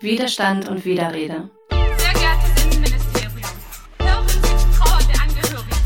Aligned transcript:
Widerstand 0.00 0.68
und 0.68 0.84
Widerrede. 0.84 1.48
Sehr 1.70 2.12
geehrtes 2.12 2.64
Innenministerium, 2.64 3.40
hören 3.98 4.28
Sie 4.28 4.40
die 4.40 4.76
Trauer 4.76 4.98
der 5.08 5.22
Angehörigen. 5.22 5.76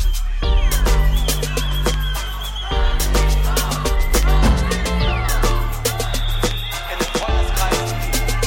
in 6.91 6.99
den 6.99 7.07
Freundeskreis, 7.15 7.95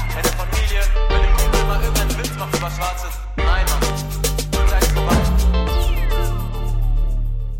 in 0.09 0.21
der 0.21 0.33
Familie, 0.33 0.81
wenn 1.07 1.21
ein 1.21 1.33
Kumpel 1.37 1.63
mal 1.65 1.79
irgendeinen 1.81 2.17
Witz 2.19 2.37
macht 2.37 2.57
über 2.57 2.69
Schwarzes. 2.69 3.13
Nein, 3.37 3.65
Mann. 3.69 3.83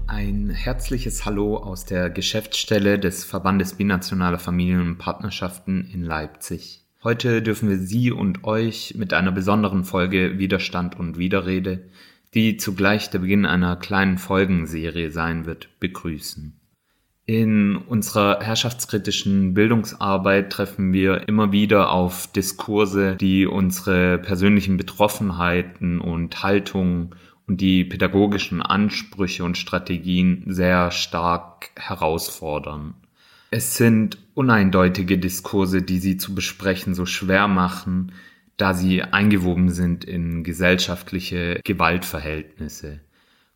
Ein 0.08 0.50
herzliches 0.50 1.24
Hallo 1.24 1.56
aus 1.56 1.86
der 1.86 2.10
Geschäftsstelle 2.10 3.00
des 3.00 3.24
Verbandes 3.24 3.76
Binationaler 3.76 4.40
Familien 4.40 4.82
und 4.82 4.98
Partnerschaften 4.98 5.90
in 5.94 6.04
Leipzig. 6.04 6.83
Heute 7.04 7.42
dürfen 7.42 7.68
wir 7.68 7.80
Sie 7.80 8.12
und 8.12 8.46
euch 8.46 8.96
mit 8.98 9.14
einer 9.14 9.34
besonderen 9.34 9.84
Folge 9.84 10.38
Widerstand 10.40 10.98
und 10.98 11.18
Widerrede, 11.18 11.90
die 12.34 12.56
zugleich 12.56 13.10
der 13.10 13.20
Beginn 13.20 13.46
einer 13.46 13.76
kleinen 13.76 14.18
Folgenserie 14.18 15.12
sein 15.12 15.46
wird, 15.46 15.68
begrüßen. 15.82 16.58
In 17.26 17.76
unserer 17.76 18.40
herrschaftskritischen 18.42 19.54
Bildungsarbeit 19.54 20.50
treffen 20.52 20.94
wir 20.94 21.28
immer 21.28 21.52
wieder 21.52 21.92
auf 21.92 22.28
Diskurse, 22.28 23.18
die 23.18 23.48
unsere 23.48 24.18
persönlichen 24.18 24.78
Betroffenheiten 24.78 26.00
und 26.00 26.42
Haltungen 26.42 27.16
und 27.48 27.60
die 27.60 27.84
pädagogischen 27.84 28.62
Ansprüche 28.62 29.44
und 29.44 29.58
Strategien 29.58 30.44
sehr 30.48 30.92
stark 30.92 31.72
herausfordern. 31.76 32.96
Es 33.56 33.76
sind 33.76 34.18
uneindeutige 34.34 35.20
Diskurse, 35.20 35.84
die 35.84 36.00
sie 36.00 36.18
zu 36.18 36.34
besprechen 36.34 36.96
so 36.96 37.06
schwer 37.06 37.48
machen, 37.48 38.12
da 38.58 38.74
sie 38.74 39.04
eingewoben 39.04 39.70
sind 39.70 40.04
in 40.04 40.44
gesellschaftliche 40.44 41.62
Gewaltverhältnisse. 41.64 43.02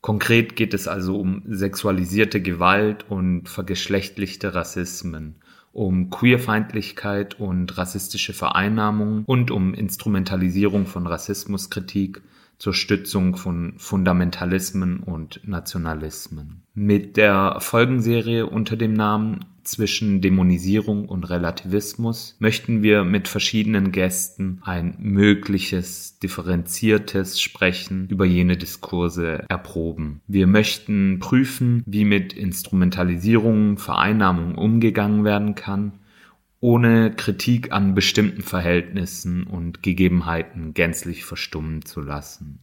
Konkret 0.01 0.55
geht 0.55 0.75
es 0.75 0.87
also 0.87 1.19
um 1.19 1.41
sexualisierte 1.47 2.43
Gewalt 2.43 3.09
und 3.09 3.49
vergeschlechtlichte 3.49 4.53
Rassismen, 4.53 5.37
um 5.73 6.11
Queerfeindlichkeit 6.11 7.39
und 7.39 7.75
rassistische 7.79 8.33
Vereinnahmung 8.33 9.23
und 9.25 9.49
um 9.49 9.73
Instrumentalisierung 9.73 10.85
von 10.85 11.07
Rassismuskritik 11.07 12.21
zur 12.59 12.75
Stützung 12.75 13.35
von 13.35 13.73
Fundamentalismen 13.79 14.99
und 14.99 15.41
Nationalismen. 15.43 16.66
Mit 16.79 17.17
der 17.17 17.57
Folgenserie 17.59 18.45
unter 18.45 18.75
dem 18.75 18.93
Namen 18.93 19.45
zwischen 19.63 20.21
Dämonisierung 20.21 21.09
und 21.09 21.27
Relativismus 21.27 22.35
möchten 22.37 22.83
wir 22.83 23.03
mit 23.03 23.27
verschiedenen 23.27 23.91
Gästen 23.91 24.59
ein 24.61 24.93
mögliches 24.99 26.19
differenziertes 26.19 27.41
Sprechen 27.41 28.07
über 28.09 28.25
jene 28.25 28.57
Diskurse 28.57 29.43
erproben. 29.49 30.21
Wir 30.27 30.45
möchten 30.45 31.17
prüfen, 31.17 31.81
wie 31.87 32.05
mit 32.05 32.33
Instrumentalisierung, 32.33 33.79
Vereinnahmung 33.79 34.53
umgegangen 34.53 35.23
werden 35.23 35.55
kann, 35.55 35.93
ohne 36.59 37.11
Kritik 37.11 37.71
an 37.71 37.95
bestimmten 37.95 38.43
Verhältnissen 38.43 39.45
und 39.45 39.81
Gegebenheiten 39.81 40.75
gänzlich 40.75 41.25
verstummen 41.25 41.83
zu 41.83 42.01
lassen. 42.01 42.59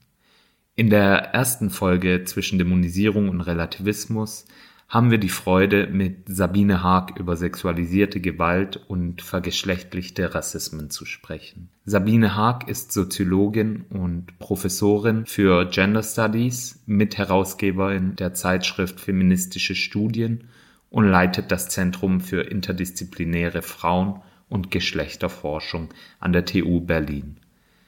In 0.77 0.91
der 0.91 1.33
ersten 1.33 1.70
Folge 1.70 2.25
zwischen 2.25 2.58
Dämonisierung 2.58 3.28
und 3.28 3.41
Relativismus 3.42 4.44
haben 4.89 5.12
wir 5.12 5.19
die 5.19 5.28
Freude, 5.28 5.86
mit 5.86 6.28
Sabine 6.28 6.83
Haag 6.83 7.17
über 7.17 7.36
sexualisierte 7.36 8.20
Gewalt 8.20 8.80
und 8.89 9.22
vergeschlechtlichte 9.22 10.34
Rassismen 10.34 10.91
zu 10.91 11.05
sprechen. 11.05 11.69
Sabine 11.84 12.34
Haag 12.34 12.69
ist 12.69 12.91
Soziologin 12.91 13.84
und 13.89 14.36
Professorin 14.41 15.27
für 15.27 15.64
Gender 15.67 16.02
Studies, 16.02 16.83
Mitherausgeberin 16.86 18.17
der 18.17 18.34
Zeitschrift 18.34 18.98
Feministische 18.98 19.77
Studien 19.77 20.48
und 20.90 21.08
leitet 21.08 21.52
das 21.52 21.68
Zentrum 21.68 22.20
für 22.20 22.42
interdisziplinäre 22.42 23.63
Frauen- 23.63 24.23
und 24.48 24.73
Geschlechterforschung 24.73 25.95
an 26.18 26.33
der 26.33 26.45
TU 26.45 26.80
Berlin. 26.80 27.36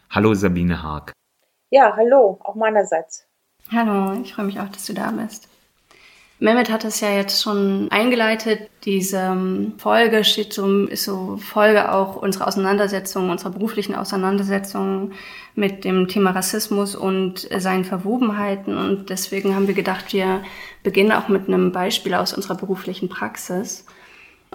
Hallo 0.08 0.34
Sabine 0.34 0.84
Haag. 0.84 1.16
Ja, 1.70 1.94
hallo, 1.96 2.38
auch 2.44 2.54
meinerseits. 2.54 3.26
Hallo, 3.72 4.20
ich 4.22 4.34
freue 4.34 4.46
mich 4.46 4.60
auch, 4.60 4.68
dass 4.68 4.86
du 4.86 4.94
da 4.94 5.10
bist. 5.10 5.48
Mehmet 6.38 6.70
hat 6.70 6.84
es 6.84 7.00
ja 7.00 7.10
jetzt 7.10 7.42
schon 7.42 7.88
eingeleitet. 7.90 8.70
Diese 8.84 9.16
ähm, 9.16 9.74
Folge 9.78 10.22
steht 10.22 10.52
so, 10.52 10.84
ist 10.84 11.04
so 11.04 11.38
Folge 11.38 11.90
auch 11.90 12.16
unserer 12.16 12.46
Auseinandersetzung, 12.46 13.30
unserer 13.30 13.50
beruflichen 13.50 13.94
Auseinandersetzung 13.94 15.12
mit 15.54 15.84
dem 15.84 16.08
Thema 16.08 16.32
Rassismus 16.32 16.94
und 16.94 17.48
seinen 17.56 17.84
Verwobenheiten. 17.84 18.76
Und 18.76 19.08
deswegen 19.08 19.56
haben 19.56 19.66
wir 19.66 19.74
gedacht, 19.74 20.12
wir 20.12 20.42
beginnen 20.82 21.12
auch 21.12 21.28
mit 21.28 21.48
einem 21.48 21.72
Beispiel 21.72 22.14
aus 22.14 22.34
unserer 22.34 22.54
beruflichen 22.54 23.08
Praxis. 23.08 23.86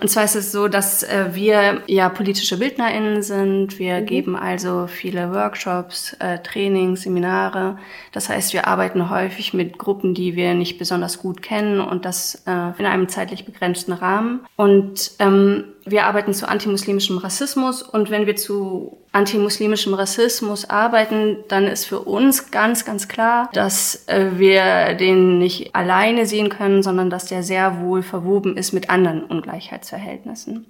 Und 0.02 0.08
zwar 0.10 0.24
ist 0.24 0.36
es 0.36 0.52
so, 0.52 0.68
dass 0.68 1.04
äh, 1.04 1.30
wir 1.34 1.84
ja 1.86 2.10
politische 2.10 2.58
BildnerInnen 2.58 3.22
sind. 3.22 3.78
Wir 3.78 4.02
Mhm. 4.02 4.06
geben 4.08 4.36
also 4.36 4.88
viele 4.88 5.32
Workshops, 5.32 6.14
äh, 6.20 6.40
Trainings, 6.40 7.04
Seminare. 7.04 7.78
Das 8.12 8.28
heißt, 8.28 8.52
wir 8.54 8.68
arbeiten 8.68 9.12
häufig 9.12 9.54
mit 9.54 9.78
Gruppen, 9.78 10.16
die 10.16 10.36
wir 10.36 10.56
nicht 10.56 10.80
besonders 10.80 11.20
gut 11.20 11.44
kennen 11.44 11.80
und 11.80 12.04
das 12.06 12.44
äh, 12.48 12.72
in 12.80 12.88
einem 12.88 13.10
zeitlich 13.10 13.46
begrenzten 13.46 13.94
Rahmen. 13.94 14.40
Und 14.56 15.12
ähm, 15.20 15.66
wir 15.86 16.06
arbeiten 16.06 16.34
zu 16.34 16.48
antimuslimischem 16.48 17.18
Rassismus 17.18 17.82
und 17.82 18.10
wenn 18.10 18.28
wir 18.28 18.36
zu 18.36 18.98
antimuslimischem 19.12 19.94
Rassismus 19.94 20.70
arbeiten, 20.70 21.38
dann 21.48 21.66
ist 21.66 21.86
für 21.86 22.00
uns 22.00 22.52
ganz, 22.52 22.86
ganz 22.86 23.08
klar, 23.08 23.50
dass 23.54 24.08
äh, 24.08 24.32
wir 24.38 24.94
den 24.94 25.40
nicht 25.40 25.76
alleine 25.76 26.26
sehen 26.26 26.50
können, 26.50 26.84
sondern 26.84 27.10
dass 27.10 27.26
der 27.26 27.44
sehr 27.44 27.82
wohl 27.82 28.04
verwoben 28.04 28.58
ist 28.58 28.74
mit 28.74 28.90
anderen 28.90 29.24
Ungleichheitsverhältnissen. 29.24 30.66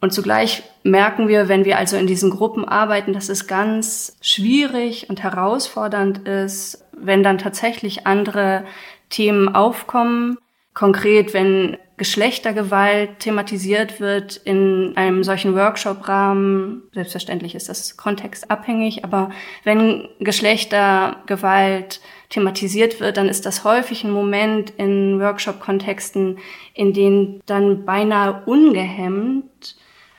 Und 0.00 0.12
zugleich 0.12 0.62
merken 0.84 1.26
wir, 1.28 1.48
wenn 1.48 1.64
wir 1.64 1.76
also 1.76 1.96
in 1.96 2.06
diesen 2.06 2.30
Gruppen 2.30 2.64
arbeiten, 2.64 3.12
dass 3.12 3.28
es 3.28 3.46
ganz 3.46 4.16
schwierig 4.20 5.10
und 5.10 5.22
herausfordernd 5.22 6.26
ist, 6.26 6.84
wenn 6.92 7.22
dann 7.22 7.38
tatsächlich 7.38 8.06
andere 8.06 8.64
Themen 9.10 9.54
aufkommen. 9.54 10.38
Konkret, 10.72 11.34
wenn 11.34 11.76
Geschlechtergewalt 11.98 13.18
thematisiert 13.18 14.00
wird 14.00 14.36
in 14.44 14.92
einem 14.96 15.24
solchen 15.24 15.54
Workshop-Rahmen. 15.54 16.84
Selbstverständlich 16.92 17.54
ist 17.54 17.68
das 17.68 17.96
kontextabhängig, 17.96 19.04
aber 19.04 19.30
wenn 19.64 20.08
Geschlechtergewalt 20.20 22.00
thematisiert 22.30 23.00
wird, 23.00 23.16
dann 23.16 23.28
ist 23.28 23.44
das 23.46 23.64
häufig 23.64 24.04
ein 24.04 24.12
Moment 24.12 24.70
in 24.76 25.20
Workshop-Kontexten, 25.20 26.38
in 26.72 26.92
denen 26.92 27.40
dann 27.46 27.84
beinahe 27.84 28.42
ungehemmt 28.46 29.76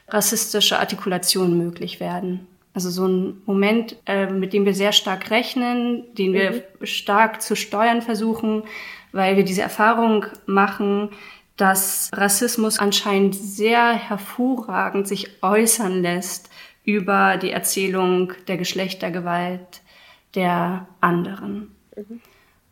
rassistische 0.09 0.79
Artikulationen 0.79 1.57
möglich 1.57 1.99
werden. 1.99 2.47
Also 2.73 2.89
so 2.89 3.07
ein 3.07 3.41
Moment, 3.45 3.95
äh, 4.05 4.27
mit 4.27 4.53
dem 4.53 4.65
wir 4.65 4.73
sehr 4.73 4.91
stark 4.91 5.31
rechnen, 5.31 6.03
den 6.15 6.33
wir 6.33 6.63
stark 6.83 7.41
zu 7.41 7.55
steuern 7.55 8.01
versuchen, 8.01 8.63
weil 9.11 9.37
wir 9.37 9.43
diese 9.43 9.61
Erfahrung 9.61 10.25
machen, 10.45 11.09
dass 11.59 12.09
Rassismus 12.13 12.79
anscheinend 12.79 13.35
sehr 13.35 13.93
hervorragend 13.93 15.07
sich 15.07 15.43
äußern 15.43 16.01
lässt 16.01 16.49
über 16.85 17.37
die 17.37 17.51
Erzählung 17.51 18.33
der 18.47 18.57
Geschlechtergewalt 18.57 19.81
der 20.35 20.87
anderen. 21.01 21.75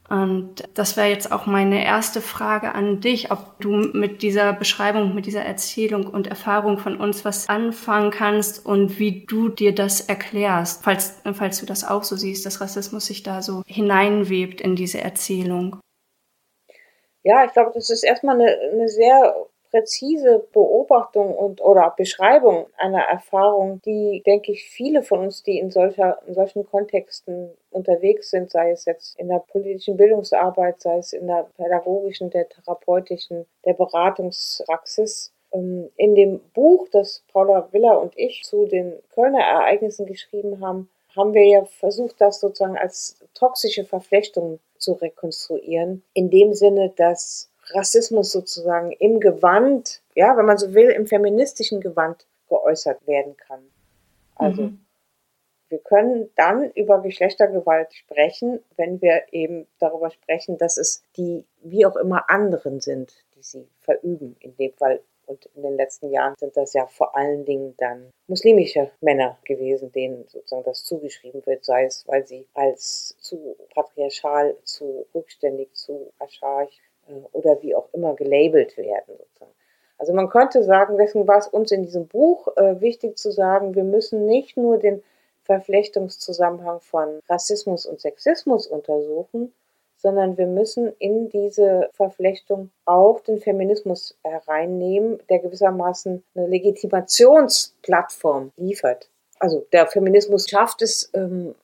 Und 0.10 0.64
das 0.74 0.96
wäre 0.96 1.10
jetzt 1.10 1.34
auch 1.34 1.48
meine 1.48 1.84
erste 1.84 2.22
Frage 2.22 2.74
an 2.74 3.02
dich, 3.02 3.30
ob 3.30 3.60
du 3.60 3.72
mit 3.72 4.22
dieser 4.22 4.54
Beschreibung, 4.54 5.14
mit 5.14 5.26
dieser 5.26 5.44
Erzählung 5.44 6.08
und 6.08 6.28
Erfahrung 6.28 6.78
von 6.78 6.96
uns 6.96 7.26
was 7.26 7.50
anfangen 7.50 8.12
kannst 8.12 8.66
und 8.66 9.00
wie 9.00 9.26
du 9.26 9.50
dir 9.50 9.76
das 9.76 10.00
erklärst, 10.00 10.86
falls, 10.86 11.22
falls 11.34 11.60
du 11.60 11.66
das 11.66 11.84
auch 11.84 12.06
so 12.06 12.16
siehst, 12.16 12.46
dass 12.46 12.62
Rassismus 12.62 13.08
sich 13.08 13.24
da 13.24 13.42
so 13.42 13.64
hineinwebt 13.68 14.62
in 14.62 14.78
diese 14.78 15.02
Erzählung. 15.02 15.78
Ja, 17.28 17.44
ich 17.44 17.52
glaube, 17.52 17.72
das 17.74 17.90
ist 17.90 18.04
erstmal 18.04 18.40
eine, 18.40 18.58
eine 18.72 18.88
sehr 18.88 19.36
präzise 19.70 20.48
Beobachtung 20.54 21.36
und 21.36 21.60
oder 21.60 21.94
Beschreibung 21.98 22.68
einer 22.78 23.02
Erfahrung, 23.02 23.82
die, 23.84 24.24
denke 24.26 24.54
ich, 24.54 24.64
viele 24.64 25.04
von 25.04 25.20
uns, 25.20 25.44
die 25.44 25.60
in, 25.60 25.70
solcher, 25.70 26.22
in 26.26 26.36
solchen 26.36 26.66
Kontexten 26.66 27.50
unterwegs 27.70 28.30
sind, 28.30 28.50
sei 28.50 28.72
es 28.72 28.86
jetzt 28.86 29.20
in 29.20 29.28
der 29.28 29.40
politischen 29.40 29.98
Bildungsarbeit, 29.98 30.80
sei 30.80 31.00
es 31.00 31.12
in 31.12 31.28
der 31.28 31.50
pädagogischen, 31.58 32.30
der 32.30 32.48
therapeutischen, 32.48 33.46
der 33.66 33.74
Beratungspraxis, 33.74 35.34
ähm, 35.52 35.90
in 35.98 36.16
dem 36.16 36.40
Buch, 36.54 36.88
das 36.94 37.26
Paula 37.34 37.68
Willer 37.74 38.00
und 38.00 38.18
ich 38.18 38.44
zu 38.46 38.68
den 38.68 38.94
Kölner 39.14 39.42
Ereignissen 39.42 40.06
geschrieben 40.06 40.66
haben, 40.66 40.90
haben 41.14 41.34
wir 41.34 41.46
ja 41.46 41.66
versucht, 41.66 42.22
das 42.22 42.40
sozusagen 42.40 42.78
als 42.78 43.20
toxische 43.34 43.84
Verflechtung 43.84 44.62
zu 44.80 44.94
rekonstruieren. 44.94 46.04
In 46.14 46.30
dem 46.30 46.54
Sinne, 46.54 46.92
dass 46.96 47.50
Rassismus 47.74 48.32
sozusagen 48.32 48.92
im 48.94 49.20
Gewand, 49.20 50.02
ja, 50.16 50.38
wenn 50.38 50.46
man 50.46 50.58
so 50.58 50.74
will, 50.74 50.90
im 50.90 51.08
feministischen 51.08 51.82
Gewand 51.82 52.26
geäußert 52.50 53.06
werden 53.08 53.36
kann. 53.38 53.62
Also 54.36 54.64
Mhm. 54.64 54.80
wir 55.70 55.80
können 55.80 56.30
dann 56.36 56.72
über 56.72 57.02
Geschlechtergewalt 57.02 57.94
sprechen, 57.94 58.60
wenn 58.78 59.02
wir 59.02 59.24
eben 59.32 59.68
darüber 59.80 60.10
sprechen, 60.12 60.58
dass 60.58 60.78
es 60.78 61.04
die 61.18 61.44
wie 61.62 61.86
auch 61.86 61.98
immer 61.98 62.30
anderen 62.30 62.80
sind, 62.80 63.14
die 63.36 63.44
sie 63.44 63.68
verüben. 63.82 64.38
In 64.40 64.56
dem 64.56 64.72
Fall 64.74 65.02
und 65.28 65.46
in 65.56 65.62
den 65.62 65.76
letzten 65.76 66.10
Jahren 66.10 66.36
sind 66.38 66.56
das 66.58 66.74
ja 66.74 66.88
vor 66.88 67.16
allen 67.16 67.46
Dingen 67.46 67.76
dann 67.78 68.12
muslimische 68.28 68.90
Männer 69.02 69.38
gewesen, 69.44 69.92
denen 69.92 70.26
sozusagen 70.28 70.64
das 70.64 70.84
zugeschrieben 70.84 71.46
wird, 71.46 71.66
sei 71.66 71.86
es, 71.86 72.08
weil 72.08 72.26
sie 72.26 72.48
als 72.54 73.16
zu 73.20 73.56
patriarchal, 73.74 74.56
zu 74.64 75.06
rückständig, 75.14 75.74
zu 75.74 76.12
archaisch 76.20 76.82
äh, 77.08 77.14
oder 77.34 77.62
wie 77.62 77.76
auch 77.76 77.90
immer 77.94 78.16
gelabelt 78.16 78.78
werden. 78.78 79.18
Sozusagen. 79.18 79.52
Also 79.98 80.14
man 80.14 80.30
könnte 80.30 80.64
sagen, 80.64 80.98
deswegen 80.98 81.28
war 81.28 81.40
es 81.40 81.48
uns 81.48 81.72
in 81.72 81.84
diesem 81.84 82.08
Buch 82.08 82.48
äh, 82.56 82.80
wichtig 82.82 83.18
zu 83.18 83.32
sagen, 83.32 83.76
wir 83.76 83.84
müssen 83.84 84.26
nicht 84.26 84.56
nur 84.56 84.78
den 84.78 85.04
Verflechtungszusammenhang 85.44 86.82
von 86.82 87.22
Rassismus 87.30 87.86
und 87.86 88.00
Sexismus 88.00 88.68
untersuchen, 88.68 89.54
sondern 89.98 90.38
wir 90.38 90.48
müssen 90.48 90.94
in 91.00 91.30
diese 91.30 91.90
Verflechtung 91.94 92.70
auch 92.86 93.22
den 93.22 93.40
Feminismus 93.40 94.16
hereinnehmen, 94.24 95.20
der 95.30 95.40
gewissermaßen 95.40 96.24
eine 96.36 96.48
Legitimationsplattform 96.48 98.52
liefert. 98.58 99.10
Also 99.40 99.66
der 99.72 99.88
Feminismus 99.88 100.48
schafft 100.48 100.82
es 100.82 101.10
ähm, 101.14 101.56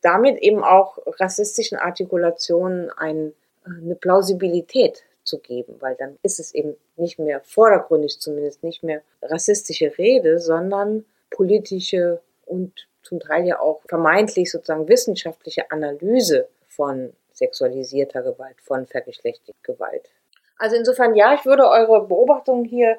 damit 0.00 0.38
eben 0.38 0.64
auch 0.64 0.98
rassistischen 1.18 1.78
Artikulationen 1.78 2.90
ein, 2.90 3.32
eine 3.64 3.94
Plausibilität 3.94 5.04
zu 5.24 5.38
geben, 5.38 5.76
weil 5.80 5.94
dann 5.96 6.18
ist 6.22 6.40
es 6.40 6.54
eben 6.54 6.76
nicht 6.96 7.18
mehr 7.18 7.40
vordergründig 7.40 8.18
zumindest 8.18 8.62
nicht 8.62 8.82
mehr 8.82 9.02
rassistische 9.22 9.98
Rede, 9.98 10.38
sondern 10.38 11.04
politische 11.30 12.20
und 12.46 12.88
zum 13.02 13.20
Teil 13.20 13.46
ja 13.46 13.60
auch 13.60 13.82
vermeintlich 13.88 14.50
sozusagen 14.50 14.88
wissenschaftliche 14.88 15.70
Analyse 15.70 16.48
von 16.66 17.12
sexualisierter 17.38 18.22
Gewalt, 18.22 18.60
von 18.62 18.86
vergeschlechtlicher 18.86 19.58
Gewalt. 19.62 20.10
Also 20.58 20.76
insofern, 20.76 21.14
ja, 21.14 21.34
ich 21.34 21.44
würde 21.44 21.68
eure 21.68 22.06
Beobachtung 22.06 22.64
hier 22.64 22.98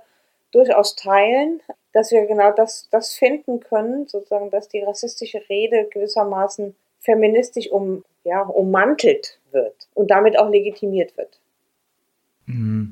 durchaus 0.51 0.95
teilen, 0.95 1.62
dass 1.94 2.12
wir 2.12 2.25
genau 2.25 2.51
das, 2.51 2.88
das 2.91 3.13
finden 3.13 3.59
können, 3.59 4.07
sozusagen, 4.07 4.50
dass 4.50 4.69
die 4.69 4.81
rassistische 4.81 5.41
Rede 5.50 5.86
gewissermaßen 5.86 6.75
feministisch 7.00 7.69
um, 7.69 8.03
ja, 8.24 8.41
ummantelt 8.41 9.39
wird 9.51 9.88
und 9.94 10.12
damit 10.12 10.38
auch 10.38 10.50
legitimiert 10.50 11.15
wird. 11.18 11.39
Mm, 12.45 12.89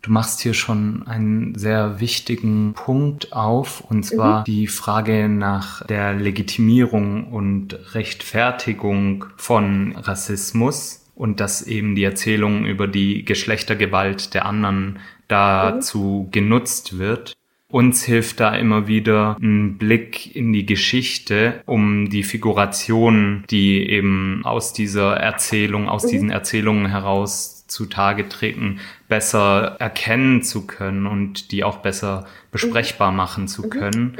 Du 0.00 0.12
machst 0.12 0.40
hier 0.40 0.54
schon 0.54 1.06
einen 1.06 1.56
sehr 1.56 2.00
wichtigen 2.00 2.72
Punkt 2.74 3.32
auf, 3.32 3.80
und 3.80 4.04
zwar 4.04 4.44
die 4.44 4.68
Frage 4.68 5.28
nach 5.28 5.84
der 5.86 6.14
Legitimierung 6.14 7.32
und 7.32 7.94
Rechtfertigung 7.94 9.26
von 9.36 9.96
Rassismus 9.96 11.04
und 11.16 11.40
dass 11.40 11.62
eben 11.62 11.96
die 11.96 12.04
Erzählung 12.04 12.64
über 12.64 12.86
die 12.86 13.24
Geschlechtergewalt 13.24 14.34
der 14.34 14.46
anderen 14.46 15.00
dazu 15.26 16.28
genutzt 16.30 16.98
wird. 16.98 17.34
Uns 17.70 18.02
hilft 18.02 18.40
da 18.40 18.54
immer 18.54 18.86
wieder 18.86 19.36
ein 19.42 19.76
Blick 19.76 20.34
in 20.34 20.54
die 20.54 20.64
Geschichte, 20.64 21.60
um 21.66 22.08
die 22.08 22.22
Figuration, 22.22 23.44
die 23.50 23.90
eben 23.90 24.42
aus 24.44 24.72
dieser 24.72 25.16
Erzählung, 25.16 25.88
aus 25.88 26.06
diesen 26.06 26.30
Erzählungen 26.30 26.86
heraus 26.86 27.57
zutage 27.68 28.28
treten, 28.28 28.80
besser 29.08 29.76
erkennen 29.78 30.42
zu 30.42 30.66
können 30.66 31.06
und 31.06 31.52
die 31.52 31.64
auch 31.64 31.78
besser 31.78 32.26
besprechbar 32.50 33.12
machen 33.12 33.48
zu 33.48 33.68
können. 33.68 34.18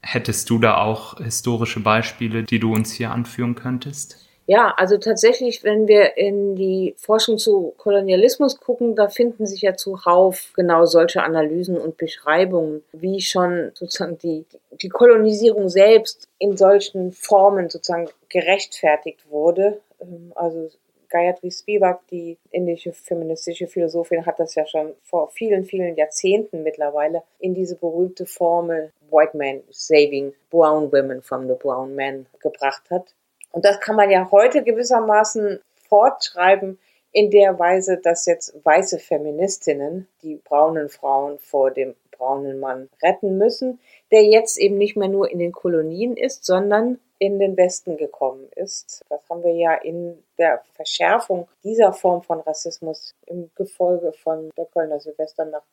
Hättest 0.00 0.50
du 0.50 0.58
da 0.58 0.78
auch 0.78 1.18
historische 1.18 1.80
Beispiele, 1.80 2.44
die 2.44 2.60
du 2.60 2.72
uns 2.72 2.92
hier 2.92 3.10
anführen 3.10 3.54
könntest? 3.54 4.28
Ja, 4.50 4.72
also 4.78 4.96
tatsächlich, 4.96 5.62
wenn 5.62 5.88
wir 5.88 6.16
in 6.16 6.56
die 6.56 6.94
Forschung 6.96 7.36
zu 7.36 7.74
Kolonialismus 7.76 8.58
gucken, 8.58 8.96
da 8.96 9.08
finden 9.08 9.46
sich 9.46 9.60
ja 9.60 9.74
zuhauf 9.74 10.52
genau 10.54 10.86
solche 10.86 11.22
Analysen 11.22 11.76
und 11.76 11.98
Beschreibungen, 11.98 12.82
wie 12.92 13.20
schon 13.20 13.72
sozusagen 13.74 14.16
die, 14.16 14.46
die 14.80 14.88
Kolonisierung 14.88 15.68
selbst 15.68 16.28
in 16.38 16.56
solchen 16.56 17.12
Formen 17.12 17.68
sozusagen 17.68 18.08
gerechtfertigt 18.30 19.20
wurde. 19.28 19.82
Ähm, 20.00 20.32
Also 20.34 20.70
Gayatri 21.08 21.50
Spivak, 21.50 22.06
die 22.08 22.38
indische 22.50 22.92
feministische 22.92 23.66
Philosophin, 23.66 24.26
hat 24.26 24.38
das 24.38 24.54
ja 24.54 24.66
schon 24.66 24.94
vor 25.02 25.28
vielen, 25.30 25.64
vielen 25.64 25.96
Jahrzehnten 25.96 26.62
mittlerweile 26.62 27.22
in 27.38 27.54
diese 27.54 27.76
berühmte 27.76 28.26
Formel 28.26 28.92
White 29.10 29.36
Man 29.36 29.62
saving 29.70 30.34
brown 30.50 30.92
women 30.92 31.22
from 31.22 31.48
the 31.48 31.54
brown 31.54 31.94
men 31.94 32.26
gebracht 32.40 32.90
hat. 32.90 33.14
Und 33.52 33.64
das 33.64 33.80
kann 33.80 33.96
man 33.96 34.10
ja 34.10 34.30
heute 34.30 34.62
gewissermaßen 34.62 35.60
fortschreiben 35.88 36.78
in 37.12 37.30
der 37.30 37.58
Weise, 37.58 37.96
dass 37.96 38.26
jetzt 38.26 38.54
weiße 38.64 38.98
Feministinnen 38.98 40.08
die 40.22 40.36
braunen 40.36 40.88
Frauen 40.88 41.38
vor 41.38 41.70
dem 41.70 41.94
braunen 42.10 42.60
Mann 42.60 42.90
retten 43.02 43.38
müssen, 43.38 43.80
der 44.10 44.24
jetzt 44.24 44.58
eben 44.58 44.76
nicht 44.76 44.96
mehr 44.96 45.08
nur 45.08 45.30
in 45.30 45.38
den 45.38 45.52
Kolonien 45.52 46.16
ist, 46.16 46.44
sondern 46.44 46.98
in 47.18 47.38
den 47.38 47.56
Westen 47.56 47.96
gekommen 47.96 48.48
ist. 48.54 49.04
Das 49.08 49.20
haben 49.30 49.42
wir 49.42 49.54
ja 49.54 49.74
in 49.74 50.22
der 50.38 50.62
Verschärfung 50.74 51.48
dieser 51.64 51.92
Form 51.92 52.22
von 52.22 52.40
Rassismus 52.40 53.14
im 53.26 53.50
Gefolge 53.54 54.12
von 54.12 54.50
der 54.56 54.66
Kölner 54.66 55.00
Silvesternacht 55.00 55.66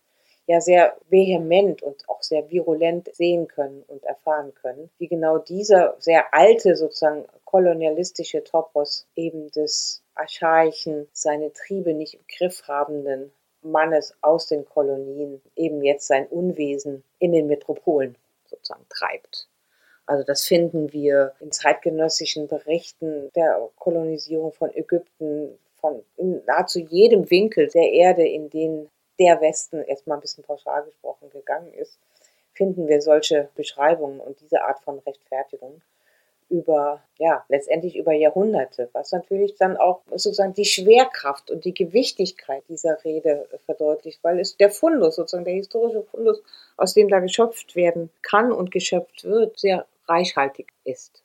ja 0.47 0.61
sehr 0.61 0.95
vehement 1.09 1.81
und 1.81 2.07
auch 2.07 2.21
sehr 2.21 2.49
virulent 2.49 3.09
sehen 3.13 3.47
können 3.47 3.83
und 3.87 4.03
erfahren 4.03 4.53
können, 4.55 4.89
wie 4.97 5.07
genau 5.07 5.37
dieser 5.37 5.95
sehr 5.99 6.33
alte 6.33 6.75
sozusagen 6.75 7.25
kolonialistische 7.45 8.43
Topos 8.43 9.07
eben 9.15 9.49
des 9.51 10.03
archaischen, 10.13 11.07
seine 11.13 11.51
Triebe 11.53 11.93
nicht 11.93 12.15
im 12.15 12.25
Griff 12.37 12.67
habenden 12.67 13.31
Mannes 13.61 14.15
aus 14.21 14.47
den 14.47 14.65
Kolonien 14.65 15.41
eben 15.55 15.83
jetzt 15.83 16.07
sein 16.07 16.27
Unwesen 16.27 17.03
in 17.19 17.31
den 17.31 17.47
Metropolen 17.47 18.15
sozusagen 18.45 18.85
treibt. 18.89 19.47
Also 20.05 20.23
das 20.23 20.45
finden 20.45 20.93
wir 20.93 21.33
in 21.39 21.51
zeitgenössischen 21.51 22.47
Berichten 22.47 23.31
der 23.35 23.69
Kolonisierung 23.77 24.51
von 24.51 24.73
Ägypten, 24.75 25.57
von 25.75 26.03
nahezu 26.45 26.79
jedem 26.79 27.29
Winkel 27.29 27.67
der 27.67 27.91
Erde, 27.91 28.27
in 28.27 28.49
den 28.49 28.89
der 29.19 29.41
Westen 29.41 29.81
erstmal 29.83 30.17
ein 30.17 30.21
bisschen 30.21 30.43
pauschal 30.43 30.83
gesprochen 30.83 31.29
gegangen 31.29 31.73
ist, 31.73 31.99
finden 32.53 32.87
wir 32.87 33.01
solche 33.01 33.49
Beschreibungen 33.55 34.19
und 34.19 34.39
diese 34.41 34.61
Art 34.61 34.79
von 34.81 34.99
Rechtfertigung 34.99 35.81
über, 36.47 37.01
ja, 37.17 37.43
letztendlich 37.49 37.95
über 37.95 38.13
Jahrhunderte, 38.13 38.89
was 38.93 39.11
natürlich 39.11 39.55
dann 39.55 39.77
auch 39.77 40.01
sozusagen 40.09 40.53
die 40.53 40.65
Schwerkraft 40.65 41.49
und 41.49 41.65
die 41.65 41.73
Gewichtigkeit 41.73 42.63
dieser 42.69 43.03
Rede 43.03 43.47
verdeutlicht, 43.65 44.23
weil 44.23 44.39
es 44.39 44.55
der 44.55 44.69
Fundus, 44.69 45.15
sozusagen 45.15 45.45
der 45.45 45.55
historische 45.55 46.03
Fundus, 46.03 46.43
aus 46.77 46.93
dem 46.93 47.09
da 47.09 47.19
geschöpft 47.19 47.75
werden 47.75 48.11
kann 48.21 48.51
und 48.51 48.71
geschöpft 48.71 49.23
wird, 49.23 49.57
sehr 49.57 49.87
reichhaltig 50.07 50.71
ist. 50.83 51.23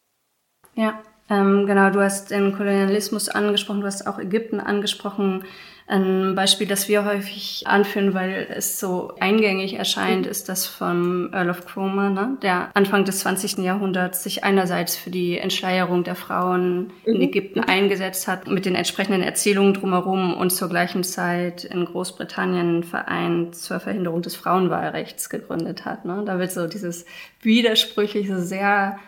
Ja, 0.75 1.03
ähm, 1.29 1.67
genau, 1.67 1.91
du 1.91 2.01
hast 2.01 2.31
den 2.31 2.57
Kolonialismus 2.57 3.29
angesprochen, 3.29 3.81
du 3.81 3.87
hast 3.87 4.07
auch 4.07 4.19
Ägypten 4.19 4.61
angesprochen. 4.61 5.45
Ein 5.91 6.35
Beispiel, 6.37 6.69
das 6.69 6.89
wir 6.89 7.05
häufig 7.05 7.65
anführen, 7.67 8.15
weil 8.15 8.47
es 8.49 8.79
so 8.79 9.13
eingängig 9.19 9.75
erscheint, 9.75 10.27
ist 10.27 10.49
das 10.49 10.67
vom 10.67 11.31
Earl 11.33 11.51
of 11.51 11.67
Cromer, 11.67 12.11
ne? 12.11 12.39
der 12.43 12.71
Anfang 12.75 13.05
des 13.05 13.21
20. 13.21 13.59
Jahrhunderts 13.59 14.23
sich 14.23 14.45
einerseits 14.45 14.97
für 14.97 15.11
die 15.11 15.39
Entschleierung 15.39 16.05
der 16.05 16.15
Frauen 16.15 16.93
in 17.05 17.21
Ägypten 17.21 17.61
eingesetzt 17.61 18.29
hat, 18.29 18.47
mit 18.47 18.67
den 18.67 18.77
entsprechenden 18.77 19.23
Erzählungen 19.23 19.75
drumherum 19.75 20.35
und 20.35 20.51
zur 20.51 20.69
gleichen 20.69 21.03
Zeit 21.03 21.65
in 21.65 21.85
Großbritannien 21.85 22.71
einen 22.71 22.85
Verein 22.85 23.53
zur 23.53 23.81
Verhinderung 23.81 24.23
des 24.23 24.37
Frauenwahlrechts 24.37 25.29
gegründet 25.29 25.85
hat. 25.85 26.05
Ne? 26.05 26.23
Da 26.25 26.39
wird 26.39 26.53
so 26.53 26.67
dieses 26.67 27.05
widersprüchliche, 27.43 28.39
sehr 28.39 28.99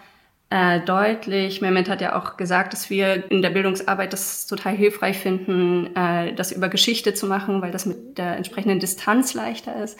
äh, 0.52 0.80
deutlich. 0.80 1.62
Mehmet 1.62 1.88
hat 1.88 2.02
ja 2.02 2.14
auch 2.14 2.36
gesagt, 2.36 2.74
dass 2.74 2.90
wir 2.90 3.30
in 3.30 3.40
der 3.40 3.48
Bildungsarbeit 3.48 4.12
das 4.12 4.46
total 4.46 4.76
hilfreich 4.76 5.16
finden, 5.16 5.96
äh, 5.96 6.34
das 6.34 6.52
über 6.52 6.68
Geschichte 6.68 7.14
zu 7.14 7.26
machen, 7.26 7.62
weil 7.62 7.70
das 7.70 7.86
mit 7.86 8.18
der 8.18 8.36
entsprechenden 8.36 8.78
Distanz 8.78 9.32
leichter 9.32 9.82
ist. 9.82 9.98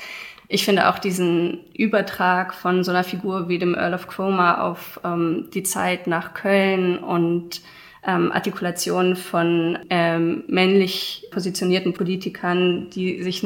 Ich 0.49 0.67
finde 0.67 0.91
auch 0.91 0.99
diesen 0.99 1.61
Übertrag 1.73 2.53
von 2.53 2.85
so 2.85 2.91
einer 2.91 3.03
Figur 3.03 3.49
wie 3.49 3.59
dem 3.59 3.75
Earl 3.75 3.95
of 3.95 4.09
Cromer 4.09 4.63
auf 4.63 5.01
ähm, 5.03 5.49
die 5.55 5.63
Zeit 5.63 6.07
nach 6.07 6.35
Köln 6.35 6.99
und 6.99 7.63
ähm, 8.07 8.31
Artikulationen 8.31 9.17
von 9.17 9.79
ähm, 9.89 10.45
männlich 10.49 11.29
positionierten 11.31 11.95
Politikern, 11.95 12.91
die 12.91 13.23
sich 13.23 13.43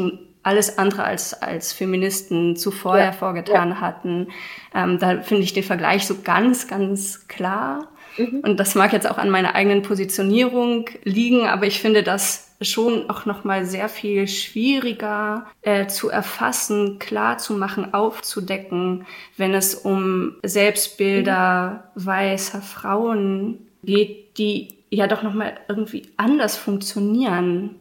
alles 0.47 0.79
andere 0.79 1.05
als, 1.05 1.35
als 1.35 1.73
Feministen 1.73 2.55
zuvor 2.57 2.97
Ja, 2.99 3.05
hervorgetan 3.05 3.71
ja. 3.71 3.81
hatten. 3.81 4.29
Ähm, 4.75 4.99
da 4.99 5.21
finde 5.21 5.43
ich 5.43 5.53
den 5.53 5.65
Vergleich 5.65 6.07
so 6.07 6.19
ganz, 6.23 6.69
ganz 6.69 7.27
klar. 7.27 7.89
Und 8.17 8.59
das 8.59 8.75
mag 8.75 8.93
jetzt 8.93 9.11
auch 9.11 9.19
an 9.19 9.29
meiner 9.29 9.55
eigenen 9.55 9.83
Positionierung 9.83 10.89
liegen, 11.05 11.47
aber 11.47 11.67
ich 11.67 11.81
finde, 11.81 12.03
dass 12.03 12.55
schon 12.63 13.11
auch 13.11 13.27
noch 13.27 13.45
mal 13.45 13.67
sehr 13.67 13.91
viel 13.91 14.27
schwieriger 14.27 15.47
äh, 15.61 15.87
zu 15.89 16.09
erfassen, 16.09 16.99
klar 16.99 17.37
zu 17.37 17.55
machen, 17.55 17.93
aufzudecken, 17.93 19.05
wenn 19.37 19.53
es 19.53 19.75
um 19.75 20.37
Selbstbilder 20.43 21.91
weißer 21.95 22.63
Frauen 22.63 23.67
geht, 23.83 24.39
die 24.39 24.79
ja 24.91 25.09
doch 25.09 25.23
noch 25.23 25.35
mal 25.35 25.55
irgendwie 25.69 26.07
anders 26.17 26.57
funktionieren. 26.57 27.75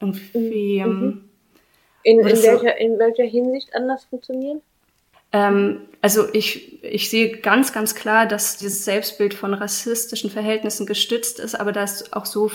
Irgendwie. 0.00 0.82
Mhm. 0.82 1.02
ähm, 1.02 1.29
In, 2.02 2.20
in, 2.20 2.28
Das 2.28 2.42
welcher, 2.42 2.78
in 2.78 2.98
welcher 2.98 3.24
Hinsicht 3.24 3.74
anders 3.74 4.04
funktionieren? 4.04 4.62
Ähm, 5.32 5.82
also 6.00 6.26
ich, 6.32 6.82
ich 6.82 7.10
sehe 7.10 7.38
ganz, 7.38 7.72
ganz 7.72 7.94
klar, 7.94 8.26
dass 8.26 8.56
dieses 8.56 8.84
Selbstbild 8.84 9.34
von 9.34 9.54
rassistischen 9.54 10.30
Verhältnissen 10.30 10.86
gestützt 10.86 11.38
ist, 11.38 11.54
aber 11.54 11.72
da 11.72 11.84
ist 11.84 12.14
auch 12.14 12.26
so, 12.26 12.50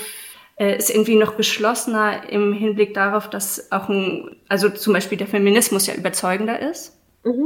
äh, 0.58 0.78
ist 0.78 0.90
irgendwie 0.90 1.16
noch 1.16 1.38
geschlossener 1.38 2.30
im 2.30 2.54
Hinblick 2.54 2.94
darauf, 2.94 3.30
dass 3.30 3.72
auch 3.72 3.88
ein, 3.88 4.36
also 4.50 4.70
zum 4.70 4.94
Beispiel 4.94 5.18
der 5.18 5.28
Feminismus 5.28 5.88
ja 5.88 5.94
überzeugender 5.94 6.60
ist. 6.60 6.98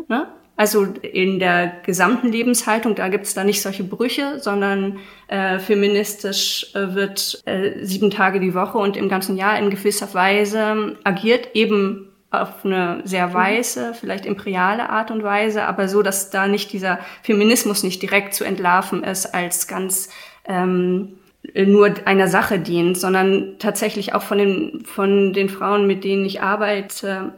Ne? 0.08 0.28
Also 0.60 0.84
in 0.84 1.40
der 1.40 1.72
gesamten 1.86 2.28
Lebenshaltung, 2.28 2.94
da 2.94 3.08
gibt 3.08 3.24
es 3.24 3.34
da 3.34 3.46
nicht 3.46 3.62
solche 3.62 3.86
Brüche, 3.86 4.40
sondern 4.42 5.00
äh, 5.30 5.58
feministisch 5.58 6.76
äh, 6.76 6.96
wird 6.96 7.42
äh, 7.46 7.86
sieben 7.86 8.12
Tage 8.12 8.42
die 8.42 8.54
Woche 8.54 8.78
und 8.78 8.98
im 8.98 9.08
ganzen 9.08 9.38
Jahr 9.38 9.58
in 9.58 9.70
gewisser 9.70 10.14
Weise 10.14 10.98
agiert, 11.06 11.56
eben 11.56 12.10
auf 12.30 12.66
eine 12.66 13.00
sehr 13.06 13.34
weiße, 13.34 13.94
vielleicht 13.94 14.26
imperiale 14.26 14.90
Art 14.90 15.12
und 15.12 15.24
Weise, 15.24 15.64
aber 15.64 15.88
so, 15.88 16.02
dass 16.02 16.30
da 16.30 16.50
nicht 16.50 16.74
dieser 16.74 17.00
Feminismus 17.24 17.84
nicht 17.84 18.02
direkt 18.02 18.34
zu 18.34 18.44
entlarven 18.44 19.06
ist 19.06 19.34
als 19.34 19.66
ganz 19.66 20.10
ähm, 20.44 21.20
nur 21.56 21.94
einer 22.04 22.28
Sache 22.28 22.60
dient, 22.60 22.98
sondern 22.98 23.56
tatsächlich 23.60 24.14
auch 24.14 24.24
von 24.24 24.38
den, 24.38 24.84
von 24.84 25.32
den 25.32 25.48
Frauen, 25.48 25.88
mit 25.88 26.04
denen 26.04 26.26
ich 26.26 26.42
arbeite, 26.42 27.32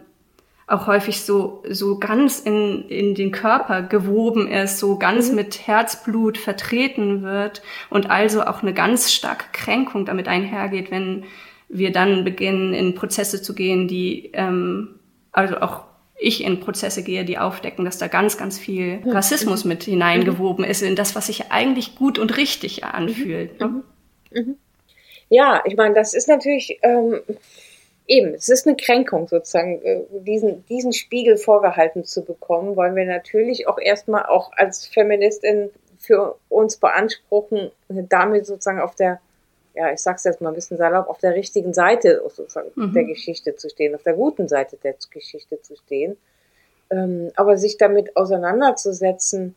auch 0.72 0.88
häufig 0.88 1.22
so, 1.22 1.64
so 1.68 2.00
ganz 2.00 2.40
in, 2.40 2.88
in 2.88 3.14
den 3.16 3.32
Körper 3.32 3.82
gewoben 3.82 4.48
ist, 4.48 4.80
so 4.80 4.98
ganz 4.98 5.32
mit 5.32 5.68
Herzblut 5.68 6.38
vertreten 6.38 7.24
wird 7.24 7.62
und 7.90 8.10
also 8.10 8.44
auch 8.44 8.62
eine 8.62 8.74
ganz 8.74 9.12
starke 9.12 9.46
Kränkung 9.52 10.06
damit 10.06 10.28
einhergeht, 10.28 10.92
wenn 10.92 11.26
wir 11.68 11.92
dann 11.92 12.24
beginnen, 12.24 12.74
in 12.74 12.96
Prozesse 12.96 13.42
zu 13.42 13.54
gehen, 13.54 13.88
die, 13.88 14.32
ähm, 14.34 15.00
also 15.32 15.58
auch 15.58 15.86
ich 16.18 16.44
in 16.44 16.60
Prozesse 16.60 17.04
gehe, 17.04 17.26
die 17.26 17.38
aufdecken, 17.38 17.84
dass 17.84 17.98
da 17.98 18.08
ganz, 18.08 18.38
ganz 18.38 18.60
viel 18.60 19.02
Rassismus 19.06 19.66
mit 19.66 19.84
hineingewoben 19.84 20.64
ist 20.64 20.84
in 20.84 20.96
das, 20.96 21.16
was 21.16 21.28
sich 21.28 21.52
eigentlich 21.52 21.96
gut 21.96 22.20
und 22.20 22.38
richtig 22.38 22.84
anfühlt. 22.84 23.60
Ne? 23.60 23.84
Ja, 25.30 25.64
ich 25.66 25.76
meine, 25.76 25.96
das 25.96 26.14
ist 26.14 26.28
natürlich 26.28 26.80
ähm, 26.84 27.22
eben, 28.12 28.34
es 28.34 28.50
ist 28.50 28.68
eine 28.68 28.76
Kränkung 28.76 29.28
sozusagen, 29.28 29.82
äh, 29.84 30.04
diesen, 30.12 30.66
diesen 30.66 30.92
Spiegel 30.92 31.38
vorgehalten 31.38 32.04
zu 32.04 32.24
bekommen, 32.24 32.76
weil 32.76 32.94
wir 32.96 33.06
natürlich 33.06 33.68
auch 33.68 33.80
erstmal 33.80 34.26
auch 34.26 34.52
als 34.54 34.86
Feministin 34.86 35.70
für 35.98 36.36
uns 36.50 36.78
beanspruchen, 36.78 37.72
damit 37.88 38.46
sozusagen 38.46 38.82
auf 38.82 38.96
der, 38.96 39.22
ja, 39.76 39.94
ich 39.94 40.00
sag's 40.00 40.26
jetzt 40.26 40.42
mal 40.42 40.50
ein 40.50 40.56
bisschen 40.56 40.78
salopp, 40.78 41.08
auf 41.08 41.20
der 41.20 41.36
richtigen 41.36 41.74
Seite 41.74 42.22
sozusagen 42.28 42.72
der 42.94 43.06
Geschichte 43.06 43.56
zu 43.56 43.70
stehen, 43.70 43.96
auf 43.96 44.04
der 44.04 44.14
guten 44.14 44.48
Seite 44.48 44.78
der 44.84 44.96
Geschichte 45.12 45.62
zu 45.62 45.76
stehen. 45.78 46.18
Ähm, 46.90 47.32
aber 47.36 47.58
sich 47.58 47.78
damit 47.78 48.18
auseinanderzusetzen, 48.18 49.56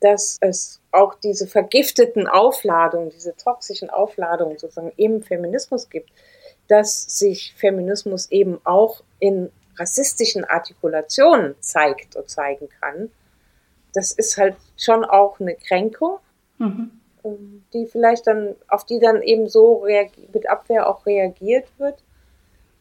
dass 0.00 0.36
es 0.40 0.80
auch 0.92 1.14
diese 1.14 1.46
vergifteten 1.46 2.28
Aufladungen, 2.28 3.10
diese 3.10 3.34
toxischen 3.36 3.90
Aufladungen 3.90 4.58
sozusagen 4.58 4.92
im 4.96 5.22
Feminismus 5.22 5.88
gibt, 5.88 6.10
dass 6.68 7.18
sich 7.18 7.54
Feminismus 7.56 8.30
eben 8.30 8.60
auch 8.64 9.02
in 9.18 9.50
rassistischen 9.78 10.44
Artikulationen 10.44 11.54
zeigt 11.60 12.16
und 12.16 12.28
zeigen 12.28 12.68
kann. 12.80 13.10
Das 13.94 14.12
ist 14.12 14.36
halt 14.36 14.56
schon 14.76 15.04
auch 15.04 15.40
eine 15.40 15.54
Kränkung, 15.54 16.18
Mhm. 16.58 16.90
ähm, 17.24 17.64
die 17.72 17.86
vielleicht 17.86 18.26
dann, 18.26 18.54
auf 18.68 18.84
die 18.84 18.98
dann 18.98 19.22
eben 19.22 19.48
so 19.48 19.84
mit 20.32 20.48
Abwehr 20.48 20.88
auch 20.88 21.04
reagiert 21.06 21.66
wird. 21.78 22.02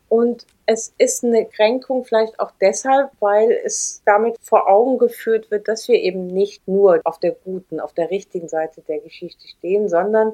Und 0.07 0.45
es 0.65 0.93
ist 0.97 1.23
eine 1.23 1.45
Kränkung 1.45 2.05
vielleicht 2.05 2.39
auch 2.39 2.51
deshalb, 2.61 3.11
weil 3.19 3.51
es 3.51 4.01
damit 4.05 4.37
vor 4.39 4.69
Augen 4.69 4.97
geführt 4.97 5.51
wird, 5.51 5.67
dass 5.67 5.87
wir 5.87 5.99
eben 5.99 6.27
nicht 6.27 6.67
nur 6.67 7.01
auf 7.03 7.19
der 7.19 7.31
guten, 7.31 7.79
auf 7.79 7.93
der 7.93 8.11
richtigen 8.11 8.47
Seite 8.47 8.81
der 8.81 8.99
Geschichte 8.99 9.47
stehen, 9.47 9.89
sondern 9.89 10.33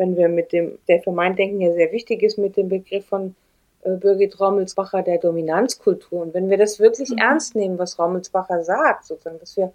wenn 0.00 0.16
wir 0.16 0.28
mit 0.28 0.52
dem, 0.52 0.78
der 0.88 1.02
für 1.02 1.12
mein 1.12 1.36
Denken 1.36 1.60
ja 1.60 1.74
sehr 1.74 1.92
wichtig 1.92 2.22
ist, 2.22 2.38
mit 2.38 2.56
dem 2.56 2.70
Begriff 2.70 3.04
von 3.04 3.34
äh, 3.82 3.96
Birgit 3.96 4.40
Rommelsbacher 4.40 5.02
der 5.02 5.18
Dominanzkultur. 5.18 6.22
Und 6.22 6.32
wenn 6.32 6.48
wir 6.48 6.56
das 6.56 6.80
wirklich 6.80 7.10
ernst 7.18 7.54
nehmen, 7.54 7.78
was 7.78 7.98
Rommelsbacher 7.98 8.64
sagt, 8.64 9.04
sozusagen, 9.04 9.38
dass 9.38 9.58
wir, 9.58 9.74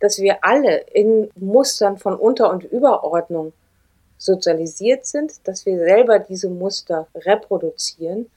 dass 0.00 0.18
wir 0.18 0.38
alle 0.42 0.78
in 0.94 1.28
Mustern 1.36 1.98
von 1.98 2.14
Unter- 2.14 2.50
und 2.50 2.64
Überordnung 2.64 3.52
sozialisiert 4.16 5.04
sind, 5.04 5.46
dass 5.46 5.66
wir 5.66 5.78
selber 5.78 6.20
diese 6.20 6.48
Muster 6.48 7.06
reproduzieren 7.14 8.30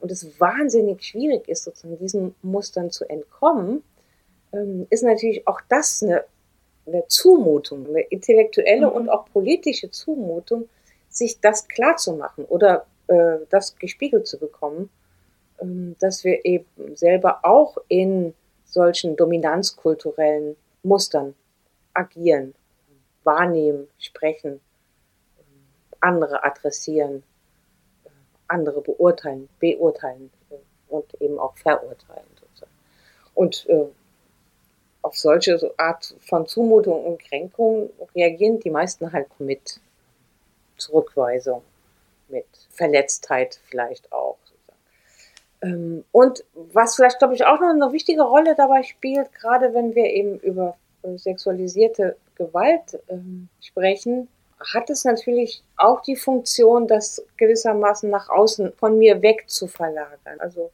und 0.00 0.10
es 0.10 0.40
wahnsinnig 0.40 1.04
schwierig 1.04 1.48
ist, 1.48 1.62
sozusagen 1.62 1.98
diesen 1.98 2.34
Mustern 2.42 2.90
zu 2.90 3.08
entkommen, 3.08 3.84
ähm, 4.52 4.88
ist 4.90 5.04
natürlich 5.04 5.46
auch 5.46 5.60
das 5.68 6.02
eine, 6.02 6.24
eine 6.86 7.06
Zumutung, 7.08 7.86
eine 7.86 8.02
intellektuelle 8.02 8.90
und 8.90 9.08
auch 9.08 9.26
politische 9.32 9.90
Zumutung, 9.90 10.68
sich 11.08 11.40
das 11.40 11.68
klar 11.68 11.96
zu 11.96 12.14
machen 12.14 12.44
oder 12.44 12.86
äh, 13.08 13.38
das 13.50 13.76
gespiegelt 13.76 14.26
zu 14.26 14.38
bekommen, 14.38 14.90
ähm, 15.60 15.96
dass 16.00 16.24
wir 16.24 16.44
eben 16.44 16.96
selber 16.96 17.40
auch 17.44 17.78
in 17.88 18.34
solchen 18.64 19.16
dominanzkulturellen 19.16 20.56
Mustern 20.82 21.34
agieren, 21.94 22.54
wahrnehmen, 23.22 23.88
sprechen, 23.98 24.60
andere 26.00 26.44
adressieren, 26.44 27.22
andere 28.48 28.82
beurteilen, 28.82 29.48
beurteilen 29.58 30.30
und 30.88 31.14
eben 31.20 31.38
auch 31.38 31.56
verurteilen. 31.56 32.26
Sozusagen. 32.38 32.72
Und 33.34 33.66
äh, 33.68 33.86
auf 35.04 35.16
solche 35.16 35.58
so 35.58 35.70
Art 35.76 36.14
von 36.20 36.46
Zumutung 36.46 37.04
und 37.04 37.18
Kränkung 37.18 37.90
reagieren 38.14 38.58
die 38.60 38.70
meisten 38.70 39.12
halt 39.12 39.28
mit 39.38 39.80
Zurückweisung, 40.78 41.62
mit 42.28 42.46
Verletztheit 42.70 43.60
vielleicht 43.68 44.10
auch. 44.12 44.36
Ähm, 45.64 46.04
Und 46.12 46.44
was 46.54 46.96
vielleicht, 46.96 47.18
glaube 47.18 47.34
ich, 47.34 47.44
auch 47.44 47.60
noch 47.60 47.70
eine 47.70 47.92
wichtige 47.92 48.22
Rolle 48.22 48.54
dabei 48.54 48.82
spielt, 48.82 49.32
gerade 49.34 49.72
wenn 49.74 49.94
wir 49.94 50.06
eben 50.06 50.38
über 50.40 50.76
sexualisierte 51.16 52.16
Gewalt 52.36 52.98
ähm, 53.08 53.48
sprechen, 53.60 54.28
hat 54.72 54.88
es 54.88 55.04
natürlich 55.04 55.62
auch 55.76 56.00
die 56.00 56.16
Funktion, 56.16 56.86
das 56.86 57.24
gewissermaßen 57.36 58.08
nach 58.08 58.30
außen 58.30 58.72
von 58.72 58.98
mir 58.98 59.20
weg 59.20 59.44
zu 59.46 59.66
verlagern. 59.66 60.38
Also 60.38 60.70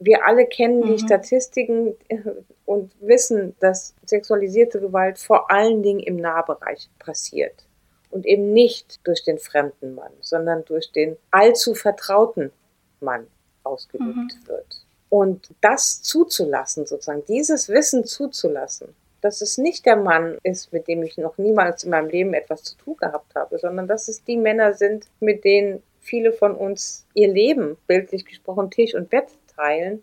wir 0.00 0.26
alle 0.26 0.46
kennen 0.46 0.82
die 0.82 0.98
Statistiken 0.98 1.94
äh, 2.08 2.18
und 2.64 2.92
wissen, 3.00 3.56
dass 3.60 3.94
sexualisierte 4.04 4.80
Gewalt 4.80 5.18
vor 5.18 5.50
allen 5.50 5.82
Dingen 5.82 6.00
im 6.00 6.16
Nahbereich 6.16 6.88
passiert. 6.98 7.64
Und 8.10 8.24
eben 8.24 8.52
nicht 8.52 9.00
durch 9.04 9.22
den 9.22 9.38
fremden 9.38 9.94
Mann, 9.94 10.12
sondern 10.20 10.64
durch 10.64 10.92
den 10.92 11.16
allzu 11.30 11.74
vertrauten 11.74 12.52
Mann 13.00 13.26
ausgeübt 13.64 14.46
wird. 14.46 14.86
Und 15.10 15.50
das 15.60 16.02
zuzulassen, 16.02 16.86
sozusagen, 16.86 17.24
dieses 17.26 17.68
Wissen 17.68 18.04
zuzulassen, 18.04 18.94
dass 19.20 19.42
es 19.42 19.58
nicht 19.58 19.84
der 19.84 19.96
Mann 19.96 20.38
ist, 20.42 20.72
mit 20.72 20.88
dem 20.88 21.02
ich 21.02 21.18
noch 21.18 21.36
niemals 21.38 21.84
in 21.84 21.90
meinem 21.90 22.08
Leben 22.08 22.34
etwas 22.34 22.62
zu 22.62 22.76
tun 22.76 22.96
gehabt 22.96 23.34
habe, 23.34 23.58
sondern 23.58 23.88
dass 23.88 24.08
es 24.08 24.24
die 24.24 24.36
Männer 24.36 24.72
sind, 24.74 25.06
mit 25.20 25.44
denen 25.44 25.82
viele 26.00 26.32
von 26.32 26.54
uns 26.54 27.04
ihr 27.14 27.28
Leben, 27.28 27.76
bildlich 27.86 28.24
gesprochen, 28.24 28.70
Tisch 28.70 28.94
und 28.94 29.10
Bett 29.10 29.28
teilen. 29.58 30.02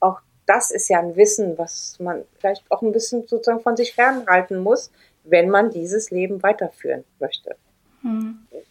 Auch 0.00 0.20
das 0.46 0.70
ist 0.70 0.88
ja 0.88 0.98
ein 1.00 1.16
Wissen, 1.16 1.56
was 1.58 1.96
man 2.00 2.24
vielleicht 2.38 2.64
auch 2.70 2.82
ein 2.82 2.92
bisschen 2.92 3.26
sozusagen 3.26 3.60
von 3.60 3.76
sich 3.76 3.94
fernhalten 3.94 4.58
muss, 4.58 4.90
wenn 5.24 5.48
man 5.50 5.70
dieses 5.70 6.10
Leben 6.10 6.42
weiterführen 6.42 7.04
möchte. 7.18 7.56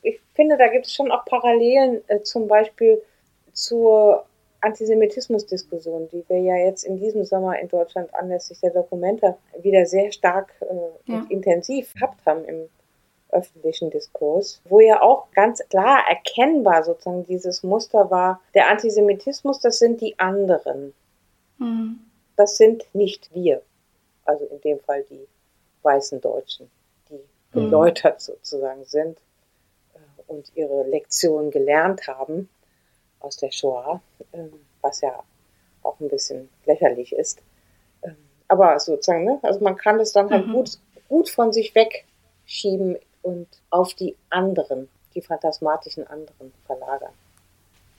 Ich 0.01 0.19
finde, 0.35 0.57
da 0.57 0.67
gibt 0.67 0.87
es 0.87 0.93
schon 0.93 1.11
auch 1.11 1.23
Parallelen, 1.25 2.01
äh, 2.07 2.21
zum 2.21 2.47
Beispiel 2.47 3.01
zur 3.53 4.25
Antisemitismusdiskussion, 4.61 6.09
die 6.11 6.23
wir 6.27 6.39
ja 6.39 6.55
jetzt 6.57 6.83
in 6.83 6.97
diesem 6.99 7.23
Sommer 7.23 7.59
in 7.59 7.67
Deutschland 7.69 8.13
anlässlich 8.13 8.59
der 8.59 8.71
Dokumenta 8.71 9.37
wieder 9.61 9.85
sehr 9.85 10.11
stark 10.11 10.51
äh, 10.61 10.65
Ja. 11.11 11.19
und 11.19 11.31
intensiv 11.31 11.93
gehabt 11.93 12.25
haben 12.25 12.43
im 12.45 12.69
öffentlichen 13.31 13.89
Diskurs, 13.91 14.61
wo 14.65 14.79
ja 14.79 15.01
auch 15.01 15.29
ganz 15.31 15.59
klar 15.69 15.99
erkennbar 16.09 16.83
sozusagen 16.83 17.25
dieses 17.25 17.63
Muster 17.63 18.09
war, 18.09 18.41
der 18.53 18.69
Antisemitismus, 18.69 19.59
das 19.59 19.79
sind 19.79 20.01
die 20.01 20.17
anderen, 20.19 20.93
Mhm. 21.57 21.99
das 22.35 22.57
sind 22.57 22.85
nicht 22.93 23.33
wir. 23.33 23.61
Also 24.25 24.45
in 24.45 24.61
dem 24.61 24.79
Fall 24.79 25.03
die 25.09 25.27
weißen 25.83 26.21
Deutschen, 26.21 26.69
die 27.09 27.19
geläutert 27.51 28.21
sozusagen 28.21 28.85
sind 28.85 29.17
äh, 29.95 29.97
und 30.27 30.51
ihre 30.55 30.83
Lektion 30.83 31.51
gelernt 31.51 32.07
haben 32.07 32.49
aus 33.19 33.37
der 33.37 33.51
Shoah, 33.51 34.01
ähm, 34.33 34.53
was 34.81 35.01
ja 35.01 35.19
auch 35.83 35.99
ein 35.99 36.07
bisschen 36.09 36.49
lächerlich 36.65 37.13
ist. 37.13 37.39
Ähm, 38.03 38.15
aber 38.47 38.79
sozusagen, 38.79 39.25
ne? 39.25 39.39
also 39.41 39.59
man 39.61 39.75
kann 39.75 39.99
es 39.99 40.13
dann 40.13 40.29
halt 40.29 40.47
Mhm. 40.47 40.53
gut, 40.53 40.79
gut 41.09 41.29
von 41.29 41.51
sich 41.51 41.73
wegschieben 41.75 42.97
und 43.21 43.47
auf 43.69 43.93
die 43.93 44.15
anderen, 44.29 44.87
die 45.15 45.21
phantasmatischen 45.21 46.07
anderen 46.07 46.51
verlagern. 46.65 47.11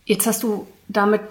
Jetzt 0.04 0.26
hast 0.26 0.42
du 0.42 0.66
damit 0.88 1.22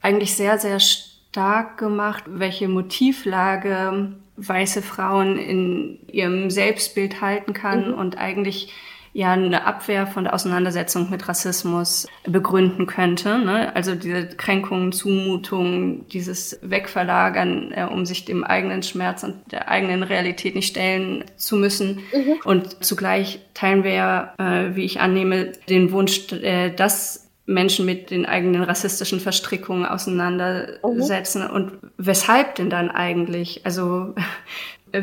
eigentlich 0.00 0.34
sehr, 0.36 0.58
sehr 0.58 0.80
stark 0.80 1.78
gemacht, 1.78 2.24
welche 2.26 2.68
Motivlage 2.68 4.12
weiße 4.36 4.82
Frauen 4.82 5.38
in 5.38 5.98
ihrem 6.08 6.50
Selbstbild 6.50 7.20
halten 7.20 7.52
kann 7.52 7.88
Mhm. 7.92 7.98
und 7.98 8.18
eigentlich 8.18 8.72
ja 9.14 9.32
eine 9.32 9.64
Abwehr 9.64 10.08
von 10.08 10.24
der 10.24 10.34
Auseinandersetzung 10.34 11.08
mit 11.08 11.28
Rassismus 11.28 12.08
begründen 12.24 12.86
könnte. 12.86 13.38
Ne? 13.38 13.74
Also 13.74 13.94
diese 13.94 14.26
Kränkungen, 14.26 14.90
Zumutungen, 14.90 16.06
dieses 16.08 16.58
Wegverlagern, 16.62 17.72
äh, 17.72 17.84
um 17.84 18.04
sich 18.04 18.24
dem 18.24 18.42
eigenen 18.42 18.82
Schmerz 18.82 19.22
und 19.22 19.36
der 19.52 19.68
eigenen 19.68 20.02
Realität 20.02 20.56
nicht 20.56 20.66
stellen 20.66 21.24
zu 21.36 21.56
müssen. 21.56 22.00
Und 22.44 22.84
zugleich 22.84 23.38
teilen 23.54 23.84
wir 23.84 23.92
ja, 23.92 24.34
äh, 24.38 24.74
wie 24.74 24.84
ich 24.84 25.00
annehme, 25.00 25.52
den 25.68 25.92
Wunsch, 25.92 26.32
äh, 26.32 26.70
dass 26.70 27.30
Menschen 27.46 27.86
mit 27.86 28.10
den 28.10 28.26
eigenen 28.26 28.62
rassistischen 28.62 29.20
Verstrickungen 29.20 29.86
auseinandersetzen. 29.86 31.46
Und 31.46 31.72
weshalb 31.98 32.56
denn 32.56 32.70
dann 32.70 32.90
eigentlich? 32.90 33.64
Also 33.64 34.14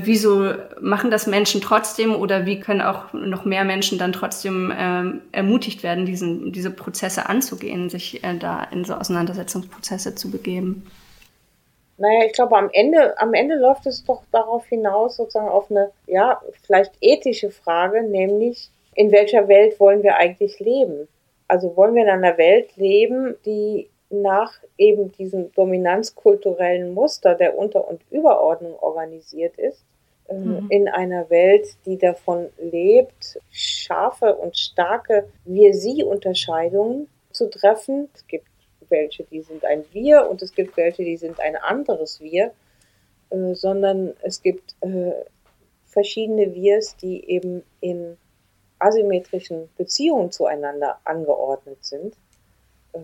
wieso 0.04 0.54
machen 0.80 1.12
das 1.12 1.28
Menschen 1.28 1.60
trotzdem 1.62 2.16
oder 2.16 2.46
wie 2.46 2.60
können 2.60 2.82
auch 2.82 3.12
noch 3.14 3.46
mehr 3.46 3.66
Menschen 3.66 3.98
dann 3.98 4.14
trotzdem 4.14 4.74
ähm, 4.78 5.22
ermutigt 5.32 5.84
werden, 5.84 6.06
diesen, 6.06 6.52
diese 6.52 6.72
Prozesse 6.72 7.28
anzugehen, 7.28 7.90
sich 7.90 8.24
äh, 8.24 8.38
da 8.38 8.64
in 8.64 8.86
so 8.86 8.94
Auseinandersetzungsprozesse 8.94 10.16
zu 10.16 10.32
begeben? 10.32 10.88
Naja, 11.98 12.26
ich 12.26 12.34
glaube, 12.34 12.58
am 12.58 12.70
Ende, 12.72 13.20
am 13.20 13.34
Ende 13.34 13.56
läuft 13.56 13.86
es 13.86 14.04
doch 14.04 14.24
darauf 14.32 14.66
hinaus, 14.66 15.18
sozusagen 15.18 15.50
auf 15.50 15.70
eine, 15.70 15.92
ja, 16.08 16.42
vielleicht 16.66 16.94
ethische 17.02 17.52
Frage, 17.52 18.02
nämlich, 18.04 18.70
in 18.96 19.12
welcher 19.12 19.48
Welt 19.48 19.80
wollen 19.80 20.04
wir 20.04 20.16
eigentlich 20.16 20.60
leben? 20.60 21.08
Also 21.48 21.76
wollen 21.76 21.96
wir 21.96 22.04
in 22.04 22.10
einer 22.10 22.38
Welt 22.38 22.76
leben, 22.76 23.36
die 23.46 23.90
nach 24.12 24.54
eben 24.78 25.12
diesem 25.14 25.52
dominanzkulturellen 25.54 26.94
Muster 26.94 27.36
der 27.36 27.58
Unter- 27.58 27.88
und 27.88 28.02
Überordnung 28.12 28.78
organisiert 28.80 29.58
ist, 29.58 29.84
äh, 30.28 30.34
Mhm. 30.34 30.66
in 30.70 30.88
einer 30.90 31.30
Welt, 31.30 31.68
die 31.86 31.98
davon 31.98 32.50
lebt, 32.60 33.40
scharfe 33.52 34.36
und 34.36 34.58
starke 34.58 35.28
Wir-Sie-Unterscheidungen 35.46 37.08
zu 37.32 37.50
treffen. 37.50 38.10
Es 38.14 38.28
gibt 38.28 38.48
welche, 38.90 39.24
die 39.24 39.42
sind 39.42 39.64
ein 39.66 39.86
Wir 39.92 40.30
und 40.30 40.42
es 40.42 40.54
gibt 40.54 40.76
welche, 40.78 41.04
die 41.04 41.18
sind 41.18 41.40
ein 41.40 41.56
anderes 41.56 42.20
Wir, 42.20 42.52
äh, 43.30 43.54
sondern 43.54 44.14
es 44.22 44.42
gibt 44.42 44.76
äh, 44.82 45.14
verschiedene 45.86 46.54
Wirs, 46.54 46.96
die 46.98 47.30
eben 47.30 47.64
in 47.80 48.18
asymmetrischen 48.80 49.70
Beziehungen 49.78 50.32
zueinander 50.32 51.00
angeordnet 51.04 51.78
sind. 51.84 52.16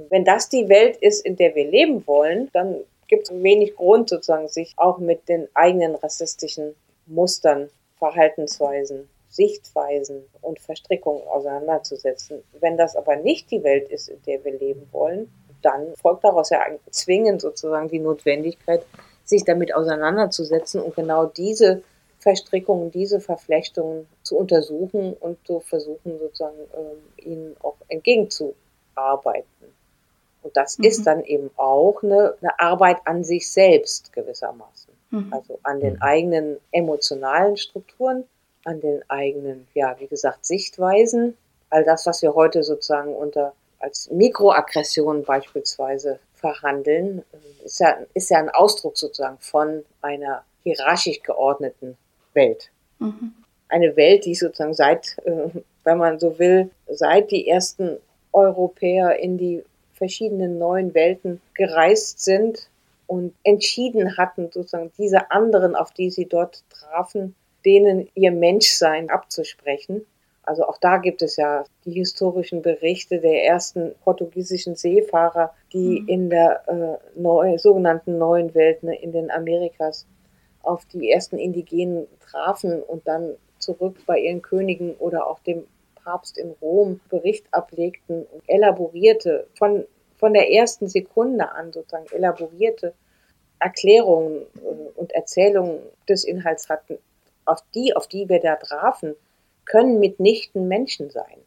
Wenn 0.10 0.26
das 0.26 0.50
die 0.50 0.70
Welt 0.70 0.98
ist, 0.98 1.26
in 1.26 1.36
der 1.36 1.56
wir 1.56 1.70
leben 1.70 2.06
wollen, 2.08 2.50
dann 2.54 2.78
gibt 3.08 3.30
es 3.30 3.44
wenig 3.44 3.76
Grund, 3.76 4.10
sozusagen, 4.10 4.48
sich 4.48 4.74
auch 4.78 4.98
mit 4.98 5.30
den 5.30 5.48
eigenen 5.54 5.96
rassistischen 5.96 6.76
Mustern, 7.06 7.70
Verhaltensweisen, 7.98 9.10
Sichtweisen 9.30 10.24
und 10.42 10.60
Verstrickungen 10.60 11.26
auseinanderzusetzen. 11.28 12.44
Wenn 12.60 12.78
das 12.78 12.96
aber 12.96 13.16
nicht 13.16 13.50
die 13.52 13.64
Welt 13.64 13.90
ist, 13.90 14.10
in 14.10 14.22
der 14.24 14.44
wir 14.44 14.58
leben 14.58 14.88
wollen, 14.92 15.32
dann 15.62 15.94
folgt 15.96 16.24
daraus 16.24 16.50
ja 16.50 16.60
zwingend 16.92 17.42
sozusagen 17.42 17.90
die 17.90 18.00
Notwendigkeit, 18.00 18.84
sich 19.24 19.44
damit 19.44 19.74
auseinanderzusetzen 19.74 20.82
und 20.82 20.96
genau 20.96 21.26
diese 21.26 21.84
Verstrickungen, 22.20 22.92
diese 22.92 23.20
Verflechtungen 23.20 24.08
zu 24.24 24.38
untersuchen 24.38 25.14
und 25.14 25.38
zu 25.46 25.60
versuchen, 25.60 26.20
sozusagen 26.20 26.58
ähm, 26.76 27.26
ihnen 27.26 27.58
auch 27.62 27.76
entgegenzuarbeiten. 27.90 29.77
Und 30.42 30.56
das 30.56 30.78
Mhm. 30.78 30.86
ist 30.86 31.08
dann 31.08 31.24
eben 31.24 31.50
auch 31.58 32.02
eine, 32.04 32.36
eine 32.42 32.60
Arbeit 32.60 32.98
an 33.06 33.24
sich 33.24 33.52
selbst 33.52 34.14
gewissermaßen. 34.14 34.94
Mhm. 35.12 35.34
Also 35.34 35.60
an 35.64 35.80
den 35.80 35.94
Mhm. 35.96 36.02
eigenen 36.02 36.58
emotionalen 36.72 37.58
Strukturen, 37.58 38.24
an 38.66 38.82
den 38.82 39.02
eigenen, 39.10 39.68
ja, 39.74 39.96
wie 40.00 40.08
gesagt, 40.08 40.46
Sichtweisen. 40.46 41.38
All 41.70 41.84
das, 41.84 42.06
was 42.06 42.22
wir 42.22 42.34
heute 42.36 42.64
sozusagen 42.64 43.14
unter 43.16 43.54
als 43.80 44.10
Mikroaggression 44.10 45.24
beispielsweise 45.24 46.20
verhandeln, 46.34 47.24
äh, 47.32 47.66
ist 47.66 47.80
ja, 47.80 47.98
ist 48.14 48.30
ja 48.30 48.40
ein 48.40 48.50
Ausdruck 48.50 48.98
sozusagen 48.98 49.38
von 49.40 49.84
einer 50.02 50.44
hierarchisch 50.64 51.22
geordneten 51.22 51.98
Welt. 52.34 52.70
Mhm. 53.00 53.34
Eine 53.70 53.96
Welt, 53.96 54.26
die 54.26 54.36
sozusagen 54.36 54.74
seit, 54.74 55.18
äh, 55.26 55.50
wenn 55.84 55.98
man 55.98 56.20
so 56.20 56.40
will, 56.40 56.72
seit 56.90 57.32
die 57.32 57.48
ersten 57.48 57.98
Europäer 58.34 59.20
in 59.20 59.38
die 59.38 59.64
verschiedenen 59.98 60.58
neuen 60.58 60.94
Welten 60.94 61.42
gereist 61.54 62.24
sind 62.24 62.70
und 63.08 63.34
entschieden 63.44 64.18
hatten, 64.18 64.52
sozusagen 64.52 64.92
diese 64.98 65.32
anderen, 65.32 65.76
auf 65.76 65.92
die 65.92 66.10
sie 66.12 66.26
dort 66.26 66.64
trafen, 66.70 67.36
denen 67.66 68.08
ihr 68.16 68.32
Menschsein 68.32 69.10
abzusprechen. 69.10 70.06
Also 70.44 70.64
auch 70.66 70.78
da 70.78 70.98
gibt 70.98 71.22
es 71.22 71.36
ja 71.36 71.66
die 71.84 71.92
historischen 71.92 72.62
Berichte 72.62 73.20
der 73.20 73.44
ersten 73.44 73.94
portugiesischen 74.04 74.76
Seefahrer, 74.76 75.54
die 75.74 76.02
Mhm. 76.02 76.08
in 76.08 76.30
der 76.30 76.64
äh, 76.68 77.20
neu, 77.20 77.58
sogenannten 77.58 78.18
neuen 78.18 78.56
Welt, 78.56 78.82
ne, 78.84 78.96
in 79.02 79.12
den 79.12 79.30
Amerikas, 79.30 80.06
auf 80.64 80.86
die 80.86 81.12
ersten 81.12 81.38
Indigenen 81.38 82.08
trafen 82.30 82.82
und 82.82 83.08
dann 83.08 83.36
zurück 83.60 83.98
bei 84.06 84.20
ihren 84.20 84.42
Königen 84.42 84.96
oder 84.96 85.28
auch 85.28 85.40
dem 85.40 85.64
Papst 86.08 86.38
in 86.38 86.52
Rom 86.62 87.02
Bericht 87.10 87.46
ablegten 87.52 88.24
und 88.24 88.42
elaborierte, 88.48 89.46
von, 89.56 89.84
von 90.18 90.34
der 90.34 90.50
ersten 90.54 90.88
Sekunde 90.88 91.52
an 91.52 91.74
sozusagen 91.74 92.08
elaborierte 92.14 92.94
Erklärungen 93.60 94.44
äh, 94.56 95.00
und 95.00 95.12
Erzählungen 95.12 95.80
des 96.08 96.24
Inhalts 96.24 96.70
hatten, 96.70 96.98
auf 97.44 97.62
die, 97.76 97.94
auf 97.94 98.08
die 98.08 98.30
wir 98.30 98.40
da 98.40 98.56
trafen, 98.56 99.16
können 99.66 100.00
mitnichten 100.00 100.70
Menschen 100.70 101.10
sein. 101.10 101.40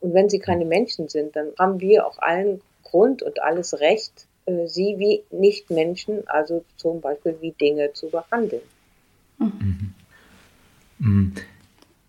Und 0.00 0.14
wenn 0.14 0.28
sie 0.28 0.40
keine 0.40 0.64
Menschen 0.64 1.08
sind, 1.08 1.36
dann 1.36 1.52
haben 1.56 1.78
wir 1.78 2.08
auch 2.08 2.18
allen 2.18 2.62
Grund 2.82 3.22
und 3.22 3.40
alles 3.40 3.78
Recht, 3.78 4.26
äh, 4.46 4.66
sie 4.66 4.98
wie 4.98 5.22
Nichtmenschen, 5.30 6.26
also 6.26 6.64
zum 6.76 7.00
Beispiel 7.00 7.36
wie 7.40 7.52
Dinge 7.52 7.92
zu 7.92 8.08
behandeln. 8.08 8.62
Mm. 10.98 11.34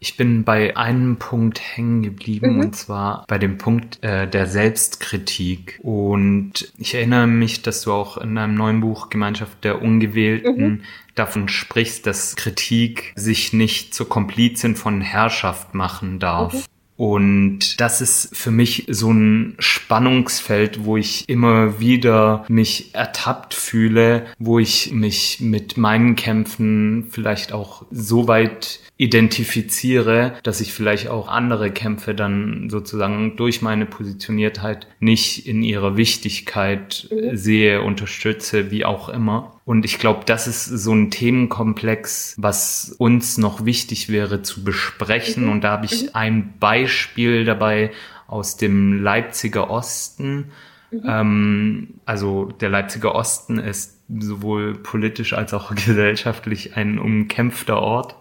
Ich 0.07 0.15
bin 0.15 0.45
bei 0.45 0.77
einem 0.77 1.17
Punkt 1.17 1.59
hängen 1.59 2.01
geblieben 2.01 2.53
Mhm. 2.53 2.59
und 2.61 2.75
zwar 2.77 3.25
bei 3.27 3.37
dem 3.37 3.57
Punkt 3.57 4.01
äh, 4.05 4.25
der 4.25 4.47
Selbstkritik. 4.47 5.81
Und 5.83 6.71
ich 6.77 6.95
erinnere 6.95 7.27
mich, 7.27 7.61
dass 7.61 7.81
du 7.81 7.91
auch 7.91 8.15
in 8.15 8.33
deinem 8.35 8.55
neuen 8.55 8.79
Buch 8.79 9.09
Gemeinschaft 9.09 9.65
der 9.65 9.81
Ungewählten 9.81 10.83
davon 11.15 11.49
sprichst, 11.49 12.07
dass 12.07 12.37
Kritik 12.37 13.11
sich 13.17 13.51
nicht 13.51 13.93
zur 13.93 14.07
Komplizin 14.07 14.77
von 14.77 15.01
Herrschaft 15.01 15.73
machen 15.73 16.19
darf. 16.19 16.53
Und 16.97 17.79
das 17.79 18.01
ist 18.01 18.35
für 18.35 18.51
mich 18.51 18.85
so 18.89 19.11
ein 19.11 19.55
Spannungsfeld, 19.59 20.83
wo 20.83 20.97
ich 20.97 21.29
immer 21.29 21.79
wieder 21.79 22.43
mich 22.49 22.93
ertappt 22.93 23.53
fühle, 23.53 24.25
wo 24.39 24.57
ich 24.57 24.91
mich 24.91 25.39
mit 25.39 25.77
meinen 25.77 26.15
Kämpfen 26.15 27.07
vielleicht 27.11 27.53
auch 27.53 27.85
so 27.91 28.27
weit 28.27 28.79
identifiziere, 28.97 30.33
dass 30.41 30.59
ich 30.59 30.73
vielleicht 30.73 31.07
auch 31.07 31.27
andere 31.27 31.69
Kämpfe 31.69 32.15
dann 32.15 32.69
sozusagen 32.69 33.37
durch 33.37 33.61
meine 33.61 33.85
Positioniertheit 33.85 34.87
nicht 34.99 35.47
in 35.47 35.61
ihrer 35.61 35.97
Wichtigkeit 35.97 37.07
äh, 37.11 37.35
sehe, 37.35 37.83
unterstütze, 37.83 38.71
wie 38.71 38.85
auch 38.85 39.09
immer. 39.09 39.56
Und 39.67 39.83
ich 39.83 39.99
glaube, 39.99 40.21
das 40.25 40.47
ist 40.47 40.63
so 40.63 40.93
ein 40.93 41.11
Themenkomplex, 41.11 42.35
was 42.37 42.95
uns 42.99 43.37
noch 43.37 43.65
wichtig 43.65 44.07
wäre 44.07 44.41
zu 44.41 44.63
besprechen. 44.63 45.49
Und 45.49 45.65
da 45.65 45.71
habe 45.71 45.85
ich 45.85 46.15
ein 46.15 46.53
Beispiel 46.57 47.43
dabei 47.43 47.91
aus 48.27 48.55
dem 48.55 49.03
Leipziger 49.03 49.69
Osten. 49.69 50.53
Ähm, 51.03 51.95
also 52.05 52.45
der 52.45 52.69
Leipziger 52.69 53.13
Osten 53.13 53.59
ist 53.59 53.99
sowohl 54.07 54.73
politisch 54.73 55.33
als 55.33 55.53
auch 55.53 55.75
gesellschaftlich 55.75 56.77
ein 56.77 56.97
umkämpfter 56.97 57.81
Ort. 57.81 58.15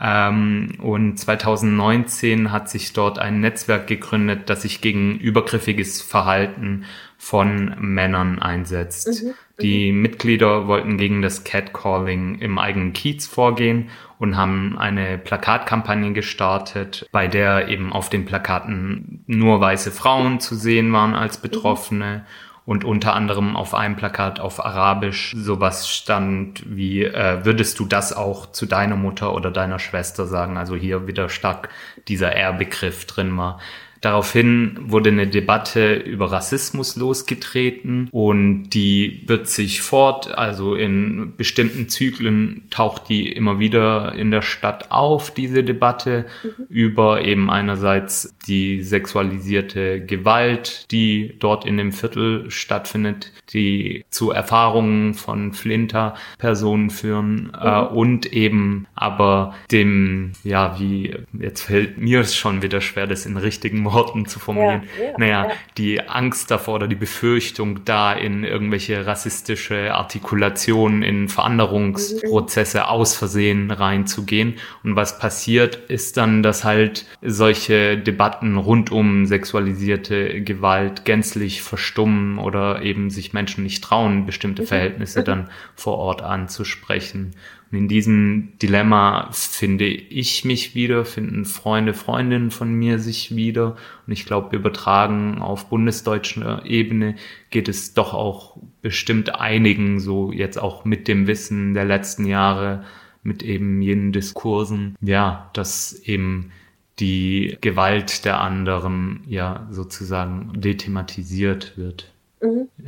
Ähm, 0.00 0.74
und 0.80 1.18
2019 1.18 2.52
hat 2.52 2.70
sich 2.70 2.92
dort 2.92 3.18
ein 3.18 3.40
Netzwerk 3.40 3.88
gegründet, 3.88 4.48
das 4.50 4.62
sich 4.62 4.82
gegen 4.82 5.18
übergriffiges 5.18 6.00
Verhalten 6.00 6.84
von 7.26 7.74
Männern 7.80 8.38
einsetzt. 8.38 9.24
Die 9.60 9.90
Mitglieder 9.90 10.68
wollten 10.68 10.96
gegen 10.96 11.22
das 11.22 11.42
Catcalling 11.42 12.38
im 12.38 12.56
eigenen 12.56 12.92
Kiez 12.92 13.26
vorgehen 13.26 13.90
und 14.20 14.36
haben 14.36 14.78
eine 14.78 15.18
Plakatkampagne 15.18 16.12
gestartet, 16.12 17.08
bei 17.10 17.26
der 17.26 17.66
eben 17.66 17.92
auf 17.92 18.10
den 18.10 18.26
Plakaten 18.26 19.24
nur 19.26 19.60
weiße 19.60 19.90
Frauen 19.90 20.38
zu 20.38 20.54
sehen 20.54 20.92
waren 20.92 21.16
als 21.16 21.38
Betroffene 21.38 22.24
und 22.64 22.84
unter 22.84 23.14
anderem 23.14 23.56
auf 23.56 23.74
einem 23.74 23.96
Plakat 23.96 24.38
auf 24.38 24.64
Arabisch 24.64 25.34
sowas 25.36 25.90
stand 25.90 26.62
wie, 26.66 27.02
äh, 27.02 27.44
würdest 27.44 27.80
du 27.80 27.86
das 27.86 28.12
auch 28.12 28.52
zu 28.52 28.66
deiner 28.66 28.96
Mutter 28.96 29.34
oder 29.34 29.50
deiner 29.50 29.80
Schwester 29.80 30.26
sagen? 30.26 30.56
Also 30.56 30.76
hier 30.76 31.08
wieder 31.08 31.28
stark 31.28 31.70
dieser 32.06 32.32
R-Begriff 32.32 33.04
drin 33.06 33.36
war. 33.36 33.58
Daraufhin 34.06 34.78
wurde 34.82 35.10
eine 35.10 35.26
Debatte 35.26 35.94
über 35.94 36.30
Rassismus 36.30 36.94
losgetreten 36.94 38.08
und 38.12 38.70
die 38.70 39.24
wird 39.26 39.48
sich 39.48 39.82
fort, 39.82 40.32
also 40.38 40.76
in 40.76 41.32
bestimmten 41.36 41.88
Zyklen 41.88 42.62
taucht 42.70 43.08
die 43.08 43.32
immer 43.32 43.58
wieder 43.58 44.14
in 44.14 44.30
der 44.30 44.42
Stadt 44.42 44.92
auf, 44.92 45.34
diese 45.34 45.64
Debatte 45.64 46.26
über 46.68 47.24
eben 47.24 47.50
einerseits 47.50 48.36
die 48.46 48.84
sexualisierte 48.84 50.00
Gewalt, 50.00 50.86
die 50.92 51.34
dort 51.40 51.66
in 51.66 51.76
dem 51.76 51.90
Viertel 51.90 52.48
stattfindet, 52.48 53.32
die 53.52 54.04
zu 54.10 54.30
Erfahrungen 54.30 55.14
von 55.14 55.52
Flinter-Personen 55.52 56.90
führen 56.90 57.50
äh, 57.60 57.80
und 57.80 58.32
eben 58.32 58.86
aber 58.94 59.56
dem, 59.72 60.30
ja, 60.44 60.78
wie, 60.78 61.12
jetzt 61.32 61.62
fällt 61.62 61.98
mir 61.98 62.20
es 62.20 62.36
schon 62.36 62.62
wieder 62.62 62.80
schwer, 62.80 63.08
das 63.08 63.26
in 63.26 63.36
richtigen 63.36 63.84
Worten 63.84 63.95
zu 64.26 64.38
formulieren. 64.38 64.82
Ja, 64.98 65.04
ja, 65.04 65.14
naja, 65.18 65.46
ja. 65.48 65.52
die 65.76 66.08
Angst 66.08 66.50
davor 66.50 66.76
oder 66.76 66.88
die 66.88 66.96
Befürchtung, 66.96 67.84
da 67.84 68.12
in 68.12 68.44
irgendwelche 68.44 69.06
rassistische 69.06 69.94
Artikulationen, 69.94 71.02
in 71.02 71.28
Veränderungsprozesse 71.28 72.88
aus 72.88 73.16
Versehen 73.16 73.70
reinzugehen. 73.70 74.54
Und 74.82 74.96
was 74.96 75.18
passiert, 75.18 75.76
ist 75.88 76.16
dann, 76.16 76.42
dass 76.42 76.64
halt 76.64 77.06
solche 77.22 77.98
Debatten 77.98 78.56
rund 78.56 78.90
um 78.90 79.26
sexualisierte 79.26 80.42
Gewalt 80.42 81.04
gänzlich 81.04 81.62
verstummen 81.62 82.38
oder 82.38 82.82
eben 82.82 83.10
sich 83.10 83.32
Menschen 83.32 83.64
nicht 83.64 83.82
trauen, 83.82 84.26
bestimmte 84.26 84.64
Verhältnisse 84.64 85.22
dann 85.22 85.50
vor 85.74 85.98
Ort 85.98 86.22
anzusprechen. 86.22 87.34
Und 87.70 87.78
in 87.78 87.88
diesem 87.88 88.52
Dilemma 88.62 89.28
finde 89.32 89.86
ich 89.86 90.44
mich 90.44 90.74
wieder, 90.74 91.04
finden 91.04 91.44
Freunde, 91.44 91.94
Freundinnen 91.94 92.50
von 92.50 92.72
mir 92.72 92.98
sich 93.00 93.34
wieder. 93.34 93.76
Und 94.06 94.12
ich 94.12 94.24
glaube, 94.24 94.54
übertragen 94.56 95.42
auf 95.42 95.68
bundesdeutscher 95.68 96.64
Ebene 96.64 97.16
geht 97.50 97.68
es 97.68 97.92
doch 97.92 98.14
auch 98.14 98.56
bestimmt 98.82 99.34
einigen, 99.34 99.98
so 99.98 100.30
jetzt 100.30 100.58
auch 100.58 100.84
mit 100.84 101.08
dem 101.08 101.26
Wissen 101.26 101.74
der 101.74 101.84
letzten 101.84 102.26
Jahre, 102.26 102.84
mit 103.24 103.42
eben 103.42 103.82
jenen 103.82 104.12
Diskursen, 104.12 104.96
ja, 105.00 105.50
dass 105.52 106.00
eben 106.04 106.52
die 107.00 107.58
Gewalt 107.60 108.24
der 108.24 108.40
anderen 108.40 109.24
ja 109.26 109.66
sozusagen 109.70 110.52
dethematisiert 110.54 111.76
wird. 111.76 112.12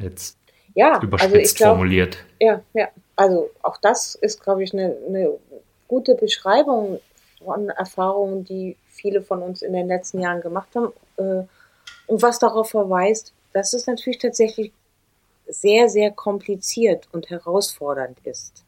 Jetzt 0.00 0.38
Ja, 0.74 0.92
also 0.92 1.06
überspitzt 1.06 1.52
ich 1.52 1.56
glaube, 1.56 1.70
formuliert. 1.72 2.24
Ja, 2.40 2.62
ja. 2.72 2.88
Also 3.18 3.50
auch 3.62 3.78
das 3.78 4.14
ist, 4.14 4.40
glaube 4.40 4.62
ich, 4.62 4.72
eine, 4.72 4.96
eine 5.08 5.38
gute 5.88 6.14
Beschreibung 6.14 7.00
von 7.44 7.68
Erfahrungen, 7.68 8.44
die 8.44 8.76
viele 8.86 9.22
von 9.22 9.42
uns 9.42 9.60
in 9.62 9.72
den 9.72 9.88
letzten 9.88 10.20
Jahren 10.20 10.40
gemacht 10.40 10.68
haben. 10.76 10.92
Äh, 11.16 11.46
Und 12.06 12.22
was 12.22 12.38
darauf 12.38 12.70
verweist, 12.70 13.34
dass 13.52 13.72
es 13.72 13.88
natürlich 13.88 14.18
tatsächlich 14.18 14.72
sehr, 15.48 15.88
sehr 15.88 16.12
kompliziert 16.12 17.08
und 17.12 17.28
herausfordernd 17.28 18.18
ist. 18.24 18.64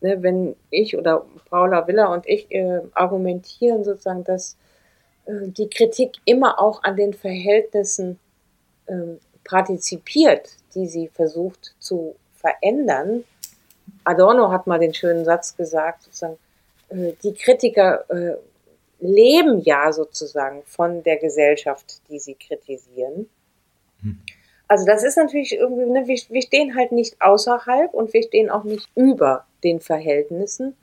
Ne, 0.00 0.20
wenn 0.20 0.56
ich 0.70 0.96
oder 0.96 1.24
Paula 1.48 1.86
Willer 1.86 2.10
und 2.10 2.26
ich 2.26 2.50
äh, 2.50 2.80
argumentieren 2.92 3.84
sozusagen, 3.84 4.24
dass 4.24 4.56
äh, 5.26 5.48
die 5.48 5.70
Kritik 5.70 6.16
immer 6.24 6.60
auch 6.60 6.82
an 6.82 6.96
den 6.96 7.14
Verhältnissen 7.14 8.18
ähm, 8.88 9.20
partizipiert, 9.44 10.56
die 10.74 10.86
sie 10.88 11.08
versucht 11.08 11.76
zu 11.78 12.16
verändern. 12.34 13.24
Adorno 14.06 14.50
hat 14.50 14.66
mal 14.66 14.78
den 14.78 14.94
schönen 14.94 15.24
Satz 15.24 15.56
gesagt, 15.56 16.04
sozusagen, 16.04 16.38
äh, 16.90 17.12
die 17.22 17.34
Kritiker 17.34 18.04
äh, 18.08 18.36
leben 19.00 19.60
ja 19.60 19.92
sozusagen 19.92 20.62
von 20.64 21.02
der 21.02 21.16
Gesellschaft, 21.16 22.00
die 22.08 22.18
sie 22.18 22.34
kritisieren. 22.34 23.28
Also 24.68 24.84
das 24.84 25.04
ist 25.04 25.16
natürlich 25.16 25.54
irgendwie, 25.54 25.86
ne, 25.86 26.06
wir, 26.06 26.18
wir 26.28 26.42
stehen 26.42 26.76
halt 26.76 26.92
nicht 26.92 27.20
außerhalb 27.20 27.94
und 27.94 28.12
wir 28.12 28.22
stehen 28.22 28.50
auch 28.50 28.64
nicht 28.64 28.88
über 28.94 29.44
den 29.62 29.80
Verhältnissen 29.80 30.76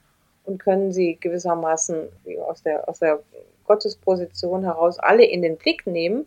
und 0.44 0.58
können 0.58 0.92
sie 0.92 1.16
gewissermaßen 1.20 2.08
aus 2.46 2.62
der, 2.62 2.88
aus 2.88 2.98
der 2.98 3.20
Gottesposition 3.64 4.64
heraus 4.64 4.98
alle 4.98 5.24
in 5.24 5.42
den 5.42 5.56
Blick 5.56 5.86
nehmen 5.86 6.26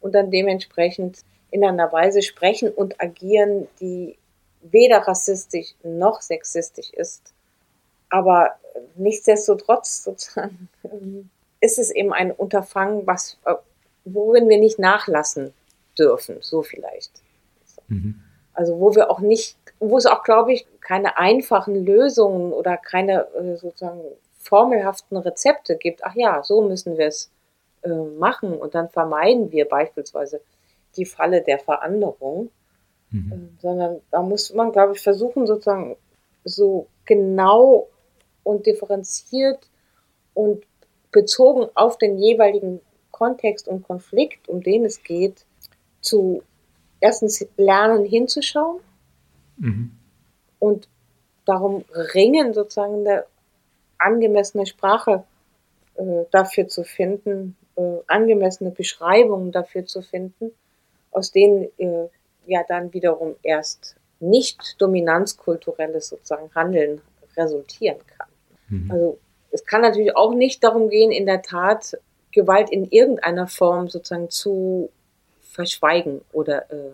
und 0.00 0.14
dann 0.14 0.30
dementsprechend 0.30 1.20
in 1.50 1.64
einer 1.64 1.92
Weise 1.92 2.22
sprechen 2.22 2.70
und 2.70 3.00
agieren, 3.00 3.68
die 3.80 4.17
weder 4.62 4.98
rassistisch 4.98 5.74
noch 5.82 6.20
sexistisch 6.20 6.90
ist. 6.90 7.32
Aber 8.10 8.52
nichtsdestotrotz 8.96 10.04
sozusagen 10.04 10.68
ist 11.60 11.78
es 11.78 11.90
eben 11.90 12.12
ein 12.12 12.32
Unterfangen, 12.32 13.06
was, 13.06 13.38
äh, 13.44 13.54
worin 14.04 14.48
wir 14.48 14.58
nicht 14.58 14.78
nachlassen 14.78 15.52
dürfen, 15.98 16.38
so 16.40 16.62
vielleicht. 16.62 17.12
Also 18.54 18.80
wo 18.80 18.94
wir 18.94 19.10
auch 19.10 19.20
nicht, 19.20 19.56
wo 19.78 19.98
es 19.98 20.06
auch, 20.06 20.22
glaube 20.22 20.52
ich, 20.52 20.66
keine 20.80 21.18
einfachen 21.18 21.84
Lösungen 21.84 22.52
oder 22.52 22.76
keine 22.76 23.26
äh, 23.34 23.56
sozusagen 23.56 24.00
formelhaften 24.38 25.16
Rezepte 25.16 25.76
gibt. 25.76 26.04
Ach 26.04 26.14
ja, 26.14 26.42
so 26.42 26.62
müssen 26.62 26.96
wir 26.96 27.06
es 27.06 27.30
äh, 27.82 27.88
machen 27.88 28.54
und 28.54 28.74
dann 28.74 28.88
vermeiden 28.88 29.52
wir 29.52 29.68
beispielsweise 29.68 30.40
die 30.96 31.04
Falle 31.04 31.42
der 31.42 31.58
Veränderung, 31.58 32.50
äh, 33.12 33.60
sondern 33.60 34.00
da 34.10 34.22
muss 34.22 34.52
man, 34.52 34.72
glaube 34.72 34.94
ich, 34.94 35.00
versuchen, 35.00 35.46
sozusagen 35.46 35.96
so 36.44 36.86
genau 37.04 37.88
und 38.42 38.66
differenziert 38.66 39.68
und 40.34 40.64
bezogen 41.12 41.68
auf 41.74 41.98
den 41.98 42.18
jeweiligen 42.18 42.80
Kontext 43.10 43.68
und 43.68 43.82
Konflikt, 43.82 44.48
um 44.48 44.62
den 44.62 44.84
es 44.84 45.02
geht, 45.02 45.44
zu 46.00 46.42
erstens 47.00 47.46
lernen 47.56 48.04
hinzuschauen 48.04 48.80
und 50.58 50.88
darum 51.44 51.84
ringen, 52.14 52.54
sozusagen 52.54 53.06
eine 53.06 53.24
angemessene 53.98 54.66
Sprache 54.66 55.24
äh, 55.96 56.24
dafür 56.30 56.68
zu 56.68 56.84
finden, 56.84 57.56
äh, 57.76 57.98
angemessene 58.06 58.70
Beschreibungen 58.70 59.50
dafür 59.50 59.86
zu 59.86 60.02
finden, 60.02 60.52
aus 61.10 61.32
denen 61.32 61.68
äh, 61.78 62.08
ja 62.48 62.64
dann 62.66 62.92
wiederum 62.92 63.36
erst 63.42 63.96
nicht 64.20 64.80
dominanzkulturelles 64.80 66.08
sozusagen 66.08 66.50
Handeln 66.54 67.00
resultieren 67.36 67.98
kann. 68.16 68.28
Also 68.90 69.18
es 69.50 69.64
kann 69.64 69.80
natürlich 69.80 70.16
auch 70.16 70.34
nicht 70.34 70.62
darum 70.64 70.88
gehen, 70.88 71.12
in 71.12 71.26
der 71.26 71.42
Tat 71.42 71.98
Gewalt 72.32 72.70
in 72.70 72.84
irgendeiner 72.84 73.46
Form 73.46 73.88
sozusagen 73.88 74.28
zu 74.28 74.90
verschweigen 75.40 76.20
oder 76.32 76.70
äh, 76.70 76.92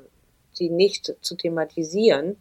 sie 0.53 0.71
nicht 0.71 1.15
zu 1.21 1.35
thematisieren. 1.35 2.37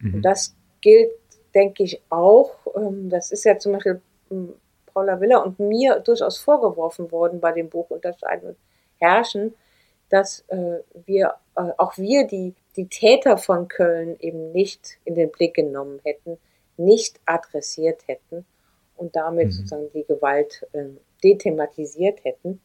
Und 0.00 0.22
das 0.22 0.54
gilt, 0.80 1.10
denke 1.54 1.82
ich, 1.82 2.00
auch, 2.10 2.52
ähm, 2.76 3.08
das 3.08 3.32
ist 3.32 3.44
ja 3.44 3.58
zum 3.58 3.72
Beispiel 3.72 4.00
ähm, 4.30 4.54
Paula 4.86 5.20
Willer 5.20 5.44
und 5.44 5.58
mir 5.58 6.00
durchaus 6.00 6.38
vorgeworfen 6.38 7.10
worden 7.10 7.40
bei 7.40 7.52
dem 7.52 7.68
Buch 7.68 7.90
Unterscheiden 7.90 8.50
und 8.50 8.56
Herrschen, 8.98 9.54
dass 10.08 10.44
äh, 10.48 10.80
wir, 11.06 11.34
auch 11.76 11.96
wir, 11.96 12.26
die, 12.26 12.54
die 12.76 12.86
Täter 12.86 13.38
von 13.38 13.68
Köln 13.68 14.16
eben 14.20 14.52
nicht 14.52 14.98
in 15.04 15.14
den 15.14 15.30
Blick 15.30 15.54
genommen 15.54 16.00
hätten, 16.04 16.38
nicht 16.76 17.20
adressiert 17.26 18.06
hätten 18.06 18.44
und 18.96 19.16
damit 19.16 19.52
sozusagen 19.52 19.90
die 19.92 20.04
Gewalt 20.04 20.66
äh, 20.72 20.84
dethematisiert 21.22 22.24
hätten. 22.24 22.60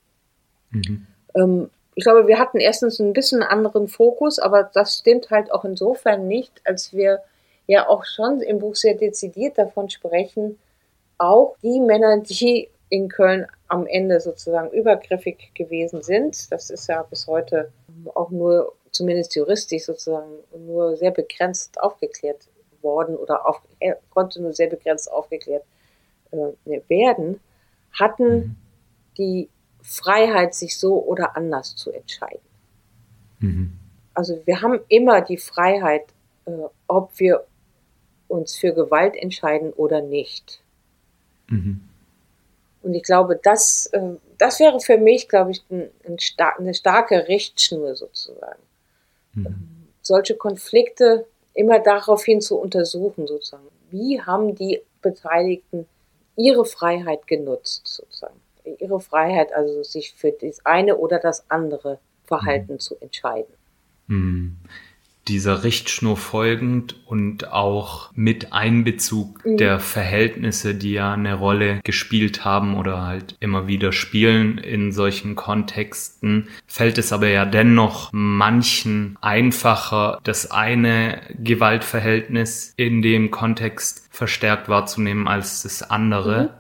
Ähm, 1.36 1.70
ich 1.96 2.04
glaube, 2.04 2.28
wir 2.28 2.40
hatten 2.40 2.60
erstens 2.60 3.00
ein 3.00 3.14
bisschen 3.14 3.44
anderen 3.44 3.88
Fokus, 3.88 4.40
aber 4.40 4.70
das 4.74 4.98
stimmt 4.98 5.30
halt 5.30 5.52
auch 5.52 5.64
insofern 5.64 6.28
nicht, 6.28 6.62
als 6.66 6.94
wir 6.94 7.22
ja 7.68 7.88
auch 7.88 8.04
schon 8.06 8.42
im 8.42 8.60
Buch 8.60 8.76
sehr 8.76 8.96
dezidiert 8.96 9.58
davon 9.58 9.90
sprechen, 9.90 10.60
auch 11.18 11.56
die 11.62 11.80
Männer, 11.80 12.20
die 12.20 12.70
in 12.90 13.10
Köln 13.10 13.48
am 13.68 13.88
Ende 13.88 14.20
sozusagen 14.20 14.70
übergriffig 14.72 15.52
gewesen 15.54 16.04
sind, 16.04 16.52
das 16.52 16.70
ist 16.70 16.88
ja 16.88 17.04
bis 17.04 17.28
heute 17.28 17.72
auch 18.14 18.30
nur, 18.30 18.74
zumindest 18.94 19.36
juristisch 19.36 19.86
sozusagen, 19.86 20.32
nur 20.66 20.96
sehr 20.96 21.12
begrenzt 21.12 21.82
aufgeklärt 21.82 22.48
worden 22.82 23.16
oder 23.16 23.48
auf, 23.48 23.62
er 23.80 23.98
konnte 24.10 24.42
nur 24.42 24.54
sehr 24.54 24.68
begrenzt 24.68 25.12
aufgeklärt 25.12 25.64
äh, 26.32 26.80
werden, 26.88 27.40
hatten 27.92 28.56
die 29.18 29.50
Freiheit, 29.82 30.56
sich 30.56 30.78
so 30.78 31.04
oder 31.04 31.36
anders 31.36 31.76
zu 31.76 31.92
entscheiden. 31.92 32.40
also 34.14 34.42
wir 34.46 34.62
haben 34.62 34.80
immer 34.88 35.22
die 35.22 35.38
Freiheit, 35.38 36.06
äh, 36.46 36.52
ob 36.88 37.20
wir 37.20 37.46
uns 38.28 38.56
für 38.56 38.74
Gewalt 38.74 39.16
entscheiden 39.16 39.74
oder 39.74 40.02
nicht. 40.02 40.62
Mhm. 41.48 41.82
Und 42.82 42.94
ich 42.94 43.04
glaube, 43.04 43.40
das, 43.42 43.88
äh, 43.88 44.16
das 44.38 44.60
wäre 44.60 44.80
für 44.80 44.98
mich, 44.98 45.30
glaube 45.30 45.52
ich, 45.52 45.64
ein, 45.70 45.90
ein 46.06 46.20
star 46.20 46.58
eine 46.58 46.74
starke 46.74 47.28
Richtschnur 47.28 47.96
sozusagen. 47.96 48.62
Mhm. 49.34 49.88
Solche 50.02 50.36
Konflikte 50.36 51.26
immer 51.54 51.80
daraufhin 51.80 52.42
zu 52.42 52.58
untersuchen, 52.58 53.28
sozusagen. 53.28 53.68
Wie 53.90 54.22
haben 54.22 54.56
die 54.56 54.82
Beteiligten 55.02 55.88
ihre 56.36 56.66
Freiheit 56.66 57.28
genutzt, 57.28 57.88
sozusagen? 57.88 58.40
Ihre 58.80 59.00
Freiheit, 59.00 59.54
also 59.54 59.84
sich 59.84 60.14
für 60.14 60.32
das 60.32 60.66
eine 60.66 60.98
oder 60.98 61.20
das 61.20 61.50
andere 61.50 62.00
Verhalten 62.24 62.80
zu 62.80 62.96
entscheiden. 63.02 63.54
Mhm. 65.24 65.28
Dieser 65.28 65.64
Richtschnur 65.64 66.18
folgend 66.18 66.96
und 67.06 67.52
auch 67.52 68.12
mit 68.14 68.54
Einbezug 68.54 69.46
Mhm. 69.46 69.58
der 69.58 69.80
Verhältnisse, 69.80 70.76
die 70.76 70.94
ja 70.94 71.14
eine 71.14 71.36
Rolle 71.36 71.80
gespielt 71.84 72.44
haben 72.46 72.76
oder 72.76 73.02
halt 73.06 73.36
immer 73.40 73.68
wieder 73.68 73.92
spielen 73.92 74.58
in 74.58 74.92
solchen 74.92 75.36
Kontexten, 75.36 76.48
fällt 76.68 76.98
es 76.98 77.14
aber 77.14 77.28
ja 77.28 77.46
dennoch 77.46 78.10
manchen 78.12 79.18
einfacher, 79.22 80.20
das 80.24 80.52
eine 80.52 81.22
Gewaltverhältnis 81.40 82.74
in 82.78 83.02
dem 83.02 83.32
Kontext 83.32 84.08
verstärkt 84.12 84.70
wahrzunehmen 84.70 85.28
als 85.28 85.64
das 85.64 85.84
andere. 85.90 86.56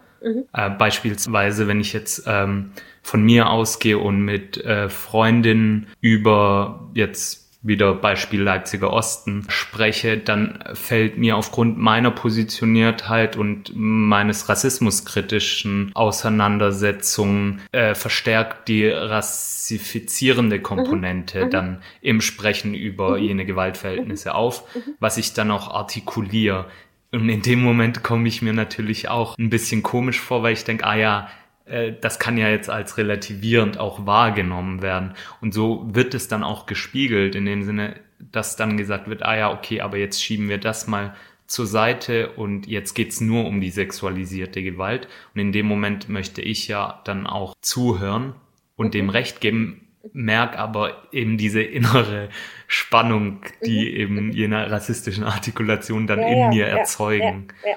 Äh, 0.54 0.69
beispielsweise, 0.69 1.67
wenn 1.67 1.82
ich 1.82 1.91
jetzt 1.91 2.23
ähm, 2.28 2.71
von 3.02 3.23
mir 3.23 3.49
ausgehe 3.49 3.97
und 3.97 4.21
mit 4.21 4.58
äh, 4.63 4.88
Freundinnen 4.89 5.88
über 5.99 6.89
jetzt 6.93 7.42
wieder 7.63 7.95
Beispiel 7.95 8.41
Leipziger 8.41 8.91
Osten 8.91 9.45
spreche, 9.47 10.17
dann 10.17 10.60
fällt 10.73 11.17
mir 11.17 11.38
aufgrund 11.38 11.78
meiner 11.78 12.12
Positioniertheit 12.12 13.38
und 13.38 13.71
meines 13.73 14.49
rassismuskritischen 14.49 15.91
Auseinandersetzungen 15.95 17.62
äh, 17.71 17.95
verstärkt 17.95 18.67
die 18.67 18.86
rassifizierende 18.88 20.60
Komponente 20.60 21.47
dann 21.47 21.82
im 22.02 22.19
Sprechen 22.19 22.73
über 22.73 23.17
jene 23.17 23.45
Gewaltverhältnisse 23.45 24.36
auf, 24.36 24.65
was 24.99 25.17
ich 25.17 25.34
dann 25.34 25.49
auch 25.49 25.73
artikuliere. 25.73 26.65
Und 27.13 27.30
in 27.30 27.43
dem 27.43 27.62
Moment 27.62 28.04
komme 28.04 28.28
ich 28.28 28.41
mir 28.41 28.54
natürlich 28.54 29.08
auch 29.08 29.38
ein 29.38 29.49
bisschen 29.49 29.84
komisch 29.84 30.19
vor, 30.19 30.43
weil 30.43 30.54
ich 30.54 30.65
denke, 30.65 30.86
ah 30.86 30.95
ja, 30.95 31.30
das 31.65 32.19
kann 32.19 32.38
ja 32.38 32.49
jetzt 32.49 32.69
als 32.69 32.97
relativierend 32.97 33.80
auch 33.80 34.06
wahrgenommen 34.06 34.82
werden. 34.82 35.13
Und 35.39 35.54
so 35.54 35.88
wird 35.93 36.13
es 36.13 36.28
dann 36.28 36.43
auch 36.43 36.65
gespiegelt, 36.65 37.36
in 37.36 37.45
dem 37.45 37.63
Sinne, 37.63 37.95
dass 38.19 38.56
dann 38.56 38.78
gesagt 38.78 39.08
wird, 39.08 39.23
ah 39.23 39.38
ja, 39.38 39.52
okay, 39.52 39.82
aber 39.82 39.97
jetzt 39.97 40.21
schieben 40.21 40.49
wir 40.49 40.58
das 40.58 40.88
mal 40.88 41.15
zur 41.47 41.65
Seite 41.65 42.32
und 42.32 42.67
jetzt 42.67 42.93
geht's 42.95 43.21
nur 43.21 43.45
um 43.45 43.62
die 43.62 43.69
sexualisierte 43.69 44.63
Gewalt. 44.63 45.08
Und 45.34 45.41
in 45.41 45.52
dem 45.52 45.65
Moment 45.65 46.10
möchte 46.10 46.41
ich 46.41 46.67
ja 46.67 47.02
dann 47.06 47.28
auch 47.28 47.54
zuhören 47.62 48.34
und 48.76 48.93
dem 48.93 49.10
Recht 49.10 49.39
geben, 49.39 49.88
merk 50.12 50.58
aber 50.58 51.08
eben 51.13 51.38
diese 51.38 51.62
innere 51.62 52.30
Spannung, 52.67 53.41
die 53.65 53.95
eben 53.95 54.32
jener 54.32 54.69
rassistischen 54.69 55.23
Artikulation 55.23 56.08
dann 56.08 56.19
Ja, 56.19 56.28
in 56.28 56.49
mir 56.49 56.67
ja, 56.67 56.78
erzeugen. 56.78 57.47
Ja. 57.65 57.76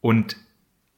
Und 0.00 0.36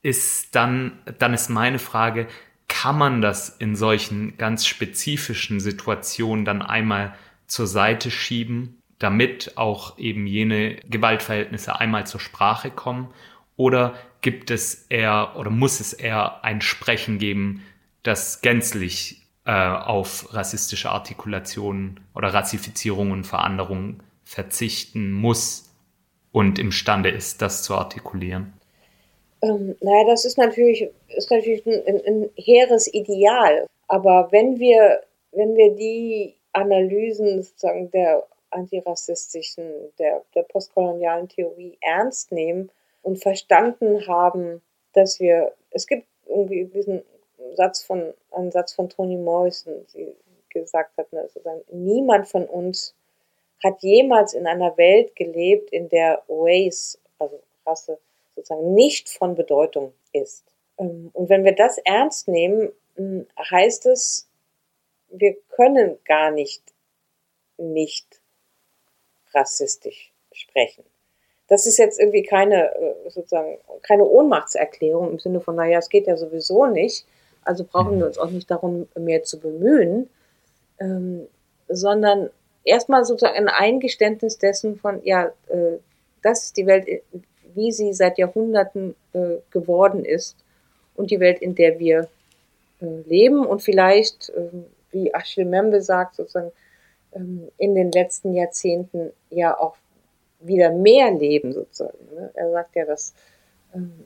ist 0.02 0.54
dann, 0.54 0.98
dann 1.18 1.32
ist 1.32 1.48
meine 1.48 1.78
Frage, 1.78 2.26
kann 2.68 2.98
man 2.98 3.20
das 3.20 3.48
in 3.48 3.76
solchen 3.76 4.36
ganz 4.38 4.66
spezifischen 4.66 5.60
Situationen 5.60 6.44
dann 6.44 6.62
einmal 6.62 7.14
zur 7.46 7.66
Seite 7.66 8.10
schieben, 8.10 8.80
damit 8.98 9.56
auch 9.56 9.98
eben 9.98 10.26
jene 10.26 10.76
Gewaltverhältnisse 10.88 11.78
einmal 11.78 12.06
zur 12.06 12.20
Sprache 12.20 12.70
kommen? 12.70 13.12
Oder 13.56 13.94
gibt 14.22 14.50
es 14.50 14.86
eher 14.88 15.36
oder 15.36 15.50
muss 15.50 15.80
es 15.80 15.92
eher 15.92 16.44
ein 16.44 16.60
Sprechen 16.60 17.18
geben, 17.18 17.62
das 18.02 18.40
gänzlich 18.40 19.22
äh, 19.44 19.52
auf 19.52 20.32
rassistische 20.32 20.90
Artikulationen 20.90 22.00
oder 22.14 22.32
Rassifizierung 22.32 23.10
und 23.10 23.24
Veranderung 23.24 24.02
verzichten 24.24 25.12
muss 25.12 25.74
und 26.30 26.58
imstande 26.58 27.10
ist, 27.10 27.42
das 27.42 27.62
zu 27.62 27.76
artikulieren? 27.76 28.54
Ähm, 29.42 29.76
naja, 29.80 30.04
das 30.06 30.24
ist 30.24 30.38
natürlich, 30.38 30.88
ist 31.08 31.30
natürlich 31.30 31.66
ein, 31.66 32.00
ein, 32.06 32.30
hehres 32.36 32.92
Ideal. 32.92 33.66
Aber 33.88 34.28
wenn 34.30 34.58
wir, 34.58 35.02
wenn 35.32 35.56
wir 35.56 35.74
die 35.74 36.36
Analysen 36.52 37.42
sozusagen 37.42 37.90
der 37.90 38.26
antirassistischen, 38.50 39.92
der, 39.98 40.22
der 40.34 40.42
postkolonialen 40.44 41.28
Theorie 41.28 41.76
ernst 41.80 42.32
nehmen 42.32 42.70
und 43.02 43.20
verstanden 43.20 44.06
haben, 44.06 44.62
dass 44.92 45.18
wir, 45.18 45.52
es 45.70 45.86
gibt 45.86 46.06
irgendwie 46.26 46.66
diesen 46.66 47.02
Satz 47.54 47.82
von, 47.82 48.14
einen 48.30 48.52
Satz 48.52 48.72
von 48.74 48.88
Toni 48.88 49.16
Morrison, 49.16 49.86
die 49.94 50.14
gesagt 50.50 50.96
hat, 50.98 51.12
ne, 51.12 51.22
sozusagen, 51.28 51.62
niemand 51.70 52.28
von 52.28 52.44
uns 52.44 52.94
hat 53.64 53.82
jemals 53.82 54.34
in 54.34 54.46
einer 54.46 54.76
Welt 54.76 55.16
gelebt, 55.16 55.70
in 55.70 55.88
der 55.88 56.22
Race, 56.28 56.98
also 57.18 57.40
Rasse, 57.64 57.98
sozusagen 58.34 58.74
nicht 58.74 59.08
von 59.08 59.34
Bedeutung 59.34 59.92
ist. 60.12 60.44
Ähm, 60.78 61.10
Und 61.12 61.28
wenn 61.28 61.44
wir 61.44 61.54
das 61.54 61.78
ernst 61.78 62.28
nehmen, 62.28 62.72
heißt 63.38 63.86
es, 63.86 64.28
wir 65.08 65.36
können 65.50 65.98
gar 66.04 66.30
nicht 66.30 66.62
nicht 67.58 68.20
rassistisch 69.32 70.12
sprechen. 70.32 70.84
Das 71.48 71.66
ist 71.66 71.78
jetzt 71.78 71.98
irgendwie 72.00 72.22
keine 72.22 72.74
äh, 72.74 73.10
sozusagen 73.10 73.58
keine 73.82 74.04
Ohnmachtserklärung 74.04 75.10
im 75.10 75.18
Sinne 75.18 75.40
von, 75.40 75.56
naja, 75.56 75.78
es 75.78 75.88
geht 75.88 76.06
ja 76.06 76.16
sowieso 76.16 76.66
nicht, 76.66 77.06
also 77.44 77.64
brauchen 77.64 77.98
wir 77.98 78.06
uns 78.06 78.18
auch 78.18 78.30
nicht 78.30 78.50
darum 78.50 78.88
mehr 78.94 79.22
zu 79.22 79.38
bemühen, 79.38 80.08
ähm, 80.80 81.26
sondern 81.68 82.30
erstmal 82.64 83.04
sozusagen 83.04 83.36
ein 83.36 83.48
Eingeständnis 83.48 84.38
dessen 84.38 84.76
von, 84.76 85.02
ja, 85.04 85.32
äh, 85.48 85.78
das 86.22 86.44
ist 86.44 86.56
die 86.56 86.66
Welt, 86.66 86.86
wie 87.54 87.72
sie 87.72 87.92
seit 87.92 88.18
Jahrhunderten 88.18 88.94
äh, 89.12 89.36
geworden 89.50 90.04
ist 90.04 90.36
und 90.94 91.10
die 91.10 91.20
Welt, 91.20 91.40
in 91.40 91.54
der 91.54 91.78
wir 91.78 92.08
äh, 92.80 92.86
leben 93.06 93.46
und 93.46 93.62
vielleicht, 93.62 94.30
äh, 94.30 94.48
wie 94.90 95.14
Achille 95.14 95.46
Membe 95.46 95.80
sagt, 95.80 96.16
sozusagen 96.16 96.52
ähm, 97.14 97.48
in 97.58 97.74
den 97.74 97.92
letzten 97.92 98.34
Jahrzehnten 98.34 99.12
ja 99.30 99.58
auch 99.58 99.76
wieder 100.40 100.70
mehr 100.70 101.10
leben 101.10 101.52
sozusagen. 101.52 101.98
Ne? 102.14 102.30
Er 102.34 102.50
sagt 102.50 102.76
ja, 102.76 102.84
dass 102.84 103.14
ähm, 103.74 104.04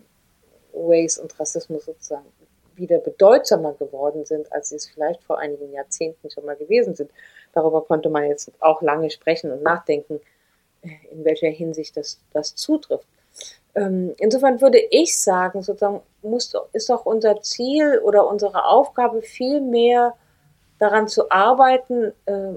Race 0.75 1.19
und 1.19 1.39
Rassismus 1.39 1.87
sozusagen 1.87 2.27
wieder 2.75 2.99
bedeutsamer 2.99 3.73
geworden 3.73 4.27
sind, 4.27 4.53
als 4.53 4.69
sie 4.69 4.77
es 4.77 4.87
vielleicht 4.87 5.23
vor 5.25 5.39
einigen 5.39 5.73
Jahrzehnten 5.73 6.31
schon 6.31 6.45
mal 6.45 6.57
gewesen 6.57 6.95
sind. 6.95 7.11
Darüber 7.53 7.83
konnte 7.83 8.11
man 8.11 8.25
jetzt 8.25 8.53
auch 8.61 8.83
lange 8.83 9.11
sprechen 9.11 9.51
und 9.51 9.63
nachdenken, 9.63 10.21
äh, 10.83 10.89
in 11.11 11.25
welcher 11.25 11.49
Hinsicht 11.49 11.97
das, 11.97 12.21
das 12.33 12.55
zutrifft. 12.55 13.09
Ähm, 13.75 14.15
insofern 14.19 14.61
würde 14.61 14.79
ich 14.91 15.19
sagen, 15.19 15.63
sozusagen 15.63 16.01
muss, 16.23 16.53
ist 16.73 16.89
doch 16.89 17.05
unser 17.05 17.43
Ziel 17.43 18.01
oder 18.03 18.27
unsere 18.27 18.65
Aufgabe 18.65 19.23
viel 19.23 19.61
mehr 19.61 20.15
daran 20.79 21.09
zu 21.09 21.31
arbeiten, 21.31 22.13
äh, 22.27 22.55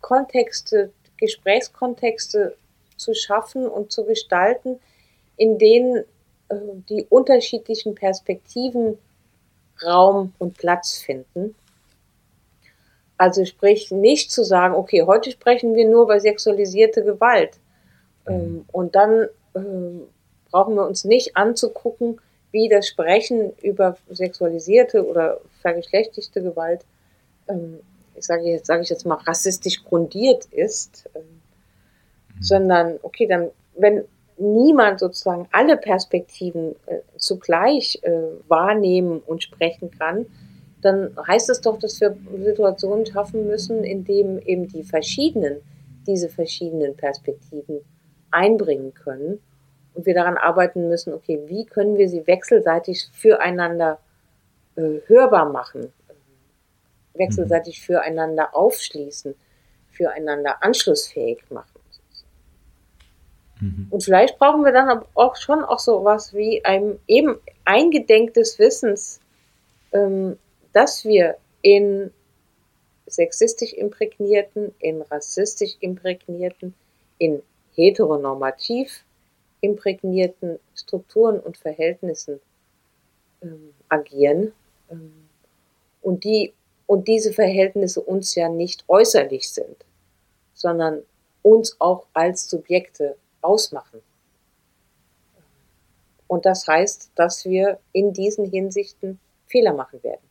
Kontexte, 0.00 0.92
Gesprächskontexte 1.16 2.56
zu 2.96 3.14
schaffen 3.14 3.66
und 3.66 3.92
zu 3.92 4.04
gestalten, 4.04 4.78
in 5.36 5.58
denen 5.58 6.04
äh, 6.48 6.56
die 6.88 7.06
unterschiedlichen 7.08 7.94
Perspektiven 7.94 8.98
Raum 9.82 10.34
und 10.38 10.56
Platz 10.56 10.98
finden. 10.98 11.54
Also 13.16 13.44
sprich 13.44 13.90
nicht 13.90 14.30
zu 14.30 14.44
sagen, 14.44 14.74
okay, 14.74 15.04
heute 15.06 15.30
sprechen 15.30 15.74
wir 15.74 15.88
nur 15.88 16.04
über 16.04 16.20
sexualisierte 16.20 17.02
Gewalt. 17.02 17.58
Ähm, 18.26 18.66
und 18.72 18.94
dann 18.94 19.28
ähm, 19.54 20.02
brauchen 20.50 20.74
wir 20.74 20.86
uns 20.86 21.04
nicht 21.04 21.36
anzugucken, 21.36 22.20
wie 22.52 22.68
das 22.68 22.86
Sprechen 22.86 23.52
über 23.62 23.96
sexualisierte 24.08 25.04
oder 25.06 25.40
vergeschlechtigte 25.60 26.40
Gewalt, 26.40 26.84
ähm, 27.48 27.80
ich 28.16 28.24
sage 28.24 28.44
jetzt, 28.44 28.66
sage 28.66 28.82
ich 28.82 28.88
jetzt 28.90 29.04
mal, 29.04 29.16
rassistisch 29.16 29.82
grundiert 29.84 30.44
ist, 30.46 31.10
ähm, 31.16 31.40
sondern 32.40 32.98
okay, 33.02 33.26
dann, 33.26 33.50
wenn 33.76 34.04
niemand 34.36 35.00
sozusagen 35.00 35.48
alle 35.50 35.76
Perspektiven 35.76 36.76
äh, 36.86 36.98
zugleich 37.16 37.98
äh, 38.02 38.12
wahrnehmen 38.48 39.20
und 39.26 39.42
sprechen 39.42 39.90
kann, 39.90 40.26
dann 40.80 41.16
heißt 41.26 41.50
es 41.50 41.60
doch, 41.60 41.78
dass 41.78 42.00
wir 42.00 42.16
Situationen 42.44 43.06
schaffen 43.06 43.46
müssen, 43.46 43.84
in 43.84 44.04
denen 44.04 44.40
eben 44.42 44.68
die 44.68 44.84
verschiedenen, 44.84 45.60
diese 46.06 46.28
verschiedenen 46.28 46.94
Perspektiven 46.96 47.80
einbringen 48.34 48.92
können 48.94 49.40
und 49.94 50.06
wir 50.06 50.14
daran 50.14 50.36
arbeiten 50.36 50.88
müssen, 50.88 51.14
okay, 51.14 51.40
wie 51.46 51.64
können 51.64 51.96
wir 51.96 52.08
sie 52.08 52.26
wechselseitig 52.26 53.08
füreinander 53.12 53.98
äh, 54.76 55.00
hörbar 55.06 55.50
machen, 55.50 55.92
äh, 56.08 57.18
wechselseitig 57.18 57.80
füreinander 57.82 58.54
aufschließen, 58.54 59.34
füreinander 59.90 60.62
anschlussfähig 60.62 61.44
machen. 61.50 61.74
Und 63.90 64.02
vielleicht 64.02 64.38
brauchen 64.38 64.64
wir 64.64 64.72
dann 64.72 65.04
auch 65.14 65.36
schon 65.36 65.64
auch 65.64 65.78
so 65.78 66.04
was 66.04 66.34
wie 66.34 66.64
ein 66.64 66.98
eben 67.06 67.38
eingedenk 67.64 68.34
des 68.34 68.58
Wissens, 68.58 69.20
ähm, 69.92 70.38
dass 70.72 71.04
wir 71.04 71.36
in 71.62 72.10
sexistisch 73.06 73.72
imprägnierten, 73.72 74.74
in 74.80 75.02
rassistisch 75.02 75.76
imprägnierten, 75.80 76.74
in 77.18 77.42
heteronormativ 77.74 79.04
imprägnierten 79.60 80.58
Strukturen 80.74 81.40
und 81.40 81.56
Verhältnissen 81.56 82.40
ähm, 83.42 83.72
agieren 83.88 84.52
ähm, 84.90 85.28
und 86.02 86.24
die 86.24 86.52
und 86.86 87.08
diese 87.08 87.32
Verhältnisse 87.32 88.00
uns 88.00 88.34
ja 88.34 88.48
nicht 88.48 88.84
äußerlich 88.88 89.50
sind, 89.50 89.76
sondern 90.52 91.02
uns 91.42 91.76
auch 91.80 92.06
als 92.12 92.48
Subjekte 92.48 93.16
ausmachen. 93.40 94.02
Und 96.26 96.44
das 96.46 96.66
heißt, 96.66 97.10
dass 97.14 97.44
wir 97.44 97.78
in 97.92 98.12
diesen 98.12 98.50
Hinsichten 98.50 99.18
Fehler 99.46 99.72
machen 99.72 100.02
werden. 100.02 100.26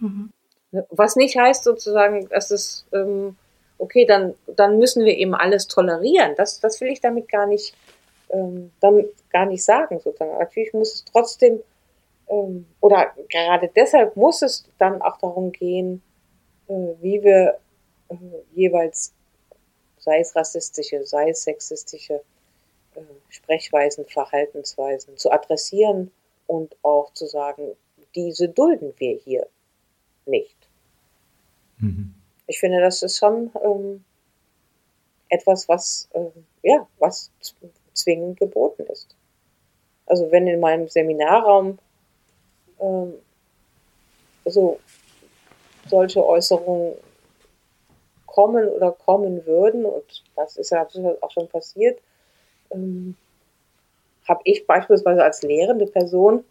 Mhm. 0.00 0.30
Was 0.90 1.16
nicht 1.16 1.36
heißt 1.36 1.64
sozusagen, 1.64 2.28
dass 2.28 2.50
es, 2.50 2.86
ähm, 2.92 3.36
okay, 3.80 4.04
dann, 4.04 4.34
dann 4.46 4.78
müssen 4.78 5.04
wir 5.04 5.16
eben 5.16 5.34
alles 5.34 5.66
tolerieren. 5.66 6.34
Das, 6.36 6.60
das 6.60 6.80
will 6.80 6.88
ich 6.88 7.00
damit 7.00 7.28
gar 7.28 7.46
nicht, 7.46 7.74
ähm, 8.28 8.70
damit 8.80 9.12
gar 9.30 9.46
nicht 9.46 9.64
sagen, 9.64 9.98
sozusagen. 10.00 10.38
Natürlich 10.38 10.72
muss 10.72 10.94
es 10.94 11.04
trotzdem, 11.04 11.60
ähm, 12.28 12.66
oder 12.80 13.12
gerade 13.28 13.70
deshalb 13.74 14.16
muss 14.16 14.42
es 14.42 14.64
dann 14.78 15.00
auch 15.02 15.16
darum 15.18 15.50
gehen, 15.50 16.02
äh, 16.68 16.72
wie 17.00 17.22
wir 17.22 17.58
äh, 18.10 18.14
jeweils, 18.54 19.14
sei 19.98 20.20
es 20.20 20.36
rassistische, 20.36 21.04
sei 21.06 21.30
es 21.30 21.42
sexistische 21.42 22.20
äh, 22.94 23.00
Sprechweisen, 23.30 24.04
Verhaltensweisen 24.06 25.16
zu 25.16 25.30
adressieren 25.32 26.10
und 26.46 26.76
auch 26.82 27.12
zu 27.14 27.26
sagen, 27.26 27.76
diese 28.14 28.48
dulden 28.48 28.92
wir 28.98 29.16
hier 29.16 29.46
nicht. 30.26 30.56
Mhm. 31.78 32.14
Ich 32.50 32.58
finde, 32.58 32.80
das 32.80 33.00
ist 33.04 33.16
schon 33.16 33.52
ähm, 33.62 34.04
etwas, 35.28 35.68
was, 35.68 36.08
äh, 36.14 36.30
ja, 36.64 36.84
was 36.98 37.30
zwingend 37.92 38.40
geboten 38.40 38.82
ist. 38.90 39.14
Also 40.06 40.32
wenn 40.32 40.48
in 40.48 40.58
meinem 40.58 40.88
Seminarraum 40.88 41.78
ähm, 42.80 43.14
so 44.46 44.80
solche 45.88 46.26
Äußerungen 46.26 46.94
kommen 48.26 48.68
oder 48.68 48.90
kommen 48.90 49.46
würden, 49.46 49.84
und 49.84 50.24
das 50.34 50.56
ist 50.56 50.70
ja 50.70 50.84
auch 51.20 51.30
schon 51.30 51.46
passiert, 51.46 52.00
ähm, 52.72 53.14
habe 54.28 54.40
ich 54.42 54.66
beispielsweise 54.66 55.22
als 55.22 55.42
lehrende 55.42 55.86
Person 55.86 56.44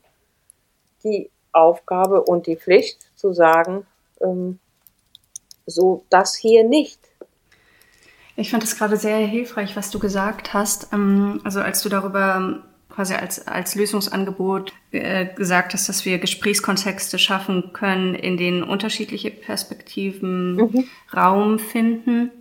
die 1.03 1.29
Aufgabe 1.51 2.23
und 2.23 2.47
die 2.47 2.55
Pflicht 2.55 3.01
zu 3.17 3.33
sagen, 3.33 3.85
ähm, 4.21 4.59
so 5.69 6.03
das 6.09 6.35
hier 6.35 6.63
nicht. 6.63 6.99
Ich 8.35 8.51
fand 8.51 8.63
es 8.63 8.77
gerade 8.77 8.97
sehr 8.97 9.17
hilfreich, 9.17 9.75
was 9.75 9.91
du 9.91 9.99
gesagt 9.99 10.53
hast. 10.53 10.93
Ähm, 10.93 11.41
Also 11.43 11.61
als 11.61 11.81
du 11.81 11.89
darüber 11.89 12.63
quasi 12.89 13.13
als, 13.13 13.47
als 13.47 13.75
Lösungsangebot 13.75 14.73
äh, 14.91 15.25
gesagt 15.35 15.73
hast, 15.73 15.87
dass 15.87 16.05
wir 16.05 16.17
Gesprächskontexte 16.19 17.19
schaffen 17.19 17.71
können, 17.71 18.15
in 18.15 18.35
denen 18.35 18.63
unterschiedliche 18.63 19.31
Perspektiven 19.31 20.87
Raum 21.15 21.59
finden, 21.59 22.31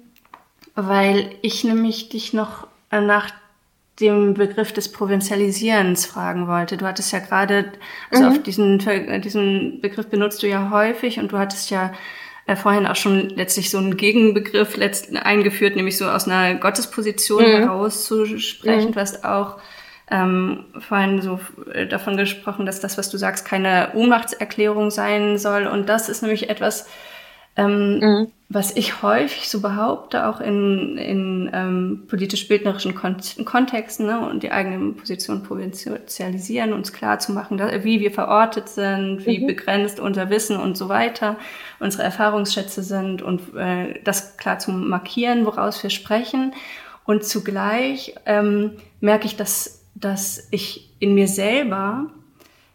weil 0.74 1.30
ich 1.42 1.64
nämlich 1.64 2.08
dich 2.08 2.32
noch 2.32 2.66
äh, 2.90 3.00
nach 3.00 3.30
dem 4.00 4.34
Begriff 4.34 4.72
des 4.72 4.90
Provinzialisierens 4.92 6.06
fragen 6.06 6.46
wollte. 6.46 6.76
Du 6.76 6.86
hattest 6.86 7.12
ja 7.12 7.18
gerade, 7.18 7.72
also 8.10 8.24
auf 8.26 8.42
diesen, 8.42 8.80
Ver- 8.80 9.18
diesen 9.18 9.80
Begriff 9.80 10.06
benutzt 10.06 10.42
du 10.42 10.48
ja 10.48 10.70
häufig 10.70 11.18
und 11.18 11.32
du 11.32 11.38
hattest 11.38 11.70
ja 11.70 11.92
äh, 12.48 12.56
vorhin 12.56 12.86
auch 12.86 12.96
schon 12.96 13.28
letztlich 13.28 13.70
so 13.70 13.76
einen 13.76 13.98
Gegenbegriff 13.98 14.76
letzt, 14.78 15.14
eingeführt, 15.14 15.76
nämlich 15.76 15.98
so 15.98 16.08
aus 16.08 16.26
einer 16.26 16.54
Gottesposition 16.54 17.44
heraus 17.44 18.06
zu 18.06 18.24
sprechen. 18.38 18.92
Du 18.92 19.00
hast 19.00 19.22
auch 19.22 19.58
ähm, 20.10 20.64
vorhin 20.78 21.20
so 21.20 21.38
äh, 21.72 21.86
davon 21.86 22.16
gesprochen, 22.16 22.64
dass 22.64 22.80
das, 22.80 22.96
was 22.96 23.10
du 23.10 23.18
sagst, 23.18 23.44
keine 23.44 23.90
Ohnmachtserklärung 23.92 24.90
sein 24.90 25.36
soll. 25.36 25.66
Und 25.66 25.90
das 25.90 26.08
ist 26.08 26.22
nämlich 26.22 26.48
etwas, 26.48 26.88
ähm, 27.56 28.28
was 28.50 28.74
ich 28.74 29.02
häufig 29.02 29.50
so 29.50 29.60
behaupte, 29.60 30.26
auch 30.26 30.40
in, 30.40 30.96
in 30.96 31.50
ähm, 31.52 32.04
politisch-bildnerischen 32.08 32.94
Kon 32.94 33.16
Kontexten 33.44 34.06
ne, 34.06 34.26
und 34.26 34.42
die 34.42 34.50
eigene 34.50 34.92
Position 34.92 35.42
provinzialisieren, 35.42 36.72
uns 36.72 36.94
klar 36.94 37.18
zu 37.18 37.32
machen, 37.32 37.60
wie 37.84 38.00
wir 38.00 38.10
verortet 38.10 38.70
sind, 38.70 39.26
wie 39.26 39.44
begrenzt 39.46 40.00
unser 40.00 40.30
Wissen 40.30 40.56
und 40.56 40.78
so 40.78 40.88
weiter, 40.88 41.36
unsere 41.78 42.04
Erfahrungsschätze 42.04 42.82
sind 42.82 43.20
und 43.20 43.54
äh, 43.54 44.00
das 44.02 44.38
klar 44.38 44.58
zu 44.58 44.72
markieren, 44.72 45.44
woraus 45.44 45.82
wir 45.82 45.90
sprechen. 45.90 46.54
Und 47.04 47.24
zugleich 47.24 48.14
ähm, 48.24 48.72
merke 49.00 49.26
ich, 49.26 49.36
dass, 49.36 49.84
dass 49.94 50.48
ich 50.50 50.90
in 51.00 51.14
mir 51.14 51.28
selber 51.28 52.06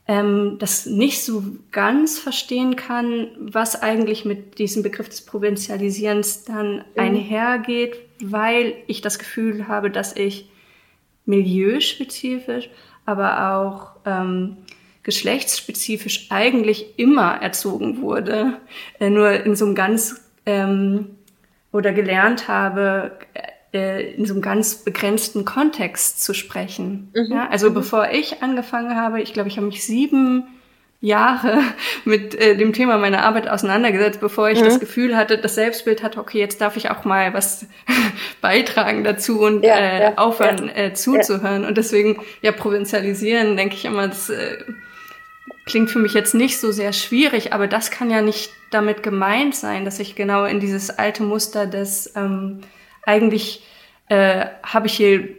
ähm, 0.07 0.57
das 0.59 0.85
nicht 0.85 1.23
so 1.23 1.43
ganz 1.71 2.19
verstehen 2.19 2.75
kann, 2.75 3.29
was 3.39 3.81
eigentlich 3.81 4.25
mit 4.25 4.59
diesem 4.59 4.83
Begriff 4.83 5.09
des 5.09 5.21
Provinzialisierens 5.21 6.43
dann 6.43 6.83
einhergeht, 6.97 7.95
weil 8.21 8.75
ich 8.87 9.01
das 9.01 9.17
Gefühl 9.17 9.67
habe, 9.67 9.89
dass 9.89 10.15
ich 10.15 10.49
milieuspezifisch, 11.25 12.69
aber 13.05 13.55
auch 13.55 13.91
ähm, 14.05 14.57
geschlechtsspezifisch 15.03 16.27
eigentlich 16.29 16.97
immer 16.97 17.41
erzogen 17.41 18.01
wurde, 18.01 18.59
äh, 18.99 19.09
nur 19.09 19.31
in 19.31 19.55
so 19.55 19.65
einem 19.65 19.75
ganz 19.75 20.21
ähm, 20.45 21.17
oder 21.71 21.93
gelernt 21.93 22.47
habe, 22.47 23.17
äh, 23.73 24.13
in 24.13 24.25
so 24.25 24.33
einem 24.33 24.41
ganz 24.41 24.75
begrenzten 24.75 25.45
Kontext 25.45 26.23
zu 26.23 26.33
sprechen. 26.33 27.09
Ja, 27.13 27.49
also 27.49 27.71
bevor 27.71 28.09
ich 28.11 28.43
angefangen 28.43 28.95
habe, 28.95 29.21
ich 29.21 29.33
glaube, 29.33 29.49
ich 29.49 29.57
habe 29.57 29.67
mich 29.67 29.83
sieben 29.83 30.47
Jahre 31.01 31.59
mit 32.05 32.33
äh, 32.35 32.55
dem 32.55 32.71
Thema 32.71 32.97
meiner 32.97 33.23
Arbeit 33.23 33.49
auseinandergesetzt, 33.49 34.21
bevor 34.21 34.49
ich 34.49 34.61
das 34.61 34.79
Gefühl 34.79 35.17
hatte, 35.17 35.37
das 35.37 35.55
Selbstbild 35.55 36.01
hatte, 36.01 36.19
okay, 36.19 36.39
jetzt 36.39 36.61
darf 36.61 36.77
ich 36.77 36.89
auch 36.89 37.03
mal 37.03 37.33
was 37.33 37.65
beitragen 38.41 39.03
dazu 39.03 39.41
und 39.41 39.63
Ja, 39.63 39.75
äh, 39.75 40.01
ja, 40.01 40.13
aufhören 40.17 40.69
äh, 40.69 40.93
zuzuhören. 40.93 41.65
Und 41.65 41.77
deswegen, 41.77 42.21
ja, 42.41 42.51
provinzialisieren, 42.51 43.57
denke 43.57 43.75
ich 43.75 43.85
immer, 43.85 44.07
das 44.07 44.29
äh, 44.29 44.57
klingt 45.65 45.89
für 45.89 45.99
mich 45.99 46.13
jetzt 46.13 46.35
nicht 46.35 46.59
so 46.59 46.71
sehr 46.71 46.93
schwierig, 46.93 47.53
aber 47.53 47.67
das 47.67 47.91
kann 47.91 48.09
ja 48.09 48.21
nicht 48.21 48.51
damit 48.71 49.03
gemeint 49.03 49.55
sein, 49.55 49.85
dass 49.85 49.99
ich 49.99 50.15
genau 50.15 50.45
in 50.45 50.59
dieses 50.59 50.89
alte 50.89 51.23
Muster 51.23 51.67
des 51.67 52.13
ähm, 52.15 52.61
eigentlich 53.05 53.63
äh, 54.09 54.45
habe 54.63 54.87
ich 54.87 54.93
hier 54.93 55.29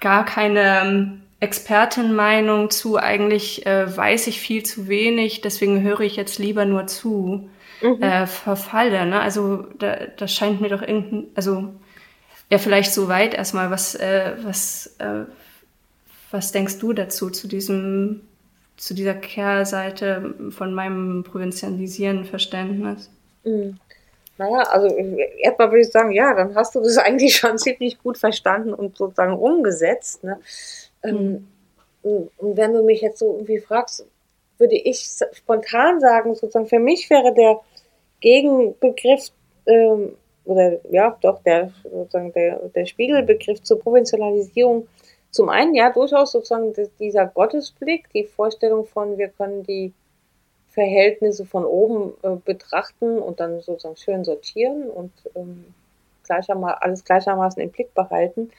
gar 0.00 0.24
keine 0.24 0.80
ähm, 0.82 1.22
Expertenmeinung 1.40 2.70
zu, 2.70 2.98
eigentlich 2.98 3.66
äh, 3.66 3.96
weiß 3.96 4.26
ich 4.26 4.40
viel 4.40 4.62
zu 4.62 4.88
wenig, 4.88 5.40
deswegen 5.40 5.82
höre 5.82 6.00
ich 6.00 6.16
jetzt 6.16 6.38
lieber 6.38 6.64
nur 6.64 6.86
zu, 6.86 7.48
äh, 7.82 8.26
verfalle. 8.26 9.06
Ne? 9.06 9.20
Also 9.20 9.66
da, 9.78 10.06
das 10.16 10.34
scheint 10.34 10.60
mir 10.60 10.68
doch 10.68 10.82
irgendein, 10.82 11.26
also 11.34 11.72
ja 12.50 12.58
vielleicht 12.58 12.92
so 12.92 13.08
weit 13.08 13.34
erstmal, 13.34 13.70
was, 13.70 13.94
äh, 13.94 14.34
was, 14.42 14.94
äh, 14.98 15.24
was 16.30 16.52
denkst 16.52 16.78
du 16.78 16.92
dazu, 16.92 17.30
zu 17.30 17.48
diesem, 17.48 18.22
zu 18.76 18.94
dieser 18.94 19.14
Kehrseite 19.14 20.34
von 20.50 20.74
meinem 20.74 21.24
provinzialisieren 21.24 22.24
Verständnis? 22.24 23.10
Naja, 24.40 24.62
also 24.70 24.86
erstmal 24.96 25.70
würde 25.70 25.82
ich 25.82 25.90
sagen, 25.90 26.12
ja, 26.12 26.32
dann 26.32 26.54
hast 26.54 26.74
du 26.74 26.80
das 26.80 26.96
eigentlich 26.98 27.36
schon 27.36 27.58
ziemlich 27.58 27.98
gut 28.02 28.16
verstanden 28.16 28.72
und 28.72 28.96
sozusagen 28.96 29.34
umgesetzt. 29.34 30.24
Ne? 30.24 30.40
Ähm, 31.02 31.46
und 32.02 32.30
wenn 32.40 32.72
du 32.72 32.82
mich 32.82 33.02
jetzt 33.02 33.18
so 33.18 33.34
irgendwie 33.34 33.58
fragst, 33.58 34.06
würde 34.56 34.76
ich 34.76 34.98
spontan 35.32 36.00
sagen, 36.00 36.34
sozusagen 36.34 36.68
für 36.68 36.78
mich 36.78 37.10
wäre 37.10 37.34
der 37.34 37.60
Gegenbegriff 38.20 39.28
ähm, 39.66 40.16
oder 40.46 40.78
ja, 40.90 41.18
doch 41.20 41.42
der 41.42 41.72
sozusagen 41.82 42.32
der, 42.32 42.60
der 42.74 42.86
Spiegelbegriff 42.86 43.62
zur 43.62 43.78
Provinzialisierung 43.78 44.88
zum 45.30 45.50
einen 45.50 45.74
ja 45.74 45.92
durchaus 45.92 46.32
sozusagen 46.32 46.72
dieser 46.98 47.26
Gottesblick, 47.26 48.08
die 48.14 48.24
Vorstellung 48.24 48.86
von, 48.86 49.18
wir 49.18 49.28
können 49.28 49.64
die 49.64 49.92
Verhältnisse 50.70 51.44
von 51.44 51.64
oben 51.64 52.14
äh, 52.22 52.36
betrachten 52.44 53.18
und 53.18 53.40
dann 53.40 53.60
sozusagen 53.60 53.96
schön 53.96 54.24
sortieren 54.24 54.88
und 54.88 55.12
ähm, 55.34 55.74
gleicherma 56.24 56.72
alles 56.74 57.04
gleichermaßen 57.04 57.60
im 57.60 57.70
Blick 57.70 57.92
behalten. 57.94 58.50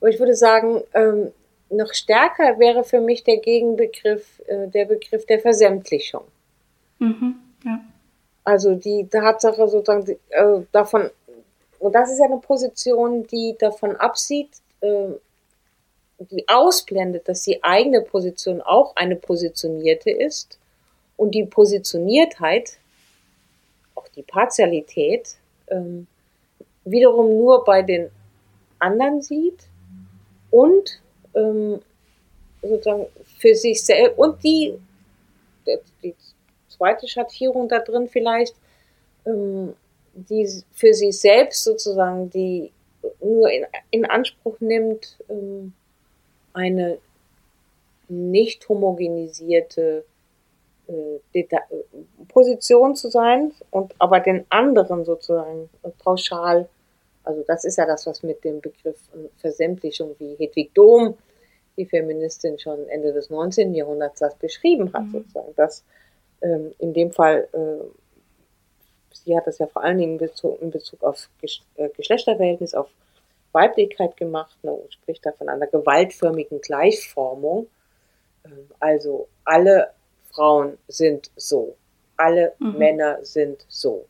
Aber 0.00 0.08
ich 0.08 0.18
würde 0.18 0.34
sagen, 0.34 0.82
ähm, 0.94 1.32
noch 1.70 1.94
stärker 1.94 2.58
wäre 2.58 2.84
für 2.84 3.00
mich 3.00 3.22
der 3.22 3.38
Gegenbegriff, 3.38 4.42
äh, 4.46 4.66
der 4.68 4.86
Begriff 4.86 5.26
der 5.26 5.38
Versämtlichung. 5.38 6.24
Mhm, 6.98 7.36
ja. 7.64 7.80
Also 8.42 8.74
die 8.74 9.08
Tatsache 9.08 9.68
sozusagen 9.68 10.04
die, 10.04 10.18
äh, 10.30 10.60
davon, 10.72 11.08
und 11.78 11.94
das 11.94 12.10
ist 12.10 12.18
ja 12.18 12.26
eine 12.26 12.38
Position, 12.38 13.26
die 13.28 13.56
davon 13.58 13.96
absieht, 13.96 14.50
äh, 14.80 15.12
die 16.18 16.48
ausblendet, 16.48 17.28
dass 17.28 17.42
die 17.42 17.62
eigene 17.62 18.00
Position 18.02 18.60
auch 18.60 18.96
eine 18.96 19.16
positionierte 19.16 20.10
ist 20.10 20.58
und 21.16 21.34
die 21.34 21.44
Positioniertheit, 21.44 22.78
auch 23.94 24.08
die 24.08 24.22
Partialität, 24.22 25.36
ähm, 25.68 26.06
wiederum 26.84 27.36
nur 27.36 27.64
bei 27.64 27.82
den 27.82 28.10
anderen 28.78 29.22
sieht 29.22 29.68
und 30.50 31.00
ähm, 31.34 31.80
sozusagen 32.62 33.06
für 33.38 33.54
sich 33.54 33.82
selbst 33.82 34.18
und 34.18 34.42
die, 34.42 34.78
die 36.02 36.14
zweite 36.68 37.08
Schattierung 37.08 37.68
da 37.68 37.78
drin 37.78 38.08
vielleicht, 38.08 38.54
ähm, 39.26 39.74
die 40.14 40.48
für 40.72 40.94
sich 40.94 41.18
selbst 41.18 41.64
sozusagen 41.64 42.30
die 42.30 42.70
nur 43.20 43.50
in, 43.50 43.66
in 43.90 44.04
Anspruch 44.04 44.60
nimmt, 44.60 45.18
ähm, 45.28 45.72
eine 46.52 46.98
nicht 48.08 48.68
homogenisierte 48.68 50.04
Position 52.28 52.94
zu 52.94 53.08
sein 53.08 53.52
und 53.70 53.94
aber 53.98 54.20
den 54.20 54.44
anderen 54.50 55.04
sozusagen 55.04 55.70
pauschal, 55.98 56.68
also 57.24 57.42
das 57.46 57.64
ist 57.64 57.76
ja 57.76 57.86
das, 57.86 58.06
was 58.06 58.22
mit 58.22 58.44
dem 58.44 58.60
Begriff 58.60 58.98
Versämtlichung 59.38 60.14
wie 60.18 60.34
Hedwig 60.34 60.74
Dohm, 60.74 61.16
die 61.76 61.86
Feministin 61.86 62.58
schon 62.58 62.86
Ende 62.88 63.12
des 63.12 63.30
19. 63.30 63.74
Jahrhunderts 63.74 64.20
das 64.20 64.34
beschrieben 64.36 64.92
hat, 64.92 65.04
mhm. 65.04 65.12
sozusagen, 65.12 65.54
dass 65.56 65.84
ähm, 66.42 66.72
in 66.78 66.92
dem 66.92 67.10
Fall, 67.10 67.48
äh, 67.52 67.84
sie 69.12 69.36
hat 69.36 69.46
das 69.46 69.58
ja 69.58 69.66
vor 69.66 69.82
allen 69.82 69.98
Dingen 69.98 70.12
in 70.12 70.18
Bezug, 70.18 70.60
in 70.60 70.70
Bezug 70.70 71.02
auf 71.02 71.28
äh, 71.76 71.88
Geschlechterverhältnis, 71.96 72.74
auf 72.74 72.88
Weiblichkeit 73.52 74.16
gemacht 74.16 74.56
ne, 74.62 74.72
und 74.72 74.92
spricht 74.92 75.24
da 75.24 75.32
von 75.32 75.48
einer 75.48 75.66
gewaltförmigen 75.66 76.60
Gleichformung. 76.60 77.68
Ähm, 78.44 78.68
also 78.80 79.28
alle 79.44 79.90
Frauen 80.34 80.78
sind 80.88 81.30
so, 81.36 81.76
alle 82.16 82.54
mhm. 82.58 82.78
Männer 82.78 83.24
sind 83.24 83.64
so. 83.68 84.06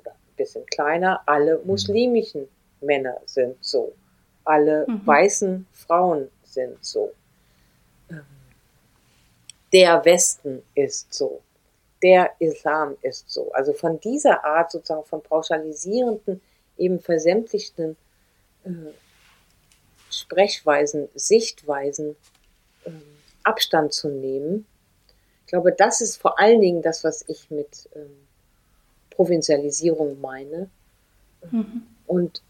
Oder 0.00 0.12
ein 0.12 0.36
bisschen 0.36 0.66
kleiner, 0.66 1.20
alle 1.26 1.60
muslimischen 1.64 2.48
Männer 2.80 3.20
sind 3.26 3.56
so. 3.60 3.92
Alle 4.44 4.86
mhm. 4.86 5.06
weißen 5.06 5.66
Frauen 5.72 6.30
sind 6.44 6.84
so. 6.84 7.12
Ähm, 8.10 8.24
der 9.72 10.04
Westen 10.04 10.62
ist 10.74 11.12
so. 11.12 11.40
Der 12.02 12.30
Islam 12.38 12.96
ist 13.02 13.30
so. 13.30 13.50
Also 13.52 13.72
von 13.72 13.98
dieser 14.00 14.44
Art 14.44 14.70
sozusagen 14.70 15.04
von 15.06 15.22
pauschalisierenden, 15.22 16.40
eben 16.76 17.00
versämtlichten 17.00 17.96
äh, 18.64 18.70
Sprechweisen, 20.10 21.08
Sichtweisen 21.14 22.16
äh, 22.84 22.90
Abstand 23.42 23.92
zu 23.92 24.08
nehmen. 24.08 24.66
Ich 25.54 25.56
glaube, 25.56 25.70
das 25.70 26.00
ist 26.00 26.16
vor 26.16 26.40
allen 26.40 26.60
Dingen 26.60 26.82
das, 26.82 27.04
was 27.04 27.24
ich 27.28 27.48
mit 27.48 27.88
ähm, 27.94 28.26
Provinzialisierung 29.10 30.20
meine. 30.20 30.68
Mhm. 31.48 31.84
Und 32.08 32.42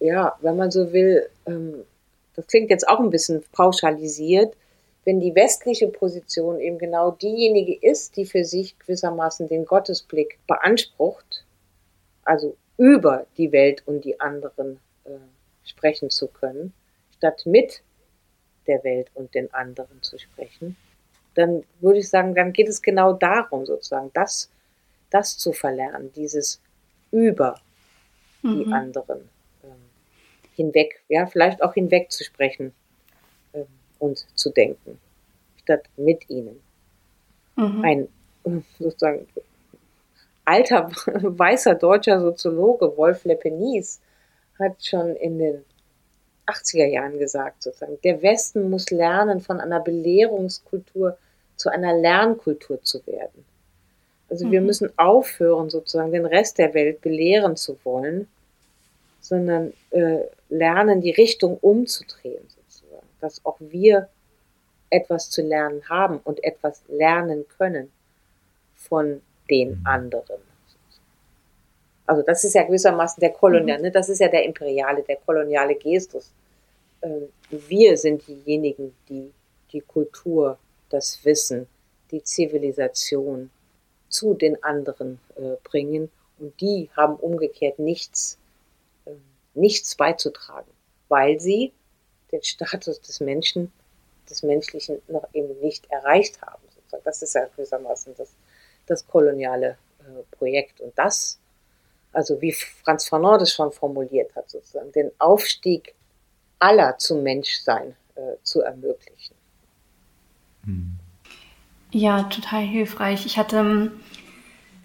ja, 0.00 0.34
wenn 0.40 0.56
man 0.56 0.70
so 0.70 0.94
will, 0.94 1.28
ähm, 1.44 1.84
das 2.34 2.46
klingt 2.46 2.70
jetzt 2.70 2.88
auch 2.88 3.00
ein 3.00 3.10
bisschen 3.10 3.44
pauschalisiert, 3.52 4.56
wenn 5.04 5.20
die 5.20 5.34
westliche 5.34 5.88
Position 5.88 6.58
eben 6.58 6.78
genau 6.78 7.10
diejenige 7.10 7.76
ist, 7.86 8.16
die 8.16 8.24
für 8.24 8.46
sich 8.46 8.78
gewissermaßen 8.78 9.48
den 9.48 9.66
Gottesblick 9.66 10.38
beansprucht, 10.46 11.44
also 12.24 12.56
über 12.78 13.26
die 13.36 13.52
Welt 13.52 13.82
und 13.84 14.06
die 14.06 14.18
anderen 14.20 14.80
äh, 15.04 15.10
sprechen 15.64 16.08
zu 16.08 16.28
können, 16.28 16.72
statt 17.18 17.42
mit 17.44 17.82
der 18.66 18.82
Welt 18.84 19.10
und 19.12 19.34
den 19.34 19.52
anderen 19.52 20.02
zu 20.02 20.18
sprechen, 20.18 20.78
dann 21.36 21.64
würde 21.80 21.98
ich 21.98 22.08
sagen, 22.08 22.34
dann 22.34 22.52
geht 22.52 22.68
es 22.68 22.82
genau 22.82 23.12
darum, 23.12 23.66
sozusagen, 23.66 24.10
das, 24.14 24.50
das 25.10 25.36
zu 25.38 25.52
verlernen, 25.52 26.12
dieses 26.14 26.60
über 27.12 27.60
mhm. 28.42 28.64
die 28.64 28.72
anderen 28.72 29.28
ähm, 29.62 29.70
hinweg, 30.54 31.02
ja, 31.08 31.26
vielleicht 31.26 31.62
auch 31.62 31.74
hinweg 31.74 32.10
zu 32.10 32.24
sprechen 32.24 32.72
ähm, 33.52 33.66
und 33.98 34.26
zu 34.34 34.50
denken, 34.50 34.98
statt 35.62 35.84
mit 35.96 36.28
ihnen. 36.30 36.60
Mhm. 37.56 37.84
Ein 37.84 38.08
sozusagen 38.78 39.26
alter 40.44 40.90
weißer 41.06 41.74
deutscher 41.74 42.20
Soziologe 42.20 42.96
Wolf 42.96 43.24
Lepenis 43.24 44.00
hat 44.58 44.82
schon 44.82 45.16
in 45.16 45.38
den 45.38 45.64
80er 46.46 46.86
Jahren 46.86 47.18
gesagt, 47.18 47.62
sozusagen, 47.62 47.98
der 48.04 48.22
Westen 48.22 48.70
muss 48.70 48.90
lernen, 48.90 49.40
von 49.40 49.60
einer 49.60 49.80
Belehrungskultur 49.80 51.18
zu 51.56 51.70
einer 51.70 51.94
Lernkultur 51.94 52.82
zu 52.82 53.06
werden. 53.06 53.44
Also 54.28 54.46
mhm. 54.46 54.52
wir 54.52 54.60
müssen 54.60 54.98
aufhören, 54.98 55.70
sozusagen 55.70 56.12
den 56.12 56.26
Rest 56.26 56.58
der 56.58 56.74
Welt 56.74 57.00
belehren 57.00 57.56
zu 57.56 57.78
wollen, 57.84 58.28
sondern 59.20 59.72
äh, 59.90 60.20
lernen, 60.48 61.00
die 61.00 61.10
Richtung 61.10 61.58
umzudrehen, 61.58 62.44
sozusagen. 62.48 63.06
Dass 63.20 63.44
auch 63.44 63.56
wir 63.60 64.08
etwas 64.90 65.30
zu 65.30 65.42
lernen 65.42 65.82
haben 65.88 66.18
und 66.18 66.42
etwas 66.44 66.82
lernen 66.88 67.44
können 67.56 67.90
von 68.74 69.20
den 69.50 69.80
mhm. 69.80 69.86
anderen. 69.86 70.40
Also 72.06 72.22
das 72.22 72.44
ist 72.44 72.54
ja 72.54 72.62
gewissermaßen 72.62 73.20
der 73.20 73.30
koloniale, 73.30 73.78
mhm. 73.78 73.84
ne? 73.86 73.90
das 73.90 74.08
ist 74.08 74.20
ja 74.20 74.28
der 74.28 74.44
imperiale, 74.44 75.02
der 75.02 75.16
koloniale 75.16 75.74
Gestus. 75.74 76.30
Ähm, 77.02 77.28
wir 77.50 77.96
sind 77.96 78.26
diejenigen, 78.28 78.94
die 79.08 79.32
die 79.72 79.80
Kultur, 79.82 80.58
das 80.90 81.24
Wissen, 81.24 81.66
die 82.10 82.22
Zivilisation 82.22 83.50
zu 84.08 84.34
den 84.34 84.62
anderen 84.62 85.20
äh, 85.36 85.56
bringen 85.64 86.10
und 86.38 86.60
die 86.60 86.90
haben 86.96 87.16
umgekehrt 87.16 87.78
nichts, 87.78 88.38
ähm, 89.06 89.22
nichts 89.54 89.94
beizutragen, 89.96 90.70
weil 91.08 91.40
sie 91.40 91.72
den 92.32 92.42
Status 92.42 93.00
des 93.00 93.20
Menschen, 93.20 93.72
des 94.30 94.42
Menschlichen 94.42 95.02
noch 95.08 95.28
eben 95.32 95.58
nicht 95.60 95.90
erreicht 95.90 96.40
haben. 96.42 96.62
Das 97.04 97.22
ist 97.22 97.34
ja 97.34 97.46
gewissermaßen 97.46 98.14
das, 98.16 98.30
das 98.86 99.06
koloniale 99.06 99.76
äh, 100.00 100.36
Projekt 100.36 100.80
und 100.80 100.96
das 100.96 101.38
also 102.16 102.40
wie 102.40 102.52
Franz 102.52 103.08
Fanon 103.08 103.38
das 103.38 103.52
schon 103.52 103.70
formuliert 103.70 104.34
hat, 104.34 104.48
sozusagen, 104.48 104.90
den 104.92 105.10
Aufstieg 105.18 105.94
aller 106.58 106.96
zum 106.96 107.22
Menschsein 107.22 107.94
äh, 108.14 108.36
zu 108.42 108.62
ermöglichen. 108.62 109.35
Hm. 110.66 110.98
Ja, 111.92 112.24
total 112.24 112.62
hilfreich. 112.62 113.24
Ich 113.24 113.38
hatte, 113.38 113.90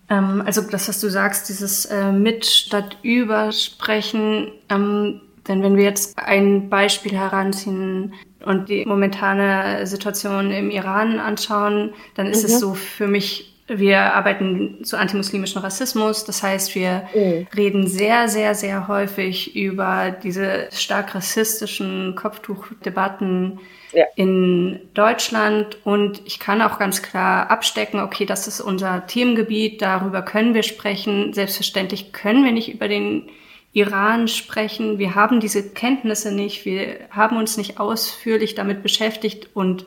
ähm, 0.10 0.44
also 0.46 0.62
das, 0.62 0.88
was 0.88 1.00
du 1.00 1.10
sagst, 1.10 1.50
dieses 1.50 1.86
äh, 1.86 2.12
mit 2.12 2.46
statt 2.46 2.98
übersprechen, 3.04 4.52
ähm, 4.70 5.22
denn 5.48 5.64
wenn 5.64 5.76
wir 5.76 5.84
jetzt 5.84 6.18
ein 6.18 6.70
Beispiel 6.70 7.14
heranziehen 7.14 8.14
und 8.46 8.70
die 8.70 8.86
momentane 8.86 9.86
Situation 9.88 10.52
im 10.52 10.70
Iran 10.70 11.20
anschauen, 11.20 11.94
dann 12.16 12.28
ist 12.28 12.48
mhm. 12.48 12.54
es 12.54 12.60
so 12.60 12.74
für 12.76 13.08
mich 13.08 13.51
wir 13.80 14.14
arbeiten 14.14 14.84
zu 14.84 14.98
antimuslimischen 14.98 15.62
Rassismus. 15.62 16.26
Das 16.26 16.44
heißt, 16.44 16.76
wir 16.76 17.08
mhm. 17.14 17.48
reden 17.56 17.88
sehr, 17.88 18.28
sehr, 18.28 18.56
sehr 18.56 18.88
häufig 18.88 19.56
über 19.56 20.12
diese 20.24 20.68
stark 20.72 21.16
rassistischen 21.16 22.16
Kopftuchdebatten 22.16 23.60
ja. 23.94 24.06
in 24.16 24.80
Deutschland. 24.94 25.78
Und 25.86 26.22
ich 26.26 26.40
kann 26.40 26.62
auch 26.62 26.80
ganz 26.80 27.02
klar 27.02 27.50
abstecken, 27.50 28.00
okay, 28.02 28.26
das 28.26 28.48
ist 28.48 28.62
unser 28.62 29.08
Themengebiet, 29.08 29.82
darüber 29.82 30.22
können 30.22 30.54
wir 30.54 30.64
sprechen. 30.64 31.34
Selbstverständlich 31.34 32.12
können 32.12 32.44
wir 32.44 32.52
nicht 32.52 32.74
über 32.74 32.88
den 32.88 33.30
Iran 33.74 34.28
sprechen. 34.28 35.00
Wir 35.00 35.16
haben 35.16 35.40
diese 35.40 35.70
Kenntnisse 35.70 36.34
nicht. 36.34 36.66
Wir 36.66 37.08
haben 37.10 37.38
uns 37.38 37.56
nicht 37.56 37.80
ausführlich 37.80 38.54
damit 38.56 38.84
beschäftigt 38.84 39.50
und 39.54 39.86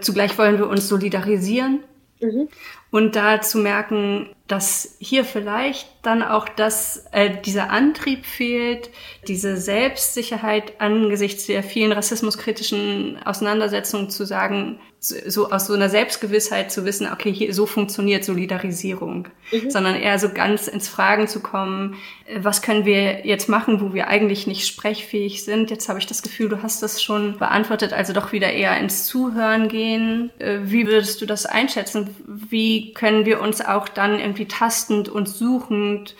zugleich 0.00 0.38
wollen 0.38 0.58
wir 0.58 0.68
uns 0.68 0.88
solidarisieren. 0.88 1.80
Mhm. 2.20 2.48
Und 2.90 3.16
da 3.16 3.40
zu 3.40 3.58
merken, 3.58 4.30
dass 4.46 4.96
hier 5.00 5.24
vielleicht 5.24 5.88
dann 6.02 6.22
auch 6.22 6.48
das, 6.48 7.06
äh, 7.12 7.42
dieser 7.42 7.70
Antrieb 7.70 8.24
fehlt, 8.24 8.90
diese 9.28 9.56
Selbstsicherheit 9.56 10.80
angesichts 10.80 11.46
der 11.46 11.62
vielen 11.62 11.92
rassismuskritischen 11.92 13.20
Auseinandersetzungen 13.24 14.08
zu 14.08 14.24
sagen, 14.24 14.80
so 15.08 15.50
aus 15.50 15.66
so 15.66 15.74
einer 15.74 15.88
Selbstgewissheit 15.88 16.70
zu 16.70 16.84
wissen, 16.84 17.08
okay, 17.12 17.32
hier, 17.32 17.52
so 17.54 17.66
funktioniert 17.66 18.24
Solidarisierung, 18.24 19.28
mhm. 19.52 19.70
sondern 19.70 19.96
eher 19.96 20.18
so 20.18 20.28
ganz 20.30 20.68
ins 20.68 20.88
Fragen 20.88 21.28
zu 21.28 21.40
kommen, 21.40 21.96
äh, 22.26 22.38
was 22.42 22.62
können 22.62 22.84
wir 22.84 23.26
jetzt 23.26 23.48
machen, 23.48 23.80
wo 23.80 23.94
wir 23.94 24.08
eigentlich 24.08 24.46
nicht 24.46 24.66
sprechfähig 24.66 25.44
sind. 25.44 25.70
Jetzt 25.70 25.88
habe 25.88 25.98
ich 25.98 26.06
das 26.06 26.22
Gefühl, 26.22 26.48
du 26.48 26.62
hast 26.62 26.82
das 26.82 27.02
schon 27.02 27.38
beantwortet, 27.38 27.92
also 27.92 28.12
doch 28.12 28.32
wieder 28.32 28.52
eher 28.52 28.78
ins 28.78 29.06
Zuhören 29.06 29.68
gehen. 29.68 30.30
Äh, 30.38 30.58
wie 30.62 30.86
würdest 30.86 31.20
du 31.20 31.26
das 31.26 31.46
einschätzen? 31.46 32.14
wie 32.26 32.92
können 32.92 33.24
wir 33.24 33.40
uns 33.40 33.60
auch 33.60 33.88
dann 33.88 34.18
irgendwie 34.18 34.46
tastend 34.46 35.08
und 35.08 35.28
suchend 35.28 36.14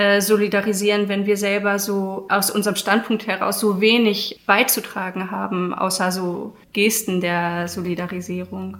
äh, 0.00 0.22
solidarisieren, 0.22 1.10
wenn 1.10 1.26
wir 1.26 1.36
selber 1.36 1.78
so 1.78 2.24
aus 2.30 2.50
unserem 2.50 2.74
Standpunkt 2.74 3.26
heraus 3.26 3.60
so 3.60 3.82
wenig 3.82 4.40
beizutragen 4.46 5.30
haben, 5.30 5.74
außer 5.74 6.10
so 6.10 6.54
Gesten 6.72 7.20
der 7.20 7.68
Solidarisierung. 7.68 8.78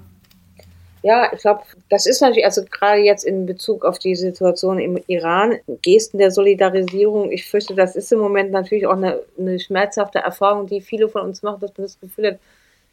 Ja, 1.02 1.30
ich 1.30 1.40
glaube, 1.40 1.60
das 1.90 2.06
ist 2.06 2.22
natürlich, 2.22 2.46
also 2.46 2.62
gerade 2.64 3.02
jetzt 3.02 3.24
in 3.24 3.44
Bezug 3.44 3.84
auf 3.84 3.98
die 3.98 4.16
Situation 4.16 4.78
im 4.78 4.98
Iran, 5.08 5.58
Gesten 5.82 6.16
der 6.16 6.30
Solidarisierung, 6.30 7.30
ich 7.30 7.44
fürchte, 7.44 7.74
das 7.74 7.96
ist 7.96 8.10
im 8.12 8.18
Moment 8.18 8.50
natürlich 8.50 8.86
auch 8.86 8.96
eine, 8.96 9.20
eine 9.38 9.60
schmerzhafte 9.60 10.20
Erfahrung, 10.20 10.68
die 10.68 10.80
viele 10.80 11.10
von 11.10 11.20
uns 11.20 11.42
machen, 11.42 11.60
dass 11.60 11.76
man 11.76 11.84
das 11.84 12.00
Gefühl 12.00 12.28
hat, 12.28 12.38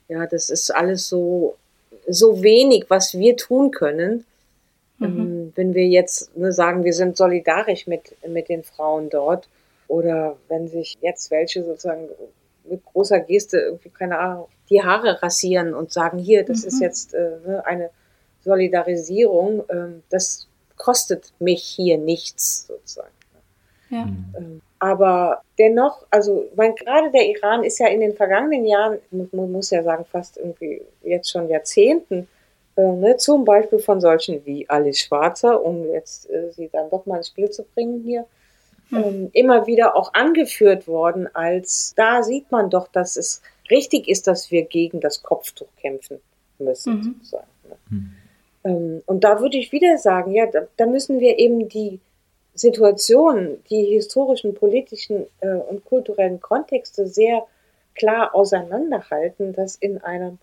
ja, 0.09 0.25
das 0.25 0.49
ist 0.49 0.69
alles 0.69 1.07
so, 1.07 1.55
so 2.09 2.43
wenig, 2.43 2.87
was 2.89 3.17
wir 3.17 3.37
tun 3.37 3.71
können. 3.71 4.25
Mhm. 4.99 5.05
Ähm, 5.05 5.36
wenn 5.55 5.73
wir 5.73 5.87
jetzt 5.87 6.35
ne, 6.37 6.51
sagen, 6.51 6.83
wir 6.83 6.93
sind 6.93 7.17
solidarisch 7.17 7.87
mit, 7.87 8.15
mit 8.27 8.49
den 8.49 8.63
Frauen 8.63 9.09
dort 9.09 9.49
oder 9.87 10.37
wenn 10.47 10.67
sich 10.67 10.97
jetzt 11.01 11.31
welche 11.31 11.63
sozusagen 11.63 12.09
mit 12.69 12.83
großer 12.85 13.19
Geste 13.19 13.59
irgendwie, 13.59 13.89
keine 13.89 14.19
Ahnung, 14.19 14.47
die 14.69 14.83
Haare 14.83 15.21
rasieren 15.21 15.73
und 15.73 15.91
sagen, 15.91 16.17
hier, 16.17 16.43
das 16.43 16.61
mhm. 16.61 16.67
ist 16.67 16.81
jetzt 16.81 17.13
äh, 17.13 17.37
ne, 17.45 17.65
eine 17.65 17.89
Solidarisierung, 18.43 19.63
ähm, 19.69 20.03
das 20.09 20.47
kostet 20.75 21.33
mich 21.39 21.63
hier 21.63 21.97
nichts 21.97 22.67
sozusagen. 22.67 23.13
Ja. 23.89 24.07
Ähm, 24.37 24.61
aber 24.79 25.41
dennoch, 25.57 26.05
also 26.11 26.45
mein, 26.55 26.75
gerade 26.75 27.11
der 27.11 27.27
Iran 27.27 27.63
ist 27.63 27.79
ja 27.79 27.87
in 27.87 27.99
den 27.99 28.13
vergangenen 28.13 28.65
Jahren, 28.65 28.99
man 29.11 29.51
muss 29.51 29.71
ja 29.71 29.81
sagen, 29.81 30.05
fast 30.05 30.37
irgendwie 30.37 30.81
jetzt 31.03 31.31
schon 31.31 31.49
Jahrzehnten, 31.49 32.27
äh, 32.77 32.81
ne, 32.81 33.17
zum 33.17 33.43
Beispiel 33.43 33.79
von 33.79 33.99
solchen 33.99 34.45
wie 34.45 34.69
Alice 34.69 34.99
Schwarzer, 34.99 35.63
um 35.63 35.89
jetzt 35.91 36.29
äh, 36.29 36.51
sie 36.51 36.69
dann 36.71 36.89
doch 36.89 37.05
mal 37.05 37.17
ins 37.17 37.29
Spiel 37.29 37.49
zu 37.49 37.63
bringen 37.63 38.03
hier, 38.03 38.25
hm. 38.89 39.03
ähm, 39.03 39.29
immer 39.33 39.67
wieder 39.67 39.95
auch 39.95 40.13
angeführt 40.13 40.87
worden, 40.87 41.27
als 41.33 41.93
da 41.95 42.23
sieht 42.23 42.51
man 42.51 42.69
doch, 42.69 42.87
dass 42.87 43.17
es 43.17 43.41
richtig 43.69 44.07
ist, 44.07 44.27
dass 44.27 44.51
wir 44.51 44.63
gegen 44.63 45.01
das 45.01 45.23
Kopftuch 45.23 45.67
kämpfen 45.81 46.19
müssen, 46.59 46.93
mhm. 46.93 47.03
sozusagen. 47.03 47.47
Ne? 47.67 47.75
Mhm. 47.89 48.11
Ähm, 48.63 49.03
und 49.05 49.23
da 49.23 49.39
würde 49.39 49.57
ich 49.57 49.71
wieder 49.71 49.97
sagen, 49.97 50.31
ja, 50.31 50.45
da, 50.45 50.67
da, 50.77 50.85
müssen 50.85 51.19
wir 51.19 51.39
eben 51.39 51.67
die 51.69 51.99
Situationen, 52.53 53.63
die 53.69 53.85
historischen, 53.85 54.53
politischen 54.53 55.25
äh, 55.41 55.49
und 55.49 55.83
kulturellen 55.85 56.39
Kontexte 56.39 57.07
sehr 57.07 57.43
klar 57.95 58.33
auseinanderhalten, 58.33 59.53
dass 59.53 59.75
in 59.75 59.97
einem 60.01 60.37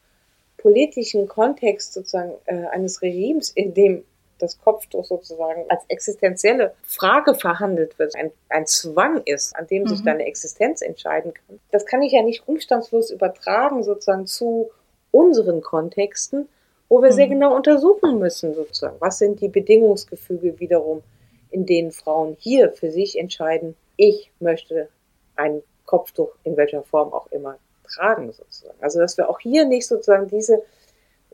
politischen 0.65 1.29
Kontext 1.29 1.93
sozusagen 1.93 2.33
äh, 2.47 2.65
eines 2.73 3.03
Regimes, 3.03 3.51
in 3.51 3.75
dem 3.75 4.03
das 4.39 4.59
Kopftuch 4.59 5.05
sozusagen 5.05 5.67
als 5.69 5.83
existenzielle 5.89 6.73
Frage 6.83 7.35
verhandelt 7.35 7.99
wird, 7.99 8.17
ein, 8.17 8.33
ein 8.49 8.67
Zwang 8.67 9.21
ist, 9.27 9.55
an 9.57 9.67
dem 9.67 9.83
mhm. 9.83 9.89
sich 9.89 10.03
deine 10.03 10.25
Existenz 10.25 10.81
entscheiden 10.81 11.35
kann. 11.35 11.61
Das 11.71 11.85
kann 11.85 12.01
ich 12.01 12.13
ja 12.13 12.23
nicht 12.23 12.49
umstandslos 12.49 13.11
übertragen 13.11 13.85
sozusagen 13.85 14.27
zu 14.27 14.71
unseren 15.11 15.61
Kontexten, 15.61 16.49
wo 16.89 17.03
wir 17.03 17.11
mhm. 17.11 17.15
sehr 17.15 17.29
genau 17.29 17.55
untersuchen 17.55 18.19
müssen 18.19 18.55
sozusagen, 18.55 18.97
was 19.01 19.19
sind 19.19 19.43
die 19.43 19.49
Bedingungsgefüge 19.49 20.59
wiederum, 20.61 21.03
in 21.51 21.67
denen 21.67 21.93
Frauen 21.93 22.39
hier 22.41 22.73
für 22.73 22.91
sich 22.91 23.19
entscheiden, 23.19 23.77
ich 23.97 24.33
möchte 24.41 24.89
ein 25.37 25.63
Kopftuch 25.85 26.31
in 26.43 26.57
welcher 26.57 26.83
Form 26.85 27.13
auch 27.13 27.27
immer 27.31 27.59
tragen 27.95 28.33
sozusagen. 28.33 28.77
Also 28.81 28.99
dass 29.01 29.17
wir 29.17 29.29
auch 29.29 29.41
hier 29.41 29.65
nicht 29.65 29.87
sozusagen 29.87 30.29
diese 30.29 30.63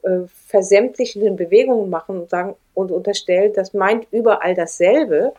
äh, 0.03 0.27
versämtlichenden 0.47 1.37
Bewegungen 1.37 1.91
machen 1.91 2.21
und 2.21 2.31
sagen 2.31 2.57
und 2.75 2.91
unterstellen, 2.91 3.53
das 3.55 3.75
meint 3.75 4.07
überall 4.11 4.55
dasselbe. 4.55 5.33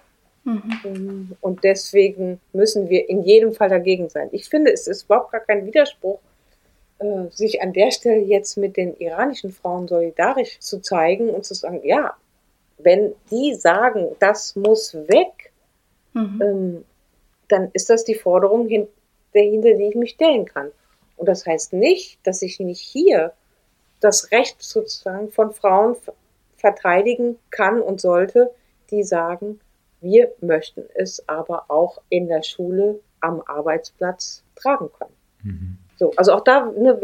Mhm. 0.43 0.79
Ähm, 0.83 1.31
und 1.41 1.63
deswegen 1.63 2.39
müssen 2.53 2.89
wir 2.89 3.09
in 3.09 3.23
jedem 3.23 3.53
Fall 3.53 3.69
dagegen 3.69 4.09
sein. 4.09 4.29
Ich 4.31 4.49
finde, 4.49 4.71
es 4.71 4.87
ist 4.87 5.03
überhaupt 5.03 5.31
gar 5.31 5.41
kein 5.41 5.65
Widerspruch, 5.65 6.19
äh, 6.99 7.29
sich 7.31 7.61
an 7.61 7.73
der 7.73 7.91
Stelle 7.91 8.21
jetzt 8.21 8.57
mit 8.57 8.77
den 8.77 8.95
iranischen 8.97 9.51
Frauen 9.51 9.87
solidarisch 9.87 10.59
zu 10.59 10.79
zeigen 10.79 11.29
und 11.29 11.45
zu 11.45 11.53
sagen, 11.53 11.81
ja, 11.83 12.15
wenn 12.77 13.13
die 13.29 13.55
sagen, 13.55 14.15
das 14.19 14.55
muss 14.55 14.93
weg, 14.93 15.51
mhm. 16.13 16.41
ähm, 16.43 16.85
dann 17.47 17.69
ist 17.73 17.89
das 17.89 18.03
die 18.03 18.15
Forderung, 18.15 18.67
hinter 18.67 19.73
die 19.73 19.87
ich 19.89 19.95
mich 19.95 20.11
stellen 20.11 20.45
kann. 20.45 20.71
Und 21.21 21.27
das 21.27 21.45
heißt 21.45 21.73
nicht, 21.73 22.17
dass 22.23 22.41
ich 22.41 22.59
nicht 22.59 22.81
hier 22.81 23.33
das 23.99 24.31
Recht 24.31 24.55
sozusagen 24.57 25.29
von 25.29 25.51
Frauen 25.51 25.95
verteidigen 26.57 27.37
kann 27.51 27.79
und 27.79 28.01
sollte, 28.01 28.49
die 28.89 29.03
sagen, 29.03 29.59
wir 29.99 30.31
möchten 30.41 30.83
es 30.95 31.23
aber 31.29 31.65
auch 31.67 32.01
in 32.09 32.27
der 32.27 32.41
Schule 32.41 33.01
am 33.19 33.43
Arbeitsplatz 33.45 34.41
tragen 34.55 34.89
können. 34.97 35.13
Mhm. 35.43 35.77
So, 35.99 36.11
also 36.15 36.31
auch 36.31 36.43
da, 36.43 36.71
ne, 36.75 36.99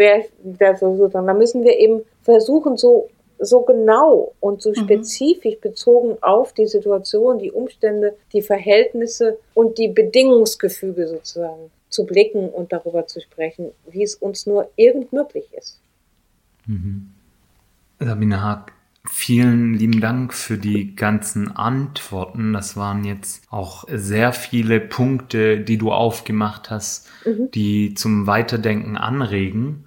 sozusagen, 0.79 1.27
da 1.27 1.33
müssen 1.35 1.63
wir 1.63 1.77
eben 1.77 2.01
versuchen, 2.23 2.75
so, 2.75 3.09
so 3.37 3.61
genau 3.61 4.33
und 4.39 4.63
so 4.63 4.71
mhm. 4.71 4.77
spezifisch 4.77 5.59
bezogen 5.59 6.17
auf 6.21 6.53
die 6.53 6.65
Situation, 6.65 7.37
die 7.37 7.51
Umstände, 7.51 8.17
die 8.33 8.41
Verhältnisse 8.41 9.37
und 9.53 9.77
die 9.77 9.89
Bedingungsgefüge 9.89 11.07
sozusagen 11.07 11.69
zu 11.89 12.05
blicken 12.05 12.49
und 12.49 12.71
darüber 12.71 13.07
zu 13.07 13.21
sprechen, 13.21 13.71
wie 13.89 14.03
es 14.03 14.15
uns 14.15 14.45
nur 14.45 14.69
irgend 14.75 15.13
möglich 15.13 15.45
ist. 15.57 15.79
Mhm. 16.65 17.13
Sabine 17.99 18.41
Haag, 18.41 18.73
vielen 19.09 19.73
lieben 19.73 20.01
Dank 20.01 20.33
für 20.33 20.57
die 20.57 20.95
ganzen 20.95 21.55
Antworten. 21.55 22.53
Das 22.53 22.77
waren 22.77 23.05
jetzt 23.05 23.43
auch 23.49 23.85
sehr 23.89 24.33
viele 24.33 24.79
Punkte, 24.79 25.59
die 25.59 25.77
du 25.77 25.91
aufgemacht 25.91 26.69
hast, 26.69 27.09
mhm. 27.25 27.49
die 27.51 27.93
zum 27.95 28.27
Weiterdenken 28.27 28.97
anregen. 28.97 29.83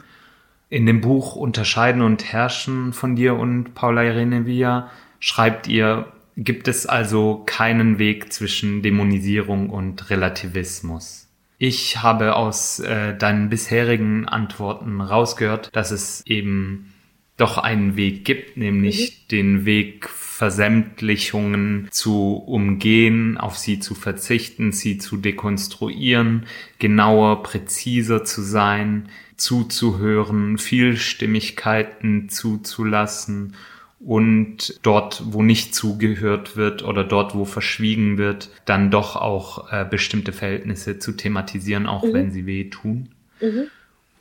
In 0.68 0.86
dem 0.86 1.00
Buch 1.00 1.36
Unterscheiden 1.36 2.02
und 2.02 2.32
Herrschen 2.32 2.92
von 2.92 3.16
dir 3.16 3.34
und 3.34 3.74
Paula 3.74 4.04
Irene 4.04 4.46
Villa 4.46 4.90
schreibt 5.18 5.68
ihr, 5.68 6.06
gibt 6.36 6.68
es 6.68 6.86
also 6.86 7.42
keinen 7.44 7.98
Weg 7.98 8.32
zwischen 8.32 8.82
Dämonisierung 8.82 9.68
und 9.70 10.10
Relativismus. 10.10 11.29
Ich 11.62 12.00
habe 12.02 12.36
aus 12.36 12.78
äh, 12.78 13.14
deinen 13.14 13.50
bisherigen 13.50 14.26
Antworten 14.26 15.02
rausgehört, 15.02 15.68
dass 15.76 15.90
es 15.90 16.24
eben 16.24 16.94
doch 17.36 17.58
einen 17.58 17.96
Weg 17.96 18.24
gibt, 18.24 18.56
nämlich 18.56 19.10
mhm. 19.10 19.28
den 19.30 19.64
Weg 19.66 20.08
Versämtlichungen 20.08 21.88
zu 21.90 22.36
umgehen, 22.36 23.36
auf 23.36 23.58
sie 23.58 23.78
zu 23.78 23.94
verzichten, 23.94 24.72
sie 24.72 24.96
zu 24.96 25.18
dekonstruieren, 25.18 26.46
genauer, 26.78 27.42
präziser 27.42 28.24
zu 28.24 28.40
sein, 28.40 29.10
zuzuhören, 29.36 30.56
Vielstimmigkeiten 30.56 32.30
zuzulassen 32.30 33.54
und 34.00 34.80
dort, 34.82 35.22
wo 35.26 35.42
nicht 35.42 35.74
zugehört 35.74 36.56
wird 36.56 36.82
oder 36.82 37.04
dort, 37.04 37.34
wo 37.34 37.44
verschwiegen 37.44 38.16
wird, 38.16 38.50
dann 38.64 38.90
doch 38.90 39.14
auch 39.14 39.70
äh, 39.70 39.84
bestimmte 39.88 40.32
Verhältnisse 40.32 40.98
zu 40.98 41.12
thematisieren, 41.12 41.86
auch 41.86 42.02
mhm. 42.02 42.14
wenn 42.14 42.30
sie 42.30 42.46
wehtun. 42.46 43.10
Mhm. 43.40 43.66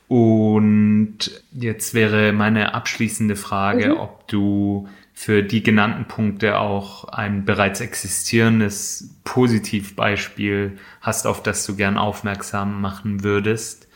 Und 0.06 1.18
jetzt 1.52 1.94
wäre 1.94 2.32
meine 2.32 2.74
abschließende 2.74 3.36
Frage, 3.36 3.90
mhm. 3.90 3.96
ob 3.96 4.28
du 4.28 4.88
für 5.14 5.42
die 5.42 5.62
genannten 5.62 6.06
Punkte 6.06 6.58
auch 6.58 7.04
ein 7.04 7.44
bereits 7.44 7.80
existierendes 7.80 9.14
Positivbeispiel 9.24 10.78
hast, 11.00 11.26
auf 11.26 11.42
das 11.42 11.64
du 11.64 11.76
gern 11.76 11.96
aufmerksam 11.96 12.80
machen 12.80 13.22
würdest, 13.22 13.88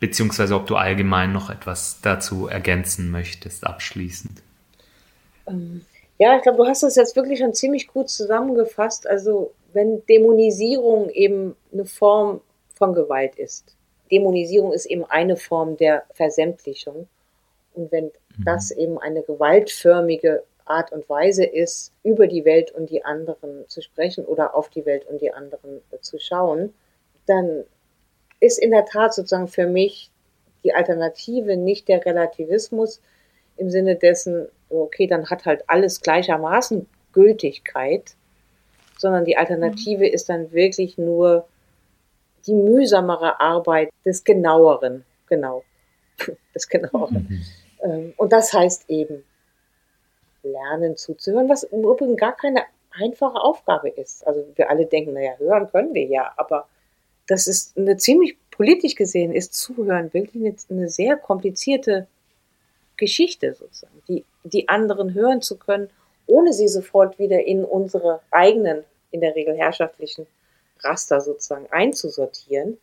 beziehungsweise 0.00 0.54
ob 0.54 0.66
du 0.66 0.76
allgemein 0.76 1.32
noch 1.32 1.50
etwas 1.50 2.00
dazu 2.02 2.46
ergänzen 2.46 3.10
möchtest, 3.10 3.66
abschließend. 3.66 4.42
Ähm, 5.46 5.84
ja, 6.18 6.36
ich 6.36 6.42
glaube, 6.42 6.58
du 6.58 6.66
hast 6.66 6.82
das 6.82 6.96
jetzt 6.96 7.16
wirklich 7.16 7.38
schon 7.38 7.54
ziemlich 7.54 7.88
gut 7.88 8.10
zusammengefasst. 8.10 9.06
Also 9.06 9.52
wenn 9.72 10.04
Dämonisierung 10.06 11.08
eben 11.10 11.56
eine 11.72 11.86
Form 11.86 12.40
von 12.74 12.94
Gewalt 12.94 13.36
ist. 13.36 13.76
Dämonisierung 14.10 14.72
ist 14.72 14.86
eben 14.86 15.04
eine 15.04 15.36
Form 15.36 15.76
der 15.76 16.04
Versämtlichung. 16.14 17.08
Und 17.74 17.92
wenn 17.92 18.06
mhm. 18.06 18.44
das 18.44 18.70
eben 18.70 18.98
eine 18.98 19.22
gewaltförmige 19.22 20.42
Art 20.64 20.92
und 20.92 21.08
Weise 21.08 21.44
ist, 21.44 21.92
über 22.02 22.26
die 22.26 22.44
Welt 22.44 22.72
und 22.72 22.90
die 22.90 23.04
anderen 23.04 23.68
zu 23.68 23.82
sprechen 23.82 24.24
oder 24.24 24.54
auf 24.54 24.68
die 24.70 24.86
Welt 24.86 25.06
und 25.06 25.20
die 25.20 25.32
anderen 25.32 25.82
zu 26.00 26.18
schauen, 26.18 26.72
dann 27.26 27.64
ist 28.40 28.58
in 28.58 28.70
der 28.70 28.86
Tat 28.86 29.14
sozusagen 29.14 29.48
für 29.48 29.66
mich 29.66 30.10
die 30.64 30.74
Alternative 30.74 31.56
nicht 31.56 31.88
der 31.88 32.04
Relativismus 32.04 33.00
im 33.56 33.70
Sinne 33.70 33.96
dessen, 33.96 34.48
okay, 34.70 35.06
dann 35.06 35.28
hat 35.28 35.44
halt 35.44 35.64
alles 35.68 36.00
gleichermaßen 36.00 36.86
Gültigkeit, 37.12 38.14
sondern 38.96 39.24
die 39.24 39.36
Alternative 39.36 40.06
mhm. 40.06 40.12
ist 40.12 40.28
dann 40.28 40.52
wirklich 40.52 40.96
nur 40.96 41.46
die 42.46 42.54
mühsamere 42.54 43.40
Arbeit 43.40 43.90
des 44.04 44.24
Genaueren, 44.24 45.04
genau, 45.26 45.64
des 46.54 46.68
Genaueren. 46.68 47.26
Mhm. 47.28 47.42
Ähm, 47.82 48.14
und 48.16 48.32
das 48.32 48.52
heißt 48.52 48.88
eben 48.88 49.24
lernen 50.42 50.96
zuzuhören, 50.96 51.48
was 51.48 51.64
im 51.64 51.80
Übrigen 51.80 52.16
gar 52.16 52.34
keine 52.34 52.62
einfache 52.90 53.40
Aufgabe 53.40 53.90
ist. 53.90 54.26
Also 54.26 54.46
wir 54.54 54.70
alle 54.70 54.86
denken, 54.86 55.12
naja, 55.12 55.32
hören 55.38 55.70
können 55.70 55.94
wir 55.94 56.04
ja, 56.04 56.32
aber 56.36 56.66
das 57.26 57.46
ist 57.46 57.76
eine 57.76 57.96
ziemlich 57.96 58.36
politisch 58.50 58.94
gesehen 58.94 59.32
ist 59.32 59.54
Zuhören 59.54 60.12
wirklich 60.12 60.44
eine, 60.44 60.54
eine 60.68 60.88
sehr 60.88 61.16
komplizierte 61.16 62.06
Geschichte 63.00 63.54
sozusagen, 63.54 64.00
die, 64.06 64.24
die 64.44 64.68
anderen 64.68 65.14
hören 65.14 65.42
zu 65.42 65.56
können, 65.56 65.90
ohne 66.26 66.52
sie 66.52 66.68
sofort 66.68 67.18
wieder 67.18 67.42
in 67.44 67.64
unsere 67.64 68.20
eigenen, 68.30 68.84
in 69.10 69.20
der 69.20 69.34
Regel 69.34 69.56
herrschaftlichen 69.56 70.28
Raster 70.80 71.20
sozusagen 71.20 71.66
einzusortieren. 71.72 72.78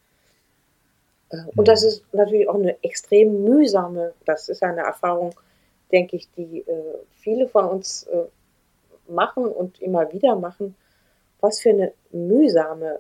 Äh, 1.30 1.38
Und 1.56 1.70
das 1.70 1.84
ist 1.84 2.04
natürlich 2.14 2.50
auch 2.50 2.56
eine 2.56 2.84
extrem 2.84 3.44
mühsame, 3.46 4.14
das 4.26 4.50
ist 4.50 4.64
eine 4.64 4.82
Erfahrung, 4.82 5.34
denke 5.92 6.18
ich, 6.18 6.28
die 6.36 6.66
äh, 6.68 6.98
viele 7.22 7.48
von 7.48 7.66
uns 7.66 8.04
äh, 8.04 8.26
machen 9.10 9.46
und 9.46 9.82
immer 9.82 10.12
wieder 10.12 10.36
machen, 10.36 10.76
was 11.40 11.62
für 11.62 11.70
eine 11.70 11.94
mühsame 12.12 13.00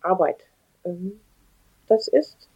Arbeit 0.00 0.38
ähm, 0.84 1.20
das 1.88 2.08
ist, 2.08 2.48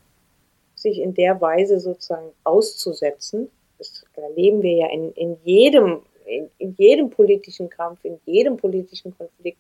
sich 0.74 0.98
in 0.98 1.14
der 1.14 1.40
Weise 1.40 1.78
sozusagen 1.78 2.30
auszusetzen. 2.42 3.51
Das 3.81 4.05
erleben 4.14 4.62
wir 4.62 4.72
ja 4.72 4.87
in, 4.91 5.12
in 5.12 5.37
jedem, 5.43 6.03
in, 6.26 6.51
in 6.59 6.74
jedem 6.78 7.11
politischen 7.11 7.68
Kampf, 7.68 8.05
in 8.05 8.20
jedem 8.26 8.57
politischen 8.57 9.16
Konflikt, 9.16 9.59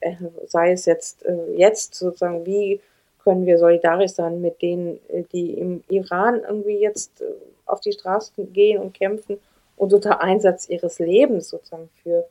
äh, 0.00 0.14
sei 0.46 0.72
es 0.72 0.84
jetzt, 0.84 1.24
äh, 1.24 1.56
jetzt 1.56 1.94
sozusagen, 1.94 2.46
wie 2.46 2.80
können 3.24 3.46
wir 3.46 3.58
solidarisch 3.58 4.12
sein 4.12 4.40
mit 4.40 4.60
denen, 4.62 5.00
äh, 5.08 5.24
die 5.32 5.54
im 5.54 5.82
Iran 5.88 6.42
irgendwie 6.46 6.78
jetzt 6.78 7.22
äh, 7.22 7.24
auf 7.66 7.80
die 7.80 7.92
Straßen 7.92 8.52
gehen 8.52 8.80
und 8.80 8.92
kämpfen 8.92 9.38
und 9.76 9.92
unter 9.92 10.20
Einsatz 10.20 10.68
ihres 10.68 10.98
Lebens 10.98 11.48
sozusagen 11.48 11.88
für 12.02 12.28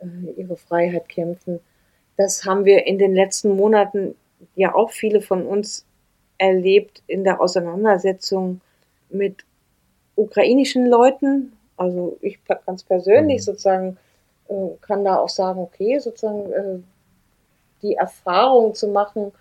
äh, 0.00 0.30
ihre 0.36 0.56
Freiheit 0.56 1.08
kämpfen. 1.08 1.60
Das 2.16 2.44
haben 2.44 2.64
wir 2.64 2.86
in 2.86 2.98
den 2.98 3.14
letzten 3.14 3.56
Monaten 3.56 4.14
ja 4.54 4.74
auch 4.74 4.90
viele 4.90 5.20
von 5.20 5.44
uns 5.44 5.84
erlebt 6.38 7.02
in 7.06 7.24
der 7.24 7.40
Auseinandersetzung 7.40 8.60
mit 9.10 9.44
ukrainischen 10.16 10.86
Leuten. 10.86 11.52
Also 11.76 12.18
ich 12.20 12.38
ganz 12.66 12.82
persönlich 12.84 13.40
Mhm. 13.40 13.44
sozusagen 13.44 13.98
äh, 14.48 14.68
kann 14.80 15.04
da 15.04 15.18
auch 15.18 15.28
sagen, 15.28 15.60
okay, 15.60 15.98
sozusagen 15.98 16.52
äh, 16.52 16.78
die 17.82 17.94
Erfahrung 17.94 18.74
zu 18.74 18.88
machen, 18.88 19.32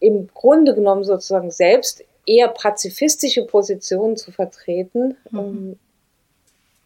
im 0.00 0.28
Grunde 0.28 0.74
genommen 0.74 1.04
sozusagen 1.04 1.50
selbst 1.50 2.04
eher 2.26 2.48
pazifistische 2.48 3.44
Positionen 3.46 4.16
zu 4.16 4.32
vertreten, 4.32 5.16
ähm, 5.32 5.78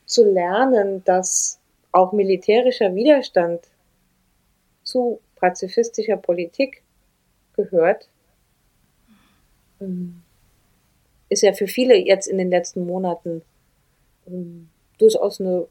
zu 0.07 0.25
lernen, 0.25 1.03
dass 1.05 1.59
auch 1.93 2.13
militärischer 2.13 2.95
Widerstand 2.95 3.61
zu 4.83 5.21
pazifistischer 5.37 6.17
Politik 6.17 6.83
gehört, 7.57 8.09
ähm, 9.81 10.24
ist 11.29 11.43
ja 11.43 11.53
für 11.53 11.67
viele 11.67 11.97
jetzt 11.97 12.27
in 12.27 12.39
den 12.39 12.51
letzten 12.51 12.87
Monaten 12.87 13.43
ähm, 14.27 14.69
durchaus 14.99 15.41
eine 15.41 15.67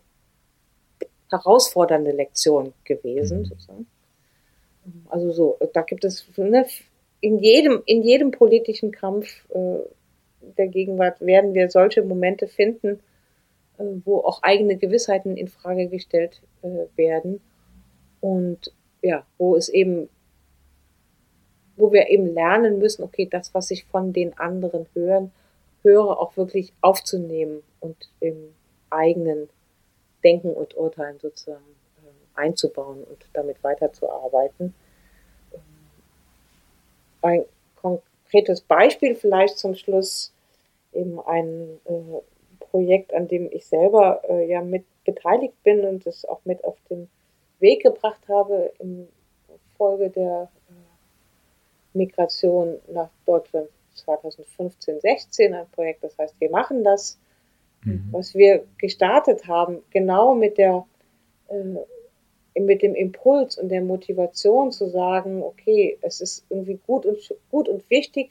herausfordernde 1.30 2.12
Lektion 2.12 2.74
gewesen. 2.84 3.39
Mhm. 3.39 3.45
Sozusagen. 3.45 3.88
Also 5.10 5.32
so, 5.32 5.58
da 5.74 5.82
gibt 5.82 6.04
es 6.04 6.26
ne, 6.38 6.66
in 7.22 7.39
jedem, 7.39 7.82
in 7.86 8.04
jedem 8.04 8.32
politischen 8.32 8.91
Kampf 8.91 9.45
äh, 9.49 9.80
der 10.58 10.68
Gegenwart 10.68 11.22
werden 11.22 11.54
wir 11.54 11.70
solche 11.70 12.04
Momente 12.04 12.47
finden, 12.47 12.99
äh, 13.78 13.84
wo 14.04 14.20
auch 14.20 14.43
eigene 14.43 14.76
Gewissheiten 14.76 15.38
in 15.38 15.47
Frage 15.47 15.88
gestellt 15.88 16.41
äh, 16.62 16.86
werden 16.97 17.39
und 18.20 18.74
ja, 19.01 19.26
wo 19.38 19.56
es 19.56 19.70
eben, 19.70 20.10
wo 21.78 21.91
wir 21.91 22.10
eben 22.10 22.34
lernen 22.34 22.80
müssen, 22.80 23.04
okay, 23.04 23.28
das, 23.30 23.54
was 23.54 23.72
ich 23.72 23.86
von 23.86 24.14
den 24.14 24.38
anderen 24.38 24.86
hören, 24.93 25.32
höre, 25.84 26.19
auch 26.19 26.36
wirklich 26.38 26.73
aufzunehmen 26.81 27.61
und 27.79 28.09
im 28.19 28.53
eigenen 28.89 29.49
Denken 30.23 30.53
und 30.53 30.75
Urteilen 30.77 31.19
sozusagen 31.19 31.63
äh, 32.03 32.39
einzubauen 32.39 33.03
und 33.03 33.25
damit 33.34 33.63
weiterzuarbeiten. 33.63 34.73
Ähm, 35.53 35.59
Ein 37.21 37.45
konkretes 37.75 38.61
Beispiel 38.61 39.15
vielleicht 39.15 39.57
zum 39.57 39.75
Schluss 39.75 40.34
eben 40.93 41.19
ein 41.19 41.79
äh, 41.86 42.21
Projekt, 42.59 43.13
an 43.13 43.27
dem 43.27 43.49
ich 43.51 43.65
selber 43.65 44.21
äh, 44.27 44.49
ja 44.49 44.61
mit 44.61 44.86
beteiligt 45.03 45.61
bin 45.63 45.86
und 45.86 46.07
es 46.07 46.25
auch 46.25 46.39
mit 46.45 46.63
auf 46.63 46.77
den 46.89 47.09
Weg 47.59 47.84
gebracht 47.84 48.21
habe 48.29 48.71
in 48.79 49.07
Folge 49.77 50.09
der 50.09 50.49
äh, 50.69 51.97
Migration 51.97 52.79
nach 52.88 53.09
Deutschland 53.25 53.69
2015, 53.95 54.99
16, 54.99 55.53
ein 55.53 55.69
Projekt, 55.71 56.03
das 56.03 56.17
heißt, 56.17 56.39
wir 56.39 56.49
machen 56.49 56.83
das, 56.83 57.17
Mhm. 57.85 58.09
was 58.11 58.33
wir 58.33 58.65
gestartet 58.77 59.47
haben, 59.47 59.83
genau 59.91 60.35
mit 60.35 60.57
der 60.57 60.85
äh, 61.49 62.59
mit 62.59 62.83
dem 62.83 62.93
Impuls 62.93 63.57
und 63.57 63.69
der 63.69 63.81
Motivation 63.81 64.71
zu 64.71 64.87
sagen, 64.87 65.41
okay, 65.41 65.97
es 66.01 66.21
ist 66.21 66.45
irgendwie 66.49 66.79
gut 66.85 67.05
und 67.05 67.17
gut 67.49 67.67
und 67.67 67.89
wichtig, 67.89 68.29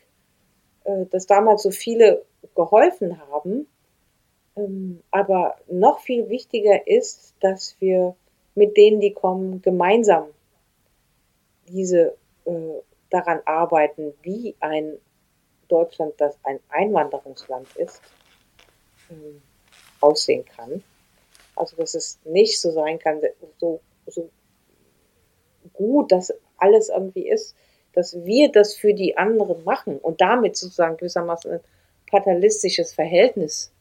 äh, 0.85 1.07
dass 1.07 1.27
damals 1.27 1.63
so 1.63 1.73
viele 1.73 2.25
geholfen 2.55 3.19
haben. 3.19 3.67
Ähm, 4.55 5.03
aber 5.11 5.57
noch 5.69 6.01
viel 6.01 6.29
wichtiger 6.29 6.87
ist, 6.87 7.35
dass 7.41 7.75
wir 7.81 8.15
mit 8.55 8.77
denen, 8.77 9.01
die 9.01 9.13
kommen, 9.13 9.61
gemeinsam 9.61 10.27
diese 11.69 12.15
äh, 12.45 12.53
daran 13.11 13.41
arbeiten, 13.45 14.15
wie 14.23 14.55
ein 14.61 14.99
Deutschland, 15.73 16.15
das 16.19 16.37
ein 16.43 16.61
Einwanderungsland 16.69 17.67
ist, 17.77 18.01
ähm, 19.11 19.43
aussehen 20.01 20.45
kann. 20.45 20.83
Also 21.57 21.77
dass 21.77 21.95
es 21.95 22.19
nicht 22.25 22.61
so 22.61 22.71
sein 22.71 22.99
kann, 22.99 23.21
so, 23.59 23.81
so 24.07 24.29
gut 25.73 26.13
das 26.13 26.33
alles 26.57 26.89
irgendwie 26.89 27.29
ist, 27.29 27.57
dass 27.95 28.25
wir 28.25 28.51
das 28.51 28.75
für 28.75 28.95
die 28.95 29.17
anderen 29.17 29.65
machen 29.65 29.99
und 29.99 30.21
damit 30.21 30.57
sozusagen 30.57 30.97
gewissermaßen 30.97 31.53
ein 31.53 31.61
fatalistisches 32.11 32.93
Verhältnis 32.93 33.73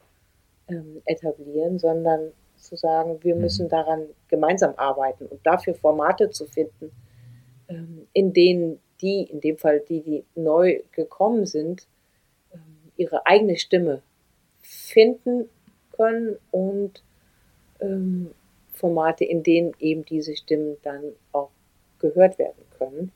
ähm, 0.68 1.02
etablieren, 1.04 1.78
sondern 1.78 2.32
zu 2.56 2.76
sagen, 2.76 3.18
wir 3.22 3.34
müssen 3.34 3.68
daran 3.68 4.06
gemeinsam 4.28 4.74
arbeiten 4.76 5.26
und 5.26 5.44
dafür 5.44 5.74
Formate 5.74 6.30
zu 6.30 6.46
finden, 6.46 6.92
ähm, 7.68 8.06
in 8.12 8.32
denen 8.32 8.80
die, 9.02 9.24
in 9.24 9.40
dem 9.40 9.58
Fall 9.58 9.80
die, 9.80 10.00
die 10.00 10.24
neu 10.34 10.80
gekommen 10.92 11.44
sind, 11.44 11.86
ähm, 12.54 12.60
ihre 12.96 13.26
eigene 13.26 13.56
Stimme 13.56 14.02
finden 14.60 15.48
können 15.92 16.38
und 16.50 17.02
ähm, 17.80 18.30
Formate, 18.72 19.24
in 19.24 19.42
denen 19.42 19.74
eben 19.78 20.04
diese 20.04 20.36
Stimmen 20.36 20.76
dann 20.82 21.12
auch 21.32 21.50
gehört 21.98 22.38
werden 22.38 22.64
können. 22.78 23.12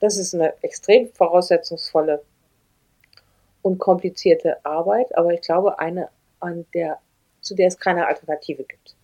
Das 0.00 0.16
ist 0.16 0.34
eine 0.34 0.54
extrem 0.62 1.08
voraussetzungsvolle 1.08 2.22
und 3.62 3.78
komplizierte 3.78 4.64
Arbeit, 4.64 5.16
aber 5.16 5.34
ich 5.34 5.42
glaube 5.42 5.78
eine, 5.78 6.08
an 6.40 6.64
der, 6.72 6.98
zu 7.42 7.54
der 7.54 7.68
es 7.68 7.78
keine 7.78 8.06
Alternative 8.06 8.64
gibt. 8.64 8.96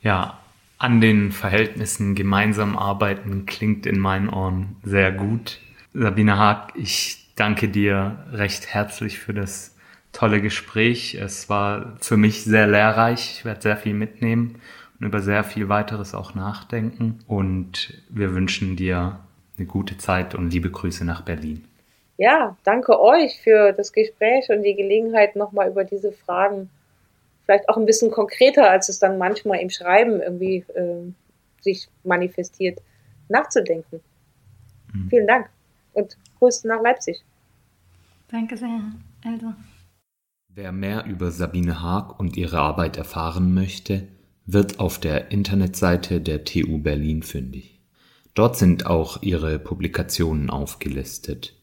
Ja, 0.00 0.40
an 0.78 1.00
den 1.00 1.32
Verhältnissen 1.32 2.14
gemeinsam 2.14 2.76
arbeiten 2.76 3.46
klingt 3.46 3.86
in 3.86 3.98
meinen 3.98 4.28
Ohren 4.28 4.76
sehr 4.82 5.12
gut. 5.12 5.60
Sabine 5.94 6.36
Haag, 6.36 6.72
ich 6.76 7.32
danke 7.36 7.68
dir 7.68 8.26
recht 8.32 8.66
herzlich 8.66 9.18
für 9.18 9.32
das 9.32 9.74
tolle 10.12 10.40
Gespräch. 10.40 11.14
Es 11.14 11.48
war 11.48 11.96
für 12.00 12.16
mich 12.16 12.44
sehr 12.44 12.66
lehrreich. 12.66 13.38
Ich 13.38 13.44
werde 13.44 13.62
sehr 13.62 13.76
viel 13.76 13.94
mitnehmen 13.94 14.60
und 14.98 15.06
über 15.06 15.20
sehr 15.20 15.44
viel 15.44 15.68
weiteres 15.68 16.14
auch 16.14 16.34
nachdenken. 16.34 17.18
Und 17.26 18.02
wir 18.08 18.34
wünschen 18.34 18.76
dir 18.76 19.20
eine 19.56 19.66
gute 19.66 19.96
Zeit 19.98 20.34
und 20.34 20.50
liebe 20.50 20.70
Grüße 20.70 21.04
nach 21.04 21.22
Berlin. 21.22 21.64
Ja, 22.18 22.56
danke 22.64 22.98
euch 22.98 23.40
für 23.42 23.72
das 23.72 23.92
Gespräch 23.92 24.48
und 24.48 24.62
die 24.62 24.74
Gelegenheit, 24.74 25.36
nochmal 25.36 25.68
über 25.68 25.84
diese 25.84 26.12
Fragen 26.12 26.70
vielleicht 27.46 27.68
auch 27.68 27.76
ein 27.76 27.86
bisschen 27.86 28.10
konkreter, 28.10 28.68
als 28.68 28.88
es 28.88 28.98
dann 28.98 29.18
manchmal 29.18 29.60
im 29.60 29.70
Schreiben 29.70 30.20
irgendwie 30.20 30.64
äh, 30.74 31.12
sich 31.60 31.88
manifestiert, 32.04 32.80
nachzudenken. 33.28 34.00
Mhm. 34.92 35.08
Vielen 35.08 35.26
Dank 35.26 35.48
und 35.94 36.18
Grüße 36.38 36.68
nach 36.68 36.82
Leipzig. 36.82 37.24
Danke 38.28 38.56
sehr, 38.56 38.80
Elsa. 39.24 39.56
Wer 40.48 40.72
mehr 40.72 41.06
über 41.06 41.30
Sabine 41.30 41.82
Haag 41.82 42.18
und 42.18 42.36
ihre 42.36 42.58
Arbeit 42.58 42.96
erfahren 42.96 43.54
möchte, 43.54 44.08
wird 44.46 44.80
auf 44.80 44.98
der 44.98 45.30
Internetseite 45.30 46.20
der 46.20 46.44
TU 46.44 46.78
Berlin 46.78 47.22
fündig. 47.22 47.80
Dort 48.34 48.56
sind 48.56 48.86
auch 48.86 49.22
ihre 49.22 49.58
Publikationen 49.58 50.50
aufgelistet. 50.50 51.54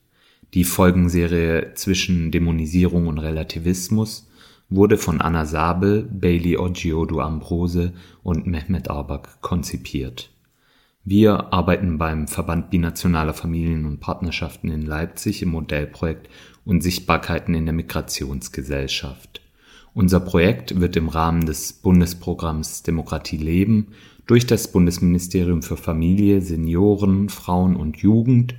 Die 0.54 0.64
Folgenserie 0.64 1.74
Zwischen 1.74 2.32
Dämonisierung 2.32 3.08
und 3.08 3.18
Relativismus 3.20 4.30
wurde 4.76 4.98
von 4.98 5.22
Anna 5.22 5.46
Sabel, 5.46 6.04
Bailey 6.12 6.58
Oggiodu 6.58 7.20
Ambrose 7.20 7.94
und 8.24 8.48
Mehmet 8.48 8.90
Arbak 8.90 9.42
konzipiert. 9.42 10.32
Wir 11.06 11.54
arbeiten 11.54 11.98
beim 11.98 12.28
Verband 12.28 12.70
Binationaler 12.70 13.34
Familien 13.34 13.86
und 13.86 14.00
Partnerschaften 14.00 14.70
in 14.72 14.84
Leipzig 14.84 15.42
im 15.42 15.50
Modellprojekt 15.50 16.30
Unsichtbarkeiten 16.66 17.54
in 17.56 17.66
der 17.66 17.74
Migrationsgesellschaft. 17.74 19.42
Unser 19.94 20.22
Projekt 20.22 20.80
wird 20.80 20.96
im 20.96 21.10
Rahmen 21.10 21.46
des 21.46 21.74
Bundesprogramms 21.74 22.84
Demokratie 22.84 23.38
leben 23.38 23.90
durch 24.26 24.48
das 24.48 24.72
Bundesministerium 24.72 25.62
für 25.62 25.78
Familie, 25.78 26.42
Senioren, 26.42 27.30
Frauen 27.30 27.76
und 27.76 27.98
Jugend 27.98 28.56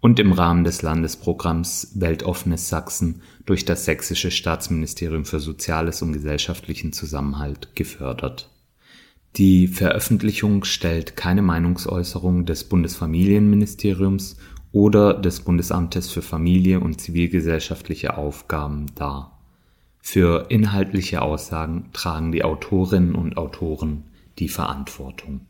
und 0.00 0.20
im 0.20 0.32
Rahmen 0.32 0.64
des 0.64 0.82
Landesprogramms 0.82 1.92
Weltoffenes 1.96 2.68
Sachsen 2.68 3.22
durch 3.46 3.64
das 3.64 3.84
Sächsische 3.84 4.30
Staatsministerium 4.30 5.24
für 5.24 5.40
Soziales 5.40 6.02
und 6.02 6.12
gesellschaftlichen 6.12 6.92
Zusammenhalt 6.92 7.74
gefördert. 7.74 8.50
Die 9.36 9.68
Veröffentlichung 9.68 10.64
stellt 10.64 11.16
keine 11.16 11.42
Meinungsäußerung 11.42 12.46
des 12.46 12.64
Bundesfamilienministeriums 12.64 14.36
oder 14.72 15.14
des 15.14 15.40
Bundesamtes 15.40 16.10
für 16.10 16.22
Familie 16.22 16.80
und 16.80 17.00
zivilgesellschaftliche 17.00 18.16
Aufgaben 18.16 18.86
dar. 18.94 19.38
Für 20.00 20.46
inhaltliche 20.48 21.22
Aussagen 21.22 21.90
tragen 21.92 22.32
die 22.32 22.44
Autorinnen 22.44 23.14
und 23.14 23.36
Autoren 23.36 24.04
die 24.38 24.48
Verantwortung 24.48 25.47